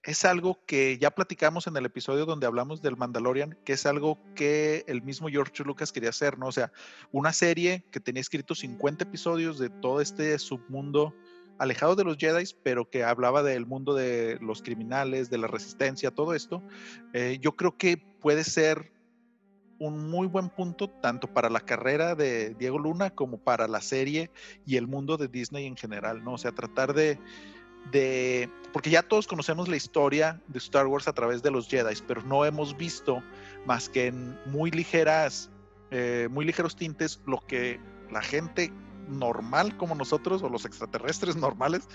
es 0.04 0.24
algo 0.24 0.64
que 0.64 0.96
ya 0.96 1.10
platicamos 1.10 1.66
en 1.66 1.76
el 1.76 1.84
episodio 1.84 2.24
donde 2.24 2.46
hablamos 2.46 2.80
del 2.80 2.96
Mandalorian, 2.96 3.58
que 3.62 3.74
es 3.74 3.84
algo 3.84 4.18
que 4.36 4.86
el 4.88 5.02
mismo 5.02 5.28
George 5.28 5.64
Lucas 5.64 5.92
quería 5.92 6.10
hacer, 6.10 6.38
¿no? 6.38 6.46
O 6.46 6.52
sea, 6.52 6.72
una 7.12 7.34
serie 7.34 7.84
que 7.92 8.00
tenía 8.00 8.22
escrito 8.22 8.54
50 8.54 9.04
episodios 9.04 9.58
de 9.58 9.68
todo 9.68 10.00
este 10.00 10.38
submundo 10.38 11.14
alejado 11.58 11.96
de 11.96 12.04
los 12.04 12.16
Jedi, 12.16 12.44
pero 12.62 12.88
que 12.88 13.04
hablaba 13.04 13.42
del 13.42 13.66
mundo 13.66 13.94
de 13.94 14.38
los 14.40 14.62
criminales, 14.62 15.30
de 15.30 15.38
la 15.38 15.46
resistencia, 15.46 16.10
todo 16.10 16.34
esto. 16.34 16.62
Eh, 17.12 17.38
yo 17.40 17.56
creo 17.56 17.76
que 17.76 17.96
puede 17.96 18.44
ser 18.44 18.92
un 19.78 20.10
muy 20.10 20.26
buen 20.26 20.48
punto 20.48 20.88
tanto 20.88 21.32
para 21.32 21.50
la 21.50 21.60
carrera 21.60 22.14
de 22.14 22.54
Diego 22.54 22.78
Luna 22.78 23.10
como 23.10 23.38
para 23.38 23.68
la 23.68 23.80
serie 23.80 24.30
y 24.66 24.76
el 24.76 24.88
mundo 24.88 25.16
de 25.16 25.28
Disney 25.28 25.66
en 25.66 25.76
general, 25.76 26.24
¿no? 26.24 26.32
O 26.34 26.38
sea, 26.38 26.52
tratar 26.52 26.94
de 26.94 27.18
de, 27.92 28.50
porque 28.72 28.90
ya 28.90 29.02
todos 29.02 29.26
conocemos 29.26 29.68
la 29.68 29.76
historia 29.76 30.40
de 30.48 30.58
Star 30.58 30.86
Wars 30.86 31.08
a 31.08 31.12
través 31.12 31.42
de 31.42 31.50
los 31.50 31.68
Jedi, 31.68 31.94
pero 32.06 32.22
no 32.22 32.44
hemos 32.44 32.76
visto 32.76 33.22
más 33.66 33.88
que 33.88 34.06
en 34.06 34.38
muy 34.46 34.70
ligeras, 34.70 35.50
eh, 35.90 36.28
muy 36.30 36.44
ligeros 36.44 36.76
tintes 36.76 37.20
lo 37.26 37.38
que 37.40 37.80
la 38.10 38.22
gente 38.22 38.72
normal 39.08 39.76
como 39.76 39.94
nosotros 39.94 40.42
o 40.42 40.48
los 40.48 40.64
extraterrestres 40.64 41.36
normales, 41.36 41.88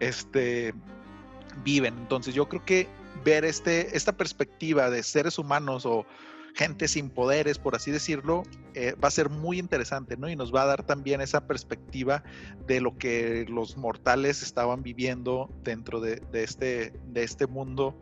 este, 0.00 0.74
viven. 1.64 1.96
Entonces 1.98 2.34
yo 2.34 2.48
creo 2.48 2.64
que 2.64 2.88
ver 3.24 3.44
este, 3.44 3.96
esta 3.96 4.16
perspectiva 4.16 4.90
de 4.90 5.02
seres 5.02 5.38
humanos 5.38 5.86
o 5.86 6.06
gente 6.54 6.88
sin 6.88 7.10
poderes, 7.10 7.58
por 7.58 7.76
así 7.76 7.92
decirlo, 7.92 8.42
eh, 8.74 8.94
va 9.02 9.08
a 9.08 9.12
ser 9.12 9.30
muy 9.30 9.60
interesante, 9.60 10.16
¿no? 10.16 10.28
Y 10.28 10.34
nos 10.34 10.52
va 10.52 10.62
a 10.62 10.66
dar 10.66 10.82
también 10.82 11.20
esa 11.20 11.46
perspectiva 11.46 12.24
de 12.66 12.80
lo 12.80 12.98
que 12.98 13.46
los 13.48 13.76
mortales 13.76 14.42
estaban 14.42 14.82
viviendo 14.82 15.48
dentro 15.62 16.00
de, 16.00 16.20
este, 16.32 16.92
de 17.06 17.22
este 17.22 17.46
mundo, 17.46 17.96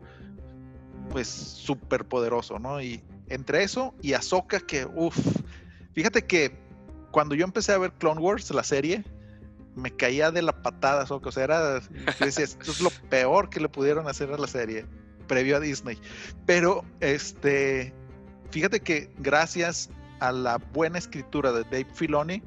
pues 1.11 1.27
súper 1.27 2.05
poderoso, 2.05 2.57
¿no? 2.57 2.81
Y 2.81 3.03
entre 3.27 3.61
eso 3.61 3.93
y 4.01 4.13
Ahsoka, 4.13 4.59
que, 4.59 4.85
uff, 4.85 5.17
fíjate 5.93 6.25
que 6.25 6.66
cuando 7.17 7.33
yo 7.33 7.45
empecé 7.45 7.71
a 7.71 7.79
ver 7.79 7.93
Clone 7.93 8.21
Wars, 8.21 8.51
la 8.51 8.61
serie, 8.61 9.03
me 9.75 9.89
caía 9.89 10.29
de 10.29 10.43
la 10.43 10.61
patada, 10.61 11.03
o 11.09 11.31
sea, 11.31 11.43
era, 11.45 11.77
esto 12.19 12.71
es 12.71 12.79
lo 12.79 12.91
peor 13.09 13.49
que 13.49 13.59
le 13.59 13.67
pudieron 13.67 14.07
hacer 14.07 14.31
a 14.31 14.37
la 14.37 14.45
serie 14.45 14.85
previo 15.27 15.57
a 15.57 15.59
Disney. 15.59 15.97
Pero 16.45 16.85
este 16.99 17.91
fíjate 18.51 18.81
que 18.81 19.09
gracias 19.17 19.89
a 20.19 20.31
la 20.31 20.59
buena 20.73 20.99
escritura 20.99 21.51
de 21.51 21.63
Dave 21.63 21.87
Filoni, 21.91 22.43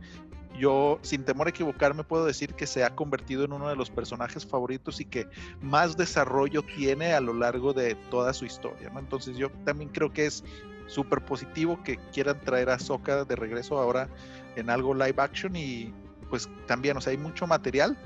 yo 0.56 1.00
sin 1.02 1.24
temor 1.24 1.48
a 1.48 1.50
equivocarme 1.50 2.04
puedo 2.04 2.24
decir 2.24 2.54
que 2.54 2.68
se 2.68 2.84
ha 2.84 2.94
convertido 2.94 3.44
en 3.44 3.52
uno 3.52 3.68
de 3.68 3.74
los 3.74 3.90
personajes 3.90 4.46
favoritos 4.46 5.00
y 5.00 5.04
que 5.04 5.26
más 5.60 5.96
desarrollo 5.96 6.62
tiene 6.62 7.12
a 7.12 7.20
lo 7.20 7.34
largo 7.34 7.72
de 7.72 7.96
toda 8.08 8.32
su 8.32 8.44
historia. 8.44 8.88
¿no? 8.90 9.00
Entonces 9.00 9.36
yo 9.36 9.50
también 9.64 9.90
creo 9.90 10.12
que 10.12 10.26
es 10.26 10.44
súper 10.86 11.24
positivo 11.24 11.82
que 11.82 11.98
quieran 12.12 12.40
traer 12.40 12.70
a 12.70 12.78
Soka 12.78 13.24
de 13.24 13.36
regreso 13.36 13.78
ahora 13.78 14.08
en 14.56 14.70
algo 14.70 14.94
live 14.94 15.14
action 15.18 15.56
y 15.56 15.92
pues 16.28 16.48
también, 16.66 16.96
o 16.96 17.00
sea, 17.00 17.10
hay 17.10 17.18
mucho 17.18 17.46
material 17.46 17.96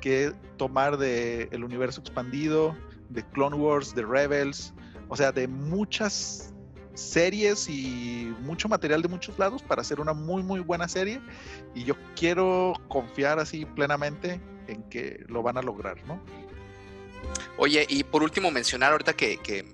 que 0.00 0.32
tomar 0.56 0.96
de 0.96 1.48
el 1.50 1.64
universo 1.64 2.00
expandido, 2.00 2.76
de 3.08 3.24
Clone 3.30 3.56
Wars, 3.56 3.94
de 3.94 4.04
Rebels, 4.04 4.72
o 5.08 5.16
sea, 5.16 5.32
de 5.32 5.48
muchas 5.48 6.52
series 6.94 7.68
y 7.68 8.34
mucho 8.40 8.68
material 8.68 9.02
de 9.02 9.08
muchos 9.08 9.38
lados 9.38 9.62
para 9.62 9.80
hacer 9.80 10.00
una 10.00 10.12
muy 10.12 10.42
muy 10.42 10.60
buena 10.60 10.88
serie 10.88 11.20
y 11.74 11.84
yo 11.84 11.94
quiero 12.16 12.74
confiar 12.88 13.38
así 13.38 13.64
plenamente 13.64 14.40
en 14.66 14.82
que 14.84 15.24
lo 15.28 15.42
van 15.42 15.56
a 15.56 15.62
lograr, 15.62 15.96
¿no? 16.06 16.20
Oye, 17.58 17.86
y 17.88 18.04
por 18.04 18.22
último 18.22 18.50
mencionar 18.50 18.92
ahorita 18.92 19.14
que, 19.14 19.38
que 19.38 19.64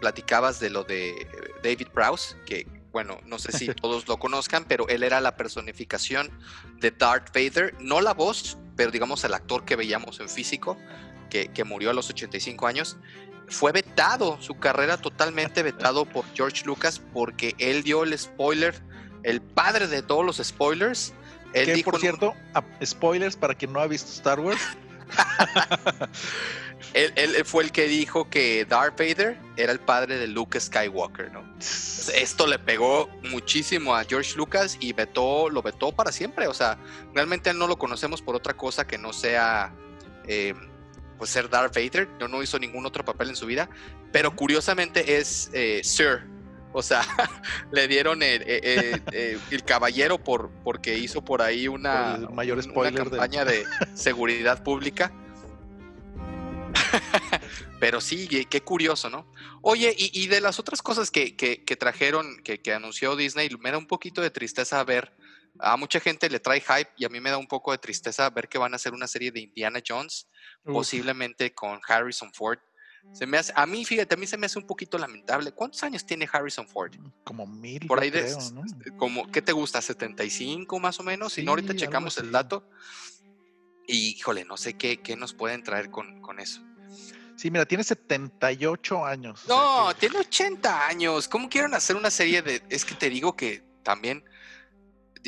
platicabas 0.00 0.60
de 0.60 0.70
lo 0.70 0.84
de 0.84 1.26
David 1.62 1.88
Prowse, 1.92 2.36
que 2.44 2.66
bueno, 2.94 3.20
no 3.26 3.38
sé 3.38 3.52
si 3.52 3.66
todos 3.74 4.08
lo 4.08 4.18
conozcan, 4.18 4.64
pero 4.64 4.88
él 4.88 5.02
era 5.02 5.20
la 5.20 5.36
personificación 5.36 6.30
de 6.78 6.90
Darth 6.90 7.34
Vader, 7.34 7.74
no 7.80 8.00
la 8.00 8.14
voz, 8.14 8.56
pero 8.76 8.90
digamos 8.90 9.22
el 9.24 9.34
actor 9.34 9.66
que 9.66 9.76
veíamos 9.76 10.20
en 10.20 10.30
físico, 10.30 10.78
que, 11.28 11.48
que 11.48 11.64
murió 11.64 11.90
a 11.90 11.92
los 11.92 12.08
85 12.08 12.66
años 12.66 12.96
fue 13.48 13.72
vetado, 13.72 14.40
su 14.40 14.54
carrera 14.54 14.96
totalmente 14.96 15.62
vetado 15.62 16.04
por 16.12 16.24
George 16.34 16.64
Lucas 16.64 17.00
porque 17.12 17.54
él 17.58 17.82
dio 17.82 18.04
el 18.04 18.18
spoiler, 18.18 18.80
el 19.22 19.42
padre 19.42 19.86
de 19.86 20.02
todos 20.02 20.24
los 20.24 20.36
spoilers. 20.36 21.12
Él 21.52 21.72
que 21.72 21.84
por 21.84 22.00
cierto, 22.00 22.34
spoilers 22.84 23.36
para 23.36 23.54
quien 23.54 23.72
no 23.72 23.80
ha 23.80 23.86
visto 23.86 24.10
Star 24.10 24.40
Wars, 24.40 24.60
él, 26.94 27.44
fue 27.44 27.64
el 27.64 27.72
que 27.72 27.86
dijo 27.86 28.28
que 28.30 28.64
Darth 28.64 28.98
Vader 28.98 29.38
era 29.56 29.72
el 29.72 29.80
padre 29.80 30.16
de 30.16 30.26
Luke 30.28 30.58
Skywalker, 30.58 31.32
¿no? 31.32 31.44
Esto 31.58 32.46
le 32.46 32.58
pegó 32.58 33.08
muchísimo 33.30 33.94
a 33.94 34.04
George 34.04 34.36
Lucas 34.36 34.76
y 34.80 34.92
vetó, 34.92 35.48
lo 35.50 35.62
vetó 35.62 35.92
para 35.92 36.12
siempre. 36.12 36.46
O 36.46 36.54
sea, 36.54 36.78
realmente 37.14 37.52
no 37.54 37.66
lo 37.66 37.76
conocemos 37.76 38.22
por 38.22 38.36
otra 38.36 38.54
cosa 38.54 38.86
que 38.86 38.98
no 38.98 39.12
sea 39.12 39.72
eh, 40.26 40.54
pues 41.18 41.30
ser 41.30 41.48
Darth 41.48 41.74
Vader. 41.74 42.08
No, 42.20 42.28
no 42.28 42.42
hizo 42.42 42.58
ningún 42.58 42.86
otro 42.86 43.04
papel 43.04 43.30
en 43.30 43.36
su 43.36 43.46
vida. 43.46 43.68
Pero 44.12 44.34
curiosamente 44.36 45.18
es 45.18 45.50
eh, 45.52 45.80
Sir. 45.82 46.33
O 46.74 46.82
sea, 46.82 47.06
le 47.72 47.88
dieron 47.88 48.22
el, 48.22 49.64
caballero 49.64 50.18
por, 50.18 50.50
porque 50.64 50.98
hizo 50.98 51.24
por 51.24 51.40
ahí 51.40 51.68
una, 51.68 52.18
mayor 52.32 52.60
spoiler 52.62 52.94
campaña 52.94 53.44
de 53.44 53.64
seguridad 53.94 54.62
pública. 54.62 55.12
Pero 57.80 58.00
sí, 58.00 58.26
qué 58.26 58.60
curioso, 58.62 59.08
¿no? 59.08 59.32
Oye, 59.62 59.94
y, 59.96 60.26
de 60.26 60.40
las 60.40 60.58
otras 60.58 60.82
cosas 60.82 61.10
que, 61.10 61.32
trajeron, 61.78 62.42
que, 62.42 62.72
anunció 62.72 63.14
Disney, 63.14 63.48
me 63.60 63.70
da 63.70 63.78
un 63.78 63.86
poquito 63.86 64.20
de 64.20 64.30
tristeza 64.30 64.82
ver. 64.82 65.12
A 65.60 65.76
mucha 65.76 66.00
gente 66.00 66.28
le 66.28 66.40
trae 66.40 66.60
hype 66.60 66.90
y 66.96 67.04
a 67.04 67.08
mí 67.08 67.20
me 67.20 67.30
da 67.30 67.38
un 67.38 67.46
poco 67.46 67.70
de 67.70 67.78
tristeza 67.78 68.28
ver 68.30 68.48
que 68.48 68.58
van 68.58 68.72
a 68.72 68.76
hacer 68.76 68.92
una 68.92 69.06
serie 69.06 69.30
de 69.30 69.40
Indiana 69.40 69.80
Jones, 69.86 70.28
posiblemente 70.64 71.54
con 71.54 71.80
Harrison 71.86 72.32
Ford. 72.34 72.58
Se 73.12 73.26
me 73.26 73.38
hace, 73.38 73.52
a 73.54 73.64
mí, 73.64 73.84
fíjate, 73.84 74.14
a 74.14 74.18
mí 74.18 74.26
se 74.26 74.36
me 74.36 74.46
hace 74.46 74.58
un 74.58 74.66
poquito 74.66 74.98
lamentable. 74.98 75.52
¿Cuántos 75.52 75.82
años 75.84 76.04
tiene 76.04 76.28
Harrison 76.30 76.66
Ford? 76.66 76.94
Como 77.22 77.46
mil. 77.46 77.86
Por 77.86 78.00
ahí 78.00 78.10
de, 78.10 78.34
como, 78.96 79.30
¿qué 79.30 79.40
te 79.40 79.52
gusta? 79.52 79.78
¿75 79.78 80.80
más 80.80 80.98
o 80.98 81.04
menos? 81.04 81.34
si 81.34 81.44
no, 81.44 81.52
ahorita 81.52 81.76
checamos 81.76 82.18
el 82.18 82.32
dato. 82.32 82.68
Y 83.86 84.16
híjole, 84.16 84.44
no 84.44 84.56
sé 84.56 84.74
qué, 84.74 85.00
qué 85.00 85.14
nos 85.14 85.32
pueden 85.32 85.62
traer 85.62 85.90
con, 85.90 86.20
con 86.22 86.40
eso. 86.40 86.60
Sí, 87.36 87.50
mira, 87.50 87.66
tiene 87.66 87.84
78 87.84 89.04
años. 89.04 89.42
No, 89.48 89.94
tiene 89.94 90.18
80 90.18 90.86
años. 90.86 91.28
¿Cómo 91.28 91.48
quieren 91.48 91.74
hacer 91.74 91.96
una 91.96 92.10
serie 92.10 92.42
de.? 92.42 92.62
Es 92.68 92.84
que 92.84 92.94
te 92.94 93.10
digo 93.10 93.36
que 93.36 93.62
también 93.82 94.24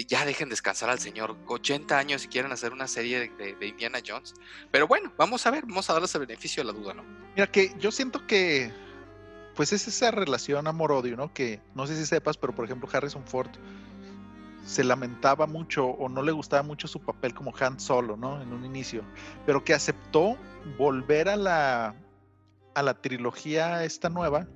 ya 0.05 0.24
dejen 0.24 0.49
descansar 0.49 0.90
al 0.90 0.99
señor. 0.99 1.36
80 1.47 1.99
años 1.99 2.24
y 2.24 2.28
quieren 2.28 2.53
hacer 2.53 2.72
una 2.72 2.86
serie 2.86 3.30
de, 3.30 3.66
Indiana 3.66 4.01
Jones. 4.07 4.34
Pero 4.70 4.86
bueno, 4.86 5.12
vamos 5.16 5.47
a 5.47 5.51
ver, 5.51 5.64
vamos 5.66 5.88
a 5.88 5.94
darles 5.94 6.14
el 6.14 6.20
beneficio 6.26 6.62
de 6.62 6.72
la 6.72 6.78
duda, 6.78 6.94
¿no? 6.94 7.05
Mira, 7.34 7.47
que 7.47 7.74
yo 7.78 7.90
siento 7.90 8.26
que. 8.26 8.72
Pues 9.55 9.72
es 9.72 9.88
esa 9.88 10.11
relación 10.11 10.66
amor-odio, 10.66 11.16
¿no? 11.16 11.32
Que 11.32 11.62
no 11.74 11.86
sé 11.86 11.97
si 11.97 12.05
sepas, 12.05 12.36
pero 12.36 12.55
por 12.55 12.66
ejemplo, 12.66 12.86
Harrison 12.92 13.26
Ford 13.26 13.49
se 14.66 14.84
lamentaba 14.84 15.47
mucho 15.47 15.86
o 15.86 16.11
no 16.11 16.22
le 16.22 16.32
gustaba 16.32 16.62
mucho 16.62 16.88
su 16.88 17.01
papel 17.01 17.32
como 17.32 17.55
Han 17.59 17.80
Solo, 17.80 18.18
¿no? 18.18 18.42
En 18.42 18.53
un 18.53 18.66
inicio, 18.66 19.03
pero 19.47 19.64
que 19.64 19.72
aceptó 19.72 20.36
volver 20.76 21.30
a 21.30 21.36
la, 21.36 21.94
a 22.74 22.82
la 22.82 23.01
trilogía 23.01 23.84
esta 23.84 24.11
nueva 24.11 24.47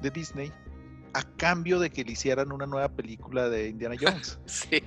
de 0.00 0.10
Disney 0.10 0.52
a 1.16 1.22
cambio 1.36 1.78
de 1.78 1.90
que 1.90 2.04
le 2.04 2.12
hicieran 2.12 2.52
una 2.52 2.66
nueva 2.66 2.88
película 2.88 3.48
de 3.48 3.68
Indiana 3.68 3.96
Jones. 4.00 4.38
sí. 4.46 4.82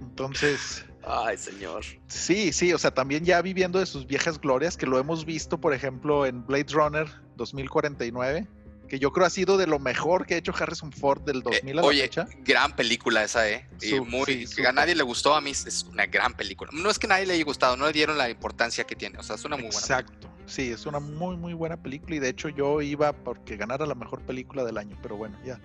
Entonces... 0.00 0.84
Ay, 1.06 1.38
señor. 1.38 1.84
Sí, 2.08 2.52
sí, 2.52 2.72
o 2.72 2.78
sea, 2.78 2.90
también 2.90 3.24
ya 3.24 3.40
viviendo 3.40 3.78
de 3.78 3.86
sus 3.86 4.06
viejas 4.06 4.40
glorias, 4.40 4.76
que 4.76 4.84
lo 4.84 4.98
hemos 4.98 5.24
visto, 5.24 5.58
por 5.58 5.72
ejemplo, 5.72 6.26
en 6.26 6.44
Blade 6.44 6.66
Runner 6.72 7.08
2049 7.36 8.46
que 8.88 8.98
yo 8.98 9.12
creo 9.12 9.26
ha 9.26 9.30
sido 9.30 9.56
de 9.56 9.66
lo 9.66 9.78
mejor 9.78 10.26
que 10.26 10.34
ha 10.34 10.36
hecho 10.38 10.52
Harrison 10.58 10.92
Ford 10.92 11.22
del 11.22 11.42
2000 11.42 11.68
eh, 11.68 11.72
a 11.72 11.74
la 11.74 11.82
oye, 11.82 12.10
gran 12.40 12.74
película 12.74 13.22
esa, 13.22 13.48
¿eh? 13.48 13.68
Y 13.82 14.00
muy, 14.00 14.48
a 14.66 14.72
nadie 14.72 14.94
le 14.94 15.02
gustó, 15.02 15.34
a 15.34 15.40
mí 15.40 15.50
es 15.50 15.84
una 15.84 16.06
gran 16.06 16.34
película. 16.34 16.70
No 16.72 16.90
es 16.90 16.98
que 16.98 17.06
a 17.06 17.10
nadie 17.10 17.26
le 17.26 17.34
haya 17.34 17.44
gustado, 17.44 17.76
no 17.76 17.86
le 17.86 17.92
dieron 17.92 18.18
la 18.18 18.28
importancia 18.30 18.84
que 18.84 18.96
tiene, 18.96 19.18
o 19.18 19.22
sea, 19.22 19.36
es 19.36 19.44
una 19.44 19.56
muy 19.56 19.66
buena 19.66 19.78
Exacto, 19.78 20.28
sí, 20.46 20.70
es 20.70 20.86
una 20.86 21.00
muy, 21.00 21.36
muy 21.36 21.52
buena 21.52 21.76
película 21.76 22.16
y 22.16 22.18
de 22.18 22.30
hecho 22.30 22.48
yo 22.48 22.80
iba 22.80 23.12
porque 23.12 23.56
ganara 23.56 23.86
la 23.86 23.94
mejor 23.94 24.22
película 24.22 24.64
del 24.64 24.78
año, 24.78 24.98
pero 25.02 25.16
bueno, 25.16 25.38
ya. 25.44 25.60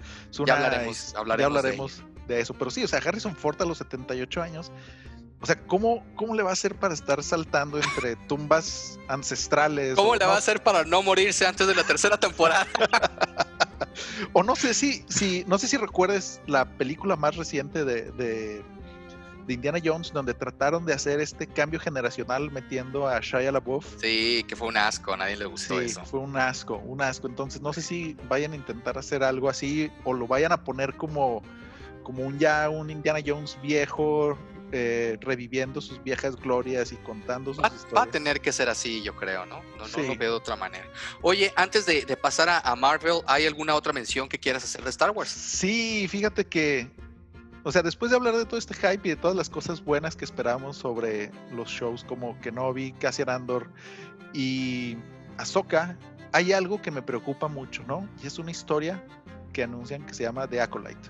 ya 0.45 0.55
hablaremos, 0.55 1.15
hablaremos, 1.15 2.03
de, 2.27 2.39
eso, 2.39 2.53
pero 2.53 2.71
sí, 2.71 2.83
o 2.83 2.87
sea, 2.87 2.99
Harrison 2.99 3.35
Ford 3.35 3.61
a 3.61 3.65
los 3.65 3.77
78 3.79 4.41
años 4.41 4.71
o 5.43 5.45
sea, 5.45 5.57
¿cómo, 5.67 6.05
¿cómo 6.15 6.35
le 6.35 6.41
va 6.41 6.51
a 6.51 6.53
hacer 6.53 6.73
para 6.73 6.93
estar 6.93 7.21
saltando 7.21 7.77
entre 7.77 8.15
tumbas 8.27 8.97
ancestrales? 9.09 9.95
¿Cómo 9.95 10.15
le 10.15 10.25
va 10.25 10.35
a 10.35 10.37
hacer 10.37 10.63
para 10.63 10.85
no 10.85 11.03
morirse 11.03 11.45
antes 11.45 11.67
de 11.67 11.75
la 11.75 11.83
tercera 11.83 12.17
temporada? 12.17 12.65
o 14.31 14.41
no 14.41 14.55
sé 14.55 14.73
si, 14.73 15.03
si, 15.09 15.43
no 15.45 15.57
sé 15.57 15.67
si 15.67 15.75
recuerdes 15.75 16.39
la 16.47 16.63
película 16.63 17.17
más 17.17 17.35
reciente 17.35 17.83
de, 17.83 18.09
de, 18.11 18.63
Indiana 19.49 19.79
Jones, 19.83 20.13
donde 20.13 20.33
trataron 20.33 20.85
de 20.85 20.93
hacer 20.93 21.19
este 21.19 21.45
cambio 21.45 21.77
generacional 21.77 22.49
metiendo 22.49 23.05
a 23.09 23.19
Shia 23.19 23.51
LaBeouf. 23.51 23.85
Sí, 23.99 24.45
que 24.47 24.55
fue 24.55 24.69
un 24.69 24.77
asco, 24.77 25.11
a 25.11 25.17
nadie 25.17 25.35
le 25.35 25.43
gustó 25.43 25.81
sí, 25.81 25.93
Fue 26.05 26.21
un 26.21 26.37
asco, 26.37 26.77
un 26.77 27.01
asco. 27.01 27.27
Entonces 27.27 27.61
no 27.61 27.73
sé 27.73 27.81
si 27.81 28.15
vayan 28.29 28.53
a 28.53 28.55
intentar 28.55 28.97
hacer 28.97 29.21
algo 29.25 29.49
así 29.49 29.91
o 30.05 30.13
lo 30.13 30.25
vayan 30.25 30.53
a 30.53 30.63
poner 30.63 30.95
como, 30.95 31.43
como 32.03 32.23
un 32.23 32.39
ya 32.39 32.69
un 32.69 32.89
Indiana 32.89 33.19
Jones 33.25 33.57
viejo, 33.61 34.37
eh, 34.75 35.19
reviviendo 35.21 35.79
sus 35.81 36.03
viejas 36.03 36.35
glorias 36.35 36.91
y 36.91 36.95
contando 36.95 37.53
sus 37.53 37.63
va, 37.63 37.67
historias. 37.67 37.95
Va 37.95 38.03
a 38.03 38.07
tener 38.07 38.41
que 38.41 38.51
ser 38.51 38.69
así, 38.69 39.03
yo 39.03 39.15
creo, 39.15 39.45
¿no? 39.45 39.61
No, 39.77 39.85
lo 39.85 40.15
veo 40.17 40.31
de 40.31 40.37
otra 40.37 40.55
manera. 40.55 40.87
Oye, 41.21 41.53
antes 41.55 41.85
de, 41.85 42.17
pasar 42.17 42.49
a, 42.49 42.75
Marvel, 42.75 43.21
¿hay 43.27 43.45
alguna 43.45 43.75
otra 43.75 43.93
mención 43.93 44.27
que 44.27 44.39
quieras 44.39 44.63
hacer 44.63 44.83
de 44.83 44.89
Star 44.89 45.11
Wars? 45.11 45.29
Sí, 45.29 46.07
fíjate 46.09 46.45
que, 46.45 46.89
o 47.63 47.71
sea, 47.71 47.83
después 47.83 48.09
de 48.09 48.17
hablar 48.17 48.35
de 48.35 48.45
todo 48.45 48.57
este 48.57 48.73
hype 48.73 49.01
y 49.03 49.09
de 49.09 49.15
todas 49.15 49.37
las 49.37 49.47
cosas 49.47 49.83
buenas 49.83 50.15
que 50.15 50.25
esperamos 50.25 50.75
sobre 50.75 51.31
los 51.51 51.69
shows 51.69 52.03
como 52.03 52.39
Kenobi, 52.41 52.93
Cassian 52.93 53.29
Andor 53.29 53.69
y 54.33 54.97
Ahsoka, 55.37 55.99
hay 56.31 56.51
algo 56.51 56.81
que 56.81 56.89
me 56.89 57.03
preocupa 57.03 57.47
mucho, 57.47 57.83
¿no? 57.87 58.09
Y 58.23 58.25
es 58.25 58.39
una 58.39 58.49
historia 58.49 59.05
que 59.53 59.61
anuncian 59.61 60.03
que 60.03 60.15
se 60.15 60.23
llama 60.23 60.47
The 60.47 60.61
Acolyte. 60.61 61.09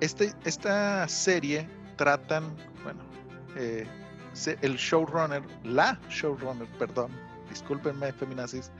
Este, 0.00 0.34
esta 0.44 1.08
serie 1.08 1.66
tratan, 1.96 2.44
bueno, 2.82 3.02
eh, 3.56 3.86
el 4.62 4.76
showrunner, 4.76 5.42
la 5.64 5.98
showrunner, 6.08 6.66
perdón, 6.78 7.10
discúlpenme, 7.48 8.12
feminazis, 8.12 8.70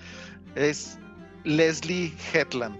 es 0.54 0.98
Leslie 1.44 2.12
Hetland, 2.32 2.78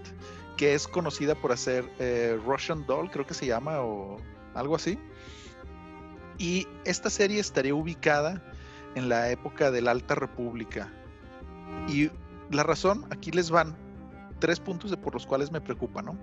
que 0.57 0.73
es 0.73 0.87
conocida 0.87 1.35
por 1.35 1.51
hacer 1.51 1.89
eh, 1.99 2.39
Russian 2.45 2.85
Doll, 2.85 3.09
creo 3.11 3.25
que 3.25 3.33
se 3.33 3.45
llama, 3.45 3.81
o 3.81 4.17
algo 4.53 4.75
así. 4.75 4.97
Y 6.37 6.67
esta 6.83 7.09
serie 7.09 7.39
estaría 7.39 7.73
ubicada 7.73 8.41
en 8.95 9.09
la 9.09 9.29
época 9.29 9.71
de 9.71 9.81
la 9.81 9.91
Alta 9.91 10.15
República. 10.15 10.91
Y 11.87 12.09
la 12.51 12.63
razón, 12.63 13.05
aquí 13.09 13.31
les 13.31 13.49
van 13.49 13.75
tres 14.39 14.59
puntos 14.59 14.91
de 14.91 14.97
por 14.97 15.13
los 15.13 15.25
cuales 15.25 15.51
me 15.51 15.61
preocupa, 15.61 16.01
¿no? 16.01 16.17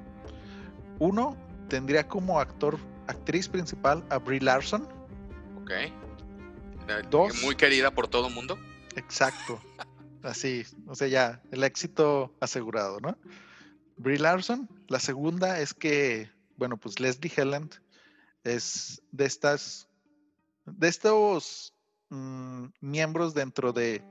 Uno, 0.98 1.36
tendría 1.68 2.06
como 2.06 2.38
actor 2.38 2.78
actriz 3.06 3.48
principal 3.48 4.04
a 4.10 4.18
Brie 4.18 4.40
Larson. 4.40 4.88
Ok. 5.62 5.70
Dos. 7.10 7.42
Muy 7.42 7.56
querida 7.56 7.90
por 7.90 8.08
todo 8.08 8.28
el 8.28 8.34
mundo. 8.34 8.58
Exacto. 8.96 9.60
Así, 10.22 10.64
o 10.86 10.94
sea, 10.94 11.08
ya, 11.08 11.42
el 11.50 11.64
éxito 11.64 12.34
asegurado, 12.40 13.00
¿no? 13.00 13.16
Brie 13.96 14.18
Larson. 14.18 14.68
La 14.88 15.00
segunda 15.00 15.60
es 15.60 15.74
que, 15.74 16.30
bueno, 16.56 16.76
pues 16.76 17.00
Leslie 17.00 17.32
Helland 17.34 17.74
es 18.44 19.02
de 19.10 19.24
estas, 19.24 19.88
de 20.64 20.88
estos 20.88 21.74
mm, 22.10 22.66
miembros 22.80 23.34
dentro 23.34 23.72
de 23.72 24.04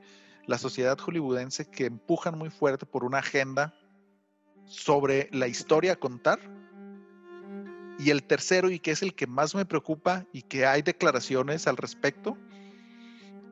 la 0.47 0.57
sociedad 0.57 0.97
hollywoodense 0.97 1.69
que 1.69 1.85
empujan 1.85 2.37
muy 2.37 2.49
fuerte 2.49 2.85
por 2.85 3.05
una 3.05 3.19
agenda 3.19 3.73
sobre 4.65 5.29
la 5.31 5.47
historia 5.47 5.93
a 5.93 5.95
contar 5.97 6.39
y 8.01 8.09
el 8.09 8.23
tercero, 8.23 8.71
y 8.71 8.79
que 8.79 8.91
es 8.91 9.03
el 9.03 9.13
que 9.13 9.27
más 9.27 9.53
me 9.53 9.65
preocupa 9.65 10.25
y 10.33 10.41
que 10.41 10.65
hay 10.65 10.81
declaraciones 10.81 11.67
al 11.67 11.77
respecto, 11.77 12.35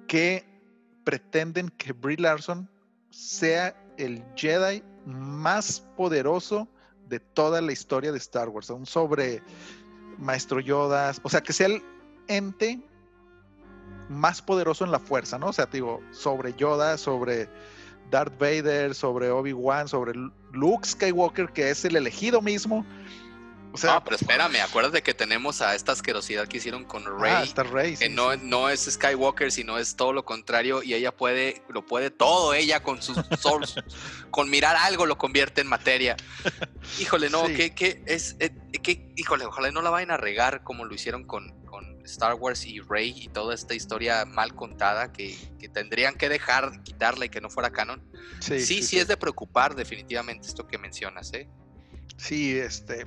que 0.08 0.44
pretenden 1.04 1.70
que 1.70 1.94
Brie 1.94 2.18
Larson 2.18 2.68
sea 3.12 3.76
el 3.98 4.24
Jedi 4.36 4.84
más 5.06 5.82
poderoso 5.96 6.68
de 7.08 7.20
toda 7.20 7.62
la 7.62 7.72
historia 7.72 8.12
de 8.12 8.18
Star 8.18 8.50
Wars, 8.50 8.72
aún 8.72 8.88
sobre 8.88 9.44
Maestro 10.18 10.60
Yoda, 10.60 11.14
o 11.22 11.30
sea, 11.30 11.42
que 11.42 11.54
sea 11.54 11.68
el 11.68 11.84
ente 12.28 12.80
más 14.10 14.42
poderoso 14.42 14.84
en 14.84 14.92
la 14.92 15.00
fuerza, 15.00 15.38
¿no? 15.38 15.48
O 15.48 15.54
sea, 15.54 15.68
digo, 15.68 16.02
sobre 16.12 16.54
Yoda, 16.56 16.98
sobre 16.98 17.48
Darth 18.10 18.40
Vader, 18.40 18.96
sobre 18.96 19.30
Obi-Wan, 19.30 19.88
sobre 19.88 20.14
Luke 20.54 20.88
Skywalker, 20.88 21.50
que 21.50 21.70
es 21.70 21.86
el 21.86 21.96
elegido 21.96 22.42
mismo, 22.42 22.84
O 23.72 23.78
sea, 23.78 23.96
no, 23.96 24.04
pero 24.04 24.16
espérame, 24.16 24.62
acuérdate 24.64 25.04
que 25.04 25.14
tenemos 25.14 25.62
a 25.62 25.76
esta 25.76 25.92
asquerosidad 25.92 26.48
que 26.48 26.58
hicieron 26.58 26.86
con 26.86 27.04
ah, 27.06 27.46
Rey. 27.64 27.96
que 27.96 28.10
no, 28.10 28.36
no 28.38 28.70
es 28.70 28.86
Skywalker, 28.92 29.52
sino 29.52 29.78
es 29.78 29.96
todo 29.96 30.12
lo 30.12 30.26
contrario. 30.26 30.82
Y 30.82 30.96
ella 30.96 31.16
puede, 31.16 31.62
lo 31.70 31.86
puede 31.86 32.10
todo, 32.10 32.54
ella 32.54 32.82
con 32.82 33.02
sus 33.02 33.18
souls, 33.40 33.76
con 34.32 34.50
mirar 34.50 34.76
algo 34.76 35.06
lo 35.06 35.18
convierte 35.18 35.62
en 35.62 35.68
materia. 35.68 36.18
Híjole, 37.00 37.30
no, 37.30 37.46
que, 37.46 38.04
es, 38.08 38.36
eh, 38.40 38.52
que, 38.82 39.14
híjole, 39.16 39.46
ojalá 39.46 39.72
no 39.72 39.82
la 39.82 39.92
vayan 39.92 40.12
a 40.12 40.18
regar 40.18 40.64
como 40.64 40.86
lo 40.86 40.94
hicieron 40.96 41.26
con, 41.26 41.64
con 41.66 42.02
Star 42.06 42.34
Wars 42.34 42.66
y 42.66 42.80
Rey 42.80 43.14
y 43.16 43.28
toda 43.28 43.54
esta 43.54 43.76
historia 43.76 44.26
mal 44.26 44.56
contada 44.56 45.12
que, 45.12 45.38
que 45.60 45.70
tendrían 45.70 46.16
que 46.16 46.28
dejar, 46.28 46.82
quitarla 46.82 47.26
y 47.26 47.30
que 47.30 47.40
no 47.40 47.52
fuera 47.52 47.70
canon. 47.70 48.04
Sí, 48.40 48.60
sí, 48.62 48.82
sí, 48.82 48.98
es 48.98 49.08
de 49.08 49.16
preocupar 49.16 49.76
definitivamente 49.76 50.48
esto 50.48 50.66
que 50.68 50.80
mencionas, 50.80 51.32
¿eh? 51.34 51.48
Sí, 52.20 52.58
este, 52.58 53.06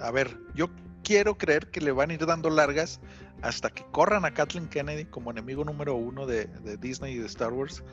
a 0.00 0.10
ver, 0.10 0.36
yo 0.56 0.68
quiero 1.04 1.38
creer 1.38 1.70
que 1.70 1.80
le 1.80 1.92
van 1.92 2.10
a 2.10 2.14
ir 2.14 2.26
dando 2.26 2.50
largas 2.50 3.00
hasta 3.40 3.70
que 3.70 3.84
corran 3.92 4.24
a 4.24 4.34
Kathleen 4.34 4.68
Kennedy 4.68 5.04
como 5.04 5.30
enemigo 5.30 5.64
número 5.64 5.94
uno 5.94 6.26
de, 6.26 6.48
Disney 6.80 7.14
y 7.14 7.18
de 7.18 7.26
Star 7.26 7.52
Wars 7.52 7.84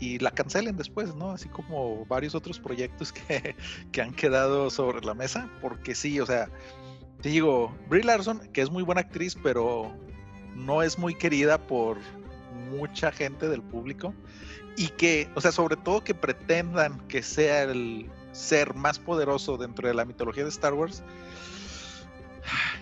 y 0.00 0.18
la 0.18 0.32
cancelen 0.32 0.76
después, 0.76 1.14
¿no? 1.14 1.30
Así 1.30 1.48
como 1.48 2.04
varios 2.06 2.34
otros 2.34 2.58
proyectos 2.58 3.12
que, 3.28 3.54
que, 3.92 4.02
han 4.02 4.12
quedado 4.12 4.68
sobre 4.68 5.00
la 5.06 5.14
mesa, 5.14 5.48
porque 5.60 5.94
sí, 5.94 6.18
o 6.18 6.26
sea, 6.26 6.48
te 7.22 7.28
digo, 7.28 7.72
Brie 7.88 8.02
Larson, 8.02 8.40
que 8.52 8.62
es 8.62 8.70
muy 8.70 8.82
buena 8.82 9.02
actriz, 9.02 9.36
pero 9.40 9.94
no 10.56 10.82
es 10.82 10.98
muy 10.98 11.14
querida 11.14 11.68
por 11.68 11.98
mucha 12.72 13.12
gente 13.12 13.48
del 13.48 13.62
público, 13.62 14.12
y 14.76 14.88
que, 14.88 15.28
o 15.36 15.40
sea, 15.40 15.52
sobre 15.52 15.76
todo 15.76 16.02
que 16.02 16.14
pretendan 16.14 16.98
que 17.06 17.22
sea 17.22 17.62
el 17.62 18.10
ser 18.32 18.74
más 18.74 18.98
poderoso 18.98 19.56
dentro 19.56 19.88
de 19.88 19.94
la 19.94 20.04
mitología 20.04 20.44
de 20.44 20.50
Star 20.50 20.74
Wars. 20.74 21.02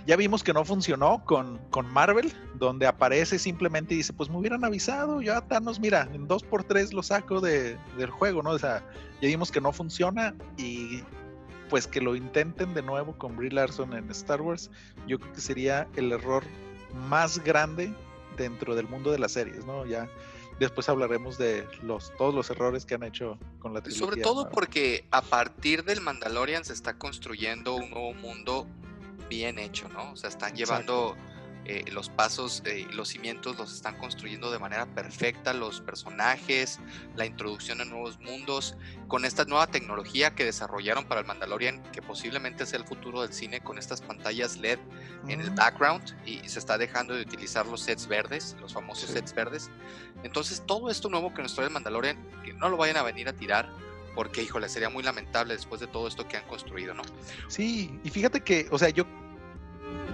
Ya 0.06 0.16
vimos 0.16 0.42
que 0.42 0.54
no 0.54 0.64
funcionó 0.64 1.22
con, 1.24 1.58
con 1.70 1.92
Marvel, 1.92 2.32
donde 2.54 2.86
aparece 2.86 3.38
simplemente 3.38 3.94
y 3.94 3.98
dice, 3.98 4.12
pues 4.12 4.30
me 4.30 4.38
hubieran 4.38 4.64
avisado, 4.64 5.20
ya 5.20 5.42
Thanos, 5.42 5.80
mira, 5.80 6.08
en 6.14 6.26
2x3 6.26 6.92
lo 6.92 7.02
saco 7.02 7.40
de, 7.40 7.76
del 7.98 8.10
juego, 8.10 8.42
¿no? 8.42 8.50
O 8.50 8.58
sea, 8.58 8.82
ya 9.20 9.28
vimos 9.28 9.52
que 9.52 9.60
no 9.60 9.72
funciona 9.72 10.34
y 10.56 11.02
pues 11.68 11.86
que 11.86 12.00
lo 12.00 12.16
intenten 12.16 12.72
de 12.72 12.82
nuevo 12.82 13.18
con 13.18 13.36
Brie 13.36 13.50
Larson 13.50 13.92
en 13.92 14.10
Star 14.10 14.40
Wars, 14.40 14.70
yo 15.06 15.18
creo 15.18 15.32
que 15.34 15.40
sería 15.40 15.86
el 15.96 16.12
error 16.12 16.42
más 16.94 17.44
grande 17.44 17.92
dentro 18.38 18.74
del 18.74 18.88
mundo 18.88 19.10
de 19.10 19.18
las 19.18 19.32
series, 19.32 19.66
¿no? 19.66 19.84
Ya 19.84 20.08
después 20.58 20.88
hablaremos 20.88 21.38
de 21.38 21.66
los, 21.82 22.12
todos 22.16 22.34
los 22.34 22.50
errores 22.50 22.84
que 22.84 22.94
han 22.94 23.02
hecho 23.02 23.38
con 23.58 23.74
la 23.74 23.80
trilogía. 23.80 24.06
Sobre 24.06 24.22
todo 24.22 24.50
porque 24.50 25.06
a 25.10 25.22
partir 25.22 25.84
del 25.84 26.00
Mandalorian 26.00 26.64
se 26.64 26.72
está 26.72 26.98
construyendo 26.98 27.74
un 27.74 27.90
nuevo 27.90 28.14
mundo 28.14 28.66
bien 29.28 29.58
hecho, 29.58 29.88
¿no? 29.88 30.12
O 30.12 30.16
sea, 30.16 30.30
están 30.30 30.54
llevando 30.54 31.16
eh, 31.68 31.84
los 31.92 32.08
pasos 32.08 32.62
y 32.66 32.90
los 32.94 33.10
cimientos 33.10 33.58
los 33.58 33.74
están 33.74 33.98
construyendo 33.98 34.50
de 34.50 34.58
manera 34.58 34.86
perfecta, 34.86 35.52
los 35.52 35.82
personajes, 35.82 36.80
la 37.14 37.26
introducción 37.26 37.82
a 37.82 37.84
nuevos 37.84 38.18
mundos, 38.20 38.74
con 39.06 39.26
esta 39.26 39.44
nueva 39.44 39.66
tecnología 39.66 40.34
que 40.34 40.46
desarrollaron 40.46 41.04
para 41.04 41.20
el 41.20 41.26
Mandalorian, 41.26 41.82
que 41.92 42.00
posiblemente 42.00 42.64
sea 42.64 42.78
el 42.78 42.86
futuro 42.86 43.20
del 43.20 43.34
cine, 43.34 43.60
con 43.60 43.76
estas 43.76 44.00
pantallas 44.00 44.56
LED 44.56 44.78
en 45.28 45.42
el 45.42 45.50
mm. 45.50 45.56
background 45.56 46.16
y 46.24 46.48
se 46.48 46.58
está 46.58 46.78
dejando 46.78 47.14
de 47.14 47.20
utilizar 47.20 47.66
los 47.66 47.82
sets 47.82 48.06
verdes, 48.06 48.56
los 48.62 48.72
famosos 48.72 49.10
sets 49.10 49.34
verdes. 49.34 49.70
Entonces, 50.22 50.62
todo 50.66 50.88
esto 50.88 51.10
nuevo 51.10 51.34
que 51.34 51.42
nos 51.42 51.54
trae 51.54 51.66
el 51.66 51.72
Mandalorian, 51.74 52.16
que 52.46 52.54
no 52.54 52.70
lo 52.70 52.78
vayan 52.78 52.96
a 52.96 53.02
venir 53.02 53.28
a 53.28 53.34
tirar, 53.34 53.70
porque, 54.14 54.42
híjole, 54.42 54.70
sería 54.70 54.88
muy 54.88 55.02
lamentable 55.02 55.54
después 55.54 55.82
de 55.82 55.86
todo 55.86 56.08
esto 56.08 56.26
que 56.26 56.38
han 56.38 56.46
construido, 56.46 56.94
¿no? 56.94 57.02
Sí, 57.48 58.00
y 58.02 58.10
fíjate 58.10 58.40
que, 58.40 58.68
o 58.70 58.78
sea, 58.78 58.88
yo 58.88 59.04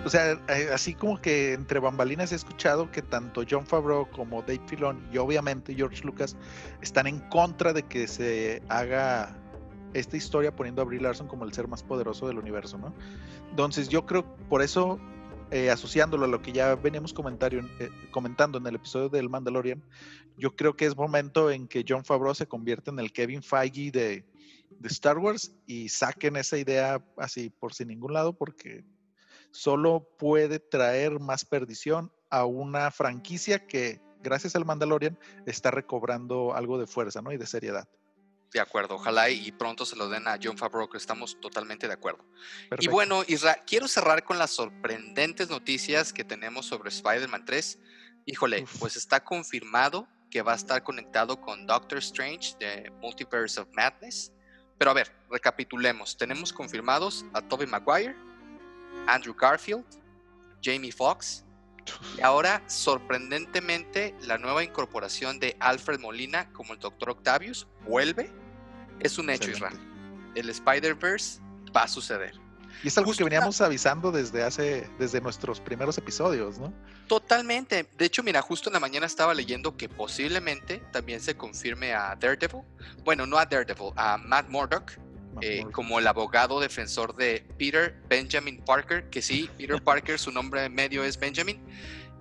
o 0.04 0.10
sea, 0.10 0.32
eh, 0.48 0.68
así 0.72 0.94
como 0.94 1.20
que 1.20 1.54
entre 1.54 1.80
bambalinas 1.80 2.32
he 2.32 2.34
escuchado 2.34 2.90
que 2.90 3.00
tanto 3.00 3.42
John 3.48 3.66
Favreau 3.66 4.10
como 4.10 4.42
Dave 4.42 4.60
Filoni 4.66 5.00
y 5.12 5.18
obviamente 5.18 5.74
George 5.74 6.04
Lucas 6.04 6.36
están 6.82 7.06
en 7.06 7.20
contra 7.30 7.72
de 7.72 7.84
que 7.84 8.06
se 8.06 8.62
haga 8.68 9.36
esta 9.94 10.16
historia 10.16 10.54
poniendo 10.54 10.82
a 10.82 10.84
Brie 10.84 11.00
Larson 11.00 11.26
como 11.26 11.44
el 11.44 11.52
ser 11.52 11.68
más 11.68 11.82
poderoso 11.82 12.26
del 12.26 12.38
universo, 12.38 12.76
¿no? 12.76 12.92
Entonces 13.50 13.88
yo 13.88 14.04
creo, 14.04 14.24
por 14.48 14.60
eso, 14.60 14.98
eh, 15.50 15.70
asociándolo 15.70 16.24
a 16.26 16.28
lo 16.28 16.42
que 16.42 16.52
ya 16.52 16.74
veníamos 16.74 17.14
eh, 17.14 17.90
comentando 18.10 18.58
en 18.58 18.66
el 18.66 18.74
episodio 18.74 19.08
del 19.08 19.30
Mandalorian, 19.30 19.82
yo 20.36 20.54
creo 20.54 20.76
que 20.76 20.84
es 20.84 20.96
momento 20.96 21.50
en 21.50 21.68
que 21.68 21.84
John 21.88 22.04
Favreau 22.04 22.34
se 22.34 22.46
convierta 22.46 22.90
en 22.90 22.98
el 22.98 23.12
Kevin 23.12 23.42
Feige 23.42 23.92
de, 23.92 24.24
de 24.70 24.88
Star 24.88 25.16
Wars 25.18 25.52
y 25.66 25.88
saquen 25.88 26.36
esa 26.36 26.58
idea 26.58 27.02
así 27.16 27.50
por 27.50 27.72
sin 27.72 27.88
ningún 27.88 28.12
lado 28.12 28.32
porque 28.32 28.84
solo 29.54 30.08
puede 30.18 30.58
traer 30.58 31.20
más 31.20 31.44
perdición 31.44 32.12
a 32.28 32.44
una 32.44 32.90
franquicia 32.90 33.66
que, 33.66 34.00
gracias 34.20 34.56
al 34.56 34.64
Mandalorian, 34.64 35.16
está 35.46 35.70
recobrando 35.70 36.54
algo 36.54 36.76
de 36.76 36.88
fuerza 36.88 37.22
¿no? 37.22 37.30
y 37.30 37.36
de 37.36 37.46
seriedad. 37.46 37.88
De 38.52 38.60
acuerdo, 38.60 38.96
ojalá 38.96 39.30
y 39.30 39.52
pronto 39.52 39.86
se 39.86 39.94
lo 39.96 40.08
den 40.08 40.26
a 40.26 40.38
John 40.42 40.58
Favreau, 40.58 40.88
que 40.88 40.98
estamos 40.98 41.40
totalmente 41.40 41.86
de 41.86 41.94
acuerdo. 41.94 42.24
Y 42.80 42.88
bueno, 42.88 43.22
Isra, 43.26 43.54
quiero 43.64 43.86
cerrar 43.86 44.24
con 44.24 44.38
las 44.38 44.50
sorprendentes 44.50 45.48
noticias 45.50 46.12
que 46.12 46.24
tenemos 46.24 46.66
sobre 46.66 46.88
Spider-Man 46.88 47.44
3. 47.44 47.78
Híjole, 48.26 48.64
pues 48.80 48.96
está 48.96 49.22
confirmado 49.22 50.08
que 50.30 50.42
va 50.42 50.52
a 50.52 50.56
estar 50.56 50.82
conectado 50.82 51.40
con 51.40 51.66
Doctor 51.66 51.98
Strange 51.98 52.56
de 52.58 52.90
Multiverse 53.00 53.60
of 53.60 53.68
Madness. 53.72 54.32
Pero 54.78 54.90
a 54.90 54.94
ver, 54.94 55.12
recapitulemos. 55.30 56.16
Tenemos 56.16 56.52
confirmados 56.52 57.24
a 57.32 57.40
Tobey 57.40 57.66
Maguire, 57.66 58.16
Andrew 59.06 59.34
Garfield, 59.34 59.84
Jamie 60.62 60.92
Foxx. 60.92 61.44
Y 62.16 62.22
ahora, 62.22 62.62
sorprendentemente, 62.66 64.14
la 64.22 64.38
nueva 64.38 64.64
incorporación 64.64 65.38
de 65.38 65.56
Alfred 65.60 66.00
Molina 66.00 66.50
como 66.52 66.72
el 66.72 66.78
Dr. 66.78 67.10
Octavius 67.10 67.66
vuelve. 67.86 68.32
Es 69.00 69.18
un 69.18 69.28
hecho, 69.28 69.50
Israel. 69.50 69.78
El 70.34 70.48
Spider-Verse 70.48 71.40
va 71.76 71.82
a 71.82 71.88
suceder. 71.88 72.40
Y 72.82 72.88
es 72.88 72.98
algo 72.98 73.12
que 73.12 73.24
veníamos 73.24 73.60
avisando 73.60 74.10
desde 74.12 74.42
hace, 74.42 74.88
desde 74.98 75.20
nuestros 75.20 75.60
primeros 75.60 75.96
episodios, 75.98 76.58
¿no? 76.58 76.72
Totalmente. 77.06 77.88
De 77.96 78.04
hecho, 78.04 78.22
mira, 78.22 78.42
justo 78.42 78.68
en 78.68 78.74
la 78.74 78.80
mañana 78.80 79.06
estaba 79.06 79.32
leyendo 79.32 79.76
que 79.76 79.88
posiblemente 79.88 80.78
también 80.90 81.20
se 81.20 81.36
confirme 81.36 81.94
a 81.94 82.16
Daredevil. 82.16 82.62
Bueno, 83.04 83.26
no 83.26 83.38
a 83.38 83.46
Daredevil, 83.46 83.92
a 83.96 84.18
Matt 84.18 84.48
Murdock 84.48 84.92
eh, 85.40 85.64
como 85.72 85.98
el 85.98 86.06
abogado 86.06 86.60
defensor 86.60 87.16
de 87.16 87.46
Peter 87.58 88.00
Benjamin 88.08 88.62
Parker, 88.64 89.08
que 89.10 89.22
sí, 89.22 89.48
Peter 89.58 89.82
Parker, 89.82 90.18
su 90.18 90.30
nombre 90.30 90.68
medio 90.68 91.04
es 91.04 91.18
Benjamin. 91.18 91.62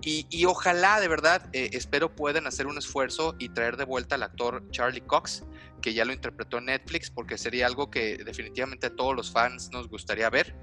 Y, 0.06 0.44
ojalá, 0.44 1.00
de 1.00 1.08
verdad, 1.08 1.48
eh, 1.54 1.70
espero 1.72 2.14
puedan 2.14 2.46
hacer 2.46 2.66
un 2.66 2.76
esfuerzo 2.76 3.34
y 3.38 3.48
traer 3.48 3.78
de 3.78 3.84
vuelta 3.84 4.16
al 4.16 4.22
actor 4.22 4.62
Charlie 4.70 5.00
Cox, 5.00 5.44
que 5.80 5.94
ya 5.94 6.04
lo 6.04 6.12
interpretó 6.12 6.58
en 6.58 6.66
Netflix, 6.66 7.10
porque 7.10 7.38
sería 7.38 7.66
algo 7.66 7.90
que 7.90 8.18
definitivamente 8.18 8.88
a 8.88 8.94
todos 8.94 9.16
los 9.16 9.32
fans 9.32 9.70
nos 9.72 9.88
gustaría 9.88 10.28
ver. 10.28 10.54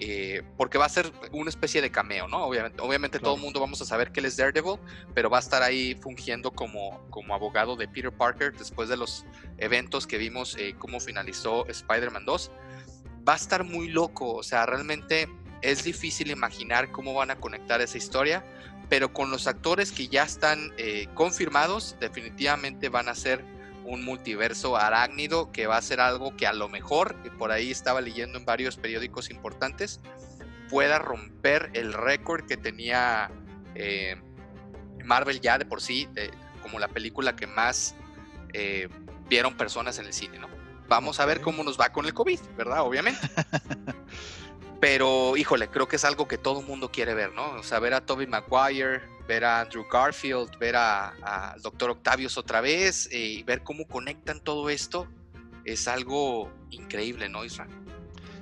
Eh, 0.00 0.42
porque 0.56 0.78
va 0.78 0.84
a 0.84 0.88
ser 0.88 1.12
una 1.32 1.50
especie 1.50 1.82
de 1.82 1.90
cameo, 1.90 2.28
¿no? 2.28 2.44
Obviamente, 2.44 2.80
obviamente 2.80 3.18
todo 3.18 3.34
el 3.34 3.40
mundo 3.40 3.58
vamos 3.58 3.80
a 3.82 3.84
saber 3.84 4.12
que 4.12 4.20
él 4.20 4.26
es 4.26 4.36
Daredevil, 4.36 4.78
pero 5.12 5.28
va 5.28 5.38
a 5.38 5.40
estar 5.40 5.62
ahí 5.62 5.96
fungiendo 5.96 6.52
como, 6.52 7.00
como 7.10 7.34
abogado 7.34 7.74
de 7.74 7.88
Peter 7.88 8.12
Parker 8.12 8.56
después 8.56 8.88
de 8.88 8.96
los 8.96 9.24
eventos 9.56 10.06
que 10.06 10.16
vimos 10.16 10.56
eh, 10.56 10.76
cómo 10.78 11.00
finalizó 11.00 11.66
Spider-Man 11.66 12.24
2. 12.26 12.50
Va 13.28 13.32
a 13.32 13.36
estar 13.36 13.64
muy 13.64 13.88
loco, 13.88 14.34
o 14.34 14.42
sea, 14.44 14.66
realmente 14.66 15.28
es 15.62 15.82
difícil 15.82 16.30
imaginar 16.30 16.92
cómo 16.92 17.12
van 17.14 17.32
a 17.32 17.36
conectar 17.36 17.80
esa 17.80 17.98
historia, 17.98 18.44
pero 18.88 19.12
con 19.12 19.32
los 19.32 19.48
actores 19.48 19.90
que 19.90 20.06
ya 20.06 20.22
están 20.22 20.72
eh, 20.78 21.08
confirmados, 21.14 21.96
definitivamente 21.98 22.88
van 22.88 23.08
a 23.08 23.16
ser 23.16 23.44
un 23.88 24.04
multiverso 24.04 24.76
arácnido 24.76 25.50
que 25.50 25.66
va 25.66 25.78
a 25.78 25.82
ser 25.82 26.00
algo 26.00 26.36
que 26.36 26.46
a 26.46 26.52
lo 26.52 26.68
mejor, 26.68 27.20
que 27.22 27.30
por 27.30 27.50
ahí 27.50 27.70
estaba 27.70 28.00
leyendo 28.00 28.38
en 28.38 28.44
varios 28.44 28.76
periódicos 28.76 29.30
importantes, 29.30 30.00
pueda 30.68 30.98
romper 30.98 31.70
el 31.72 31.94
récord 31.94 32.44
que 32.44 32.58
tenía 32.58 33.30
eh, 33.74 34.16
Marvel 35.04 35.40
ya 35.40 35.56
de 35.56 35.64
por 35.64 35.80
sí, 35.80 36.06
como 36.62 36.78
la 36.78 36.88
película 36.88 37.34
que 37.34 37.46
más 37.46 37.94
eh, 38.52 38.88
vieron 39.28 39.56
personas 39.56 39.98
en 39.98 40.06
el 40.06 40.12
cine, 40.12 40.38
¿no? 40.38 40.48
Vamos 40.86 41.18
a 41.20 41.26
ver 41.26 41.40
cómo 41.40 41.64
nos 41.64 41.80
va 41.80 41.90
con 41.90 42.04
el 42.04 42.14
COVID, 42.14 42.40
¿verdad? 42.56 42.82
Obviamente. 42.82 43.20
Pero, 44.80 45.36
híjole, 45.36 45.68
creo 45.68 45.88
que 45.88 45.96
es 45.96 46.04
algo 46.04 46.28
que 46.28 46.38
todo 46.38 46.60
el 46.60 46.66
mundo 46.66 46.90
quiere 46.90 47.14
ver, 47.14 47.32
¿no? 47.32 47.52
O 47.52 47.62
sea, 47.62 47.78
ver 47.78 47.94
a 47.94 48.04
Toby 48.04 48.26
Maguire, 48.26 49.02
ver 49.28 49.44
a 49.44 49.60
Andrew 49.60 49.84
Garfield, 49.92 50.58
ver 50.58 50.74
al 50.74 51.60
Doctor 51.62 51.90
Octavius 51.90 52.36
otra 52.38 52.60
vez 52.60 53.08
eh, 53.12 53.18
y 53.18 53.42
ver 53.44 53.62
cómo 53.62 53.86
conectan 53.86 54.40
todo 54.40 54.70
esto 54.70 55.06
es 55.64 55.86
algo 55.86 56.50
increíble, 56.70 57.28
¿no, 57.28 57.44
Israel? 57.44 57.70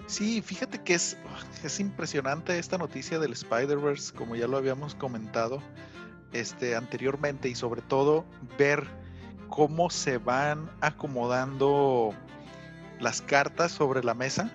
Sí, 0.07 0.41
fíjate 0.41 0.83
que 0.83 0.95
es, 0.95 1.17
es 1.65 1.81
impresionante 1.81 2.59
esta 2.59 2.79
noticia 2.79 3.19
del 3.19 3.33
Spider-Verse, 3.33 4.15
como 4.15 4.37
ya 4.37 4.47
lo 4.47 4.57
habíamos 4.57 4.95
comentado 4.95 5.61
este, 6.33 6.77
anteriormente, 6.77 7.49
y 7.49 7.57
sobre 7.57 7.83
todo 7.83 8.25
ver 8.57 8.87
cómo 9.49 9.91
se 9.91 10.19
van 10.19 10.71
acomodando 10.81 12.15
las 13.01 13.21
cartas 13.21 13.73
sobre 13.73 14.05
la 14.05 14.15
mesa 14.15 14.53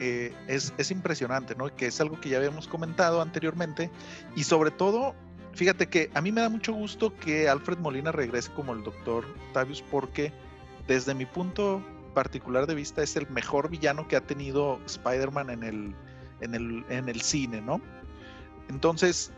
eh, 0.00 0.34
es, 0.46 0.74
es, 0.76 0.90
impresionante, 0.90 1.54
¿no? 1.54 1.74
Que 1.74 1.86
es 1.86 2.00
algo 2.00 2.20
que 2.20 2.28
ya 2.28 2.36
habíamos 2.36 2.68
comentado 2.68 3.22
anteriormente 3.22 3.90
y 4.34 4.44
sobre 4.44 4.70
todo, 4.70 5.14
fíjate 5.56 5.88
que 5.88 6.10
a 6.14 6.20
mí 6.20 6.30
me 6.30 6.42
da 6.42 6.48
mucho 6.48 6.72
gusto 6.72 7.14
que 7.16 7.48
Alfred 7.48 7.78
Molina 7.78 8.12
regrese 8.12 8.50
como 8.52 8.74
el 8.74 8.84
doctor 8.84 9.24
Tavius 9.52 9.82
porque 9.90 10.32
desde 10.86 11.14
mi 11.14 11.26
punto 11.26 11.82
particular 12.14 12.66
de 12.66 12.74
vista 12.74 13.02
es 13.02 13.16
el 13.16 13.28
mejor 13.30 13.68
villano 13.70 14.06
que 14.06 14.16
ha 14.16 14.20
tenido 14.20 14.78
Spider-Man 14.86 15.50
en 15.50 15.62
el, 15.62 15.94
en, 16.40 16.54
el, 16.54 16.84
en 16.88 17.08
el 17.08 17.20
cine, 17.20 17.60
¿no? 17.60 17.80
Entonces, 18.68 19.32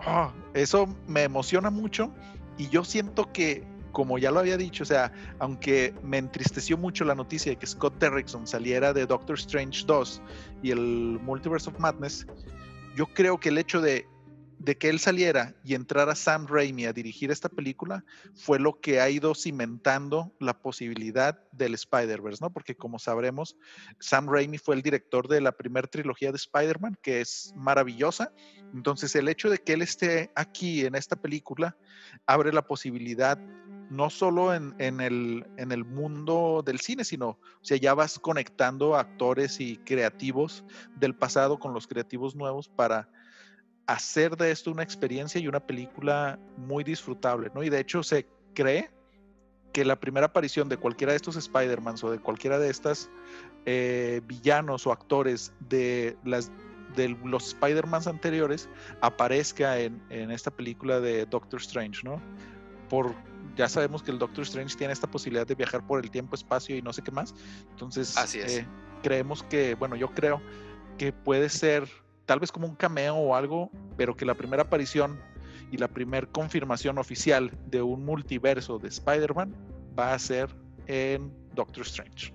ah, 0.00 0.32
eso 0.54 0.88
me 1.06 1.22
emociona 1.22 1.70
mucho 1.70 2.12
y 2.58 2.68
yo 2.68 2.84
siento 2.84 3.32
que 3.32 3.64
como 3.92 4.18
ya 4.18 4.32
lo 4.32 4.40
había 4.40 4.56
dicho, 4.56 4.82
o 4.82 4.86
sea, 4.86 5.12
aunque 5.38 5.94
me 6.02 6.18
entristeció 6.18 6.76
mucho 6.76 7.04
la 7.04 7.14
noticia 7.14 7.52
de 7.52 7.56
que 7.56 7.66
Scott 7.66 7.96
Derrickson 8.00 8.44
saliera 8.44 8.92
de 8.92 9.06
Doctor 9.06 9.38
Strange 9.38 9.84
2 9.86 10.20
y 10.64 10.72
el 10.72 11.20
Multiverse 11.22 11.70
of 11.70 11.78
Madness, 11.78 12.26
yo 12.96 13.06
creo 13.06 13.38
que 13.38 13.50
el 13.50 13.58
hecho 13.58 13.80
de, 13.80 14.08
de 14.64 14.78
que 14.78 14.88
él 14.88 14.98
saliera 14.98 15.54
y 15.62 15.74
entrara 15.74 16.14
Sam 16.14 16.46
Raimi 16.46 16.86
a 16.86 16.94
dirigir 16.94 17.30
esta 17.30 17.50
película 17.50 18.02
fue 18.34 18.58
lo 18.58 18.80
que 18.80 18.98
ha 18.98 19.10
ido 19.10 19.34
cimentando 19.34 20.34
la 20.40 20.58
posibilidad 20.58 21.38
del 21.52 21.74
Spider-Verse, 21.74 22.42
¿no? 22.42 22.50
Porque 22.50 22.74
como 22.74 22.98
sabremos, 22.98 23.58
Sam 24.00 24.26
Raimi 24.26 24.56
fue 24.56 24.74
el 24.74 24.82
director 24.82 25.28
de 25.28 25.42
la 25.42 25.52
primera 25.52 25.86
trilogía 25.86 26.30
de 26.32 26.36
Spider-Man, 26.36 26.96
que 27.02 27.20
es 27.20 27.52
maravillosa. 27.54 28.32
Entonces, 28.72 29.14
el 29.16 29.28
hecho 29.28 29.50
de 29.50 29.58
que 29.58 29.74
él 29.74 29.82
esté 29.82 30.30
aquí 30.34 30.86
en 30.86 30.94
esta 30.94 31.16
película 31.16 31.76
abre 32.26 32.50
la 32.50 32.62
posibilidad 32.62 33.38
no 33.90 34.08
solo 34.08 34.54
en, 34.54 34.74
el, 34.78 35.46
en, 35.58 35.72
el, 35.72 35.84
mundo 35.84 36.62
del 36.64 36.80
cine, 36.80 37.04
sino, 37.04 37.28
o 37.28 37.38
sea, 37.60 37.76
ya 37.76 37.92
vas 37.92 38.18
conectando 38.18 38.96
actores 38.96 39.60
y 39.60 39.76
creativos 39.76 40.64
del 40.96 41.14
pasado 41.14 41.58
con 41.58 41.74
los 41.74 41.86
creativos 41.86 42.34
nuevos 42.34 42.66
para 42.66 43.10
hacer 43.86 44.36
de 44.36 44.50
esto 44.50 44.70
una 44.70 44.82
experiencia 44.82 45.40
y 45.40 45.48
una 45.48 45.60
película 45.60 46.38
muy 46.56 46.84
disfrutable, 46.84 47.50
¿no? 47.54 47.62
Y 47.62 47.70
de 47.70 47.80
hecho 47.80 48.02
se 48.02 48.26
cree 48.54 48.90
que 49.72 49.84
la 49.84 49.98
primera 49.98 50.26
aparición 50.26 50.68
de 50.68 50.76
cualquiera 50.76 51.12
de 51.12 51.16
estos 51.16 51.36
Spider-Man 51.36 51.96
o 52.02 52.10
de 52.10 52.18
cualquiera 52.18 52.58
de 52.58 52.70
estas 52.70 53.10
eh, 53.66 54.20
villanos 54.24 54.86
o 54.86 54.92
actores 54.92 55.52
de 55.68 56.16
las 56.24 56.50
de 56.94 57.08
los 57.24 57.48
Spider-Man 57.48 58.02
anteriores 58.06 58.68
aparezca 59.00 59.80
en, 59.80 60.00
en, 60.10 60.30
esta 60.30 60.52
película 60.52 61.00
de 61.00 61.26
Doctor 61.26 61.60
Strange, 61.60 62.02
¿no? 62.04 62.22
Por 62.88 63.16
ya 63.56 63.68
sabemos 63.68 64.02
que 64.02 64.10
el 64.10 64.18
Doctor 64.18 64.42
Strange 64.42 64.76
tiene 64.76 64.92
esta 64.92 65.10
posibilidad 65.10 65.46
de 65.46 65.54
viajar 65.54 65.86
por 65.86 66.02
el 66.02 66.10
tiempo, 66.10 66.34
espacio 66.34 66.76
y 66.76 66.82
no 66.82 66.92
sé 66.92 67.02
qué 67.02 67.10
más. 67.10 67.34
Entonces, 67.70 68.14
eh, 68.34 68.66
creemos 69.02 69.42
que, 69.44 69.74
bueno, 69.74 69.96
yo 69.96 70.10
creo 70.12 70.40
que 70.98 71.12
puede 71.12 71.48
ser 71.48 71.88
tal 72.26 72.40
vez 72.40 72.52
como 72.52 72.66
un 72.66 72.74
cameo 72.74 73.16
o 73.16 73.34
algo, 73.34 73.70
pero 73.96 74.16
que 74.16 74.24
la 74.24 74.34
primera 74.34 74.62
aparición 74.62 75.20
y 75.70 75.76
la 75.76 75.88
primera 75.88 76.26
confirmación 76.26 76.98
oficial 76.98 77.50
de 77.66 77.82
un 77.82 78.04
multiverso 78.04 78.78
de 78.78 78.88
Spider-Man 78.88 79.54
va 79.98 80.14
a 80.14 80.18
ser 80.18 80.48
en 80.86 81.32
Doctor 81.54 81.84
Strange. 81.84 82.32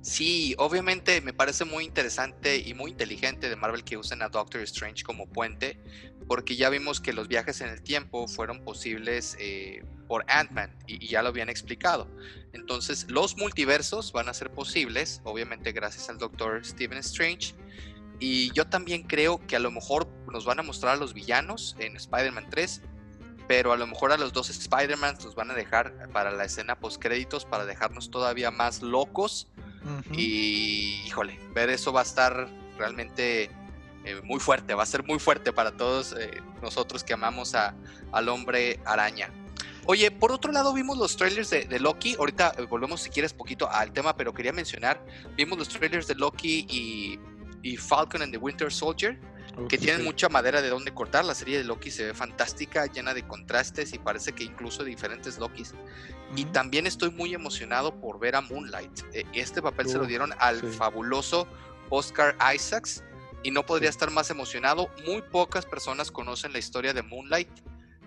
Sí, 0.00 0.54
obviamente 0.58 1.20
me 1.20 1.32
parece 1.32 1.64
muy 1.64 1.84
interesante 1.84 2.56
y 2.56 2.74
muy 2.74 2.92
inteligente 2.92 3.48
de 3.48 3.56
Marvel 3.56 3.84
que 3.84 3.96
usen 3.96 4.22
a 4.22 4.28
Doctor 4.28 4.62
Strange 4.62 5.02
como 5.02 5.26
puente, 5.26 5.78
porque 6.26 6.56
ya 6.56 6.70
vimos 6.70 7.00
que 7.00 7.12
los 7.12 7.28
viajes 7.28 7.60
en 7.60 7.68
el 7.68 7.82
tiempo 7.82 8.26
fueron 8.26 8.64
posibles 8.64 9.36
eh, 9.38 9.84
por 10.08 10.24
Ant-Man 10.28 10.76
y, 10.86 11.06
ya 11.06 11.22
lo 11.22 11.28
habían 11.28 11.48
explicado. 11.48 12.08
Entonces, 12.52 13.10
los 13.10 13.36
multiversos 13.36 14.12
van 14.12 14.28
a 14.28 14.34
ser 14.34 14.50
posibles, 14.50 15.20
obviamente 15.24 15.72
gracias 15.72 16.08
al 16.08 16.18
Doctor 16.18 16.64
Stephen 16.64 16.98
Strange. 16.98 17.54
Y 18.18 18.50
yo 18.52 18.66
también 18.66 19.02
creo 19.02 19.44
que 19.46 19.56
a 19.56 19.58
lo 19.58 19.70
mejor 19.70 20.08
nos 20.32 20.44
van 20.44 20.58
a 20.58 20.62
mostrar 20.62 20.94
a 20.94 20.96
los 20.96 21.14
villanos 21.14 21.76
en 21.78 21.96
Spider-Man 21.96 22.46
3, 22.50 22.82
pero 23.46 23.72
a 23.72 23.76
lo 23.76 23.86
mejor 23.86 24.12
a 24.12 24.16
los 24.16 24.32
dos 24.32 24.50
Spider-Man 24.50 25.18
los 25.22 25.34
van 25.34 25.50
a 25.50 25.54
dejar 25.54 26.10
para 26.12 26.30
la 26.30 26.44
escena 26.44 26.78
post 26.78 27.00
créditos 27.00 27.44
para 27.44 27.64
dejarnos 27.64 28.10
todavía 28.10 28.50
más 28.50 28.82
locos. 28.82 29.48
Y 30.12 31.02
híjole, 31.06 31.38
ver 31.54 31.70
eso 31.70 31.92
va 31.92 32.00
a 32.00 32.02
estar 32.02 32.48
realmente 32.76 33.50
eh, 34.04 34.20
muy 34.24 34.40
fuerte, 34.40 34.74
va 34.74 34.82
a 34.82 34.86
ser 34.86 35.04
muy 35.04 35.18
fuerte 35.20 35.52
para 35.52 35.76
todos 35.76 36.14
eh, 36.18 36.42
nosotros 36.60 37.04
que 37.04 37.12
amamos 37.12 37.54
a, 37.54 37.74
al 38.12 38.28
hombre 38.28 38.80
araña. 38.84 39.30
Oye, 39.88 40.10
por 40.10 40.32
otro 40.32 40.50
lado 40.50 40.72
vimos 40.72 40.98
los 40.98 41.16
trailers 41.16 41.50
de, 41.50 41.78
Loki, 41.78 42.16
ahorita 42.18 42.54
eh, 42.58 42.62
volvemos 42.62 43.02
si 43.02 43.10
quieres 43.10 43.32
poquito 43.32 43.70
al 43.70 43.92
tema, 43.92 44.16
pero 44.16 44.34
quería 44.34 44.52
mencionar, 44.52 45.00
vimos 45.36 45.58
los 45.58 45.68
trailers 45.68 46.08
de 46.08 46.16
Loki 46.16 46.66
y, 46.68 47.20
y 47.66 47.76
Falcon 47.76 48.22
and 48.22 48.32
the 48.32 48.38
Winter 48.38 48.72
Soldier 48.72 49.18
que 49.68 49.78
tienen 49.78 50.04
mucha 50.04 50.28
madera 50.28 50.60
de 50.60 50.68
donde 50.68 50.92
cortar. 50.92 51.24
La 51.24 51.34
serie 51.34 51.58
de 51.58 51.64
Loki 51.64 51.90
se 51.90 52.04
ve 52.04 52.14
fantástica, 52.14 52.86
llena 52.86 53.14
de 53.14 53.26
contrastes 53.26 53.94
y 53.94 53.98
parece 53.98 54.32
que 54.32 54.44
incluso 54.44 54.84
diferentes 54.84 55.38
Lokis. 55.38 55.74
Y 56.36 56.44
también 56.46 56.86
estoy 56.86 57.10
muy 57.10 57.32
emocionado 57.34 57.98
por 57.98 58.18
ver 58.18 58.36
a 58.36 58.42
Moonlight. 58.42 59.02
E, 59.14 59.24
este 59.32 59.62
papel 59.62 59.88
se 59.88 59.98
lo 59.98 60.04
dieron 60.04 60.32
al 60.38 60.60
fabuloso 60.60 61.48
Oscar 61.88 62.36
Isaacs 62.54 63.02
y 63.42 63.50
no 63.50 63.64
podría 63.64 63.88
estar 63.88 64.10
más 64.10 64.30
emocionado. 64.30 64.90
Muy 65.06 65.22
pocas 65.22 65.64
personas 65.64 66.10
conocen 66.10 66.52
la 66.52 66.58
historia 66.58 66.92
de 66.92 67.02
Moonlight. 67.02 67.48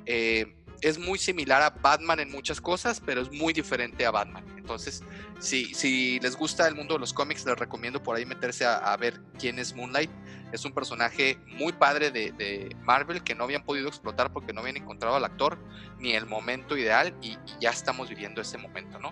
Eh, 0.05 0.55
es 0.81 0.97
muy 0.97 1.19
similar 1.19 1.61
a 1.61 1.69
Batman 1.69 2.19
en 2.19 2.31
muchas 2.31 2.61
cosas, 2.61 3.01
pero 3.05 3.21
es 3.21 3.31
muy 3.31 3.53
diferente 3.53 4.05
a 4.05 4.11
Batman. 4.11 4.43
Entonces, 4.57 5.03
si, 5.39 5.73
si 5.73 6.19
les 6.19 6.35
gusta 6.35 6.67
el 6.67 6.75
mundo 6.75 6.93
de 6.93 6.99
los 6.99 7.13
cómics, 7.13 7.45
les 7.45 7.57
recomiendo 7.57 8.01
por 8.03 8.15
ahí 8.15 8.25
meterse 8.25 8.65
a, 8.65 8.95
ver 8.97 9.19
quién 9.39 9.59
es 9.59 9.73
Moonlight. 9.75 10.11
Es 10.51 10.65
un 10.65 10.73
personaje 10.73 11.37
muy 11.47 11.73
padre 11.73 12.11
de, 12.11 12.75
Marvel 12.81 13.23
que 13.23 13.35
no 13.35 13.43
habían 13.43 13.63
podido 13.63 13.87
explotar 13.87 14.31
porque 14.31 14.53
no 14.53 14.61
habían 14.61 14.77
encontrado 14.77 15.15
al 15.15 15.25
actor 15.25 15.57
ni 15.99 16.13
el 16.13 16.25
momento 16.25 16.77
ideal 16.77 17.13
y, 17.21 17.37
ya 17.59 17.71
estamos 17.71 18.09
viviendo 18.09 18.41
ese 18.41 18.57
momento, 18.57 18.99
¿no? 18.99 19.11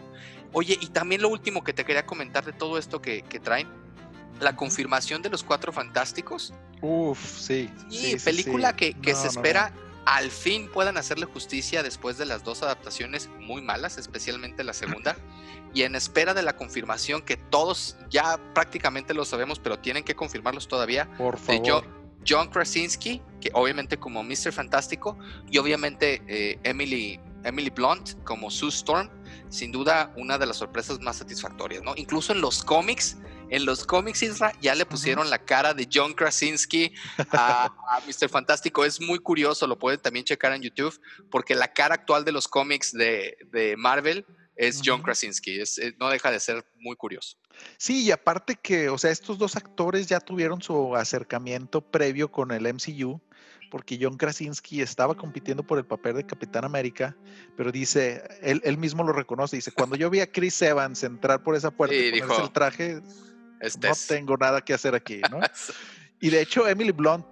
Oye, 0.54 0.78
y 0.80 0.88
también 0.88 1.22
lo 1.22 1.30
último 1.30 1.64
que 1.64 1.74
te 1.74 1.86
quería 1.86 2.06
comentar 2.06 2.46
de 2.46 2.54
todo 2.54 2.78
esto 2.78 3.02
que, 3.02 3.24
traen, 3.44 3.68
la 4.40 4.56
confirmación 4.56 5.24
de 5.24 5.30
los 5.30 5.44
cuatro 5.44 5.74
fantásticos. 5.74 6.54
Uf, 6.82 7.20
sí. 7.20 7.70
Y 7.90 8.16
película 8.18 8.76
que, 8.76 8.96
se 9.16 9.28
espera 9.28 9.74
al 10.08 10.32
fin 10.32 10.70
puedan 10.70 10.96
hacerle 10.96 11.26
justicia 11.26 11.84
después 11.84 12.18
de 12.18 12.26
las 12.26 12.42
dos 12.46 12.64
adaptaciones 12.64 13.30
muy 13.42 13.62
malas, 13.62 13.98
especialmente 13.98 14.64
la 14.64 14.72
segunda, 14.72 15.18
y 15.74 15.82
en 15.82 15.96
espera 15.96 16.34
de 16.34 16.44
la 16.44 16.56
confirmación 16.56 17.22
que 17.22 17.36
todos 17.36 17.98
ya 18.10 18.40
prácticamente 18.54 19.14
lo 19.14 19.26
sabemos, 19.26 19.60
pero 19.60 19.80
tienen 19.80 20.06
que 20.06 20.16
confirmarlos 20.16 20.70
todavía. 20.70 21.12
Por 21.18 21.38
favor. 21.38 21.84
John 22.26 22.50
Krasinski, 22.50 23.22
que 23.42 23.52
obviamente 23.54 23.98
como 23.98 24.24
Mr. 24.24 24.54
Fantástico, 24.54 25.18
y 25.52 25.58
obviamente 25.58 26.22
eh, 26.28 26.58
Emily, 26.64 27.20
Emily 27.44 27.70
Blunt 27.70 28.24
como 28.24 28.50
Sue 28.50 28.70
Storm, 28.70 29.10
sin 29.50 29.72
duda 29.72 30.14
una 30.16 30.38
de 30.38 30.46
las 30.46 30.58
sorpresas 30.58 31.00
más 31.00 31.18
satisfactorias, 31.18 31.84
¿no? 31.84 31.94
Incluso 31.96 32.34
en 32.34 32.42
los 32.42 32.64
cómics 32.64 33.18
en 33.50 33.66
los 33.66 33.86
cómics, 33.86 34.24
Isra, 34.24 34.54
ya 34.62 34.76
le 34.76 34.86
pusieron 34.86 35.30
la 35.30 35.40
cara 35.40 35.74
de 35.74 35.88
John 35.92 36.14
Krasinski 36.14 36.94
a, 37.32 37.74
Mr. 38.06 38.30
Fantástico. 38.30 38.84
Es 38.84 39.00
muy 39.00 39.20
curioso, 39.20 39.68
lo 39.68 39.80
pueden 39.80 40.00
también 40.00 40.26
checar 40.26 40.54
en 40.54 40.62
YouTube, 40.62 41.00
porque 41.32 41.56
la 41.56 41.74
cara 41.74 41.96
actual 41.96 42.26
de 42.26 42.32
los 42.32 42.48
cómics 42.48 42.92
de, 42.92 43.76
Marvel 43.78 44.26
es 44.56 44.82
John 44.84 45.02
Krasinski. 45.02 45.62
Es, 45.62 45.78
eh, 45.78 45.96
no 46.00 46.10
deja 46.10 46.32
de 46.32 46.40
ser 46.40 46.66
muy 46.76 46.96
curioso. 46.96 47.38
Sí, 47.78 48.04
y 48.04 48.12
aparte 48.12 48.56
que, 48.56 48.90
o 48.90 48.98
sea, 48.98 49.12
estos 49.12 49.38
dos 49.38 49.56
actores 49.56 50.08
ya 50.08 50.20
tuvieron 50.20 50.62
su 50.62 50.96
acercamiento 50.96 51.82
previo 51.82 52.32
con 52.32 52.52
el 52.52 52.72
MCU, 52.74 53.22
porque 53.70 53.98
John 54.02 54.18
Krasinski 54.18 54.82
estaba 54.82 55.16
compitiendo 55.16 55.64
por 55.64 55.78
el 55.78 55.86
papel 55.86 56.16
de 56.16 56.26
Capitán 56.26 56.66
América, 56.66 57.16
pero 57.56 57.72
dice, 57.72 58.24
él, 58.42 58.78
mismo 58.78 59.04
lo 59.04 59.14
reconoce, 59.14 59.56
dice, 59.56 59.72
cuando 59.72 59.96
yo 59.96 60.10
vi 60.10 60.20
a 60.22 60.32
Chris 60.32 60.62
Evans 60.62 61.04
entrar 61.04 61.44
por 61.44 61.56
esa 61.56 61.72
puerta 61.72 61.96
y 61.96 62.20
ponerse 62.20 62.42
el 62.42 62.52
traje, 62.52 63.02
no 63.02 63.94
tengo 64.08 64.38
nada 64.38 64.62
que 64.62 64.74
hacer 64.74 64.96
aquí, 64.96 65.22
¿no? 65.30 65.40
y 66.22 66.30
de 66.30 66.42
hecho, 66.42 66.68
Emily 66.68 66.92
Blunt 66.92 67.26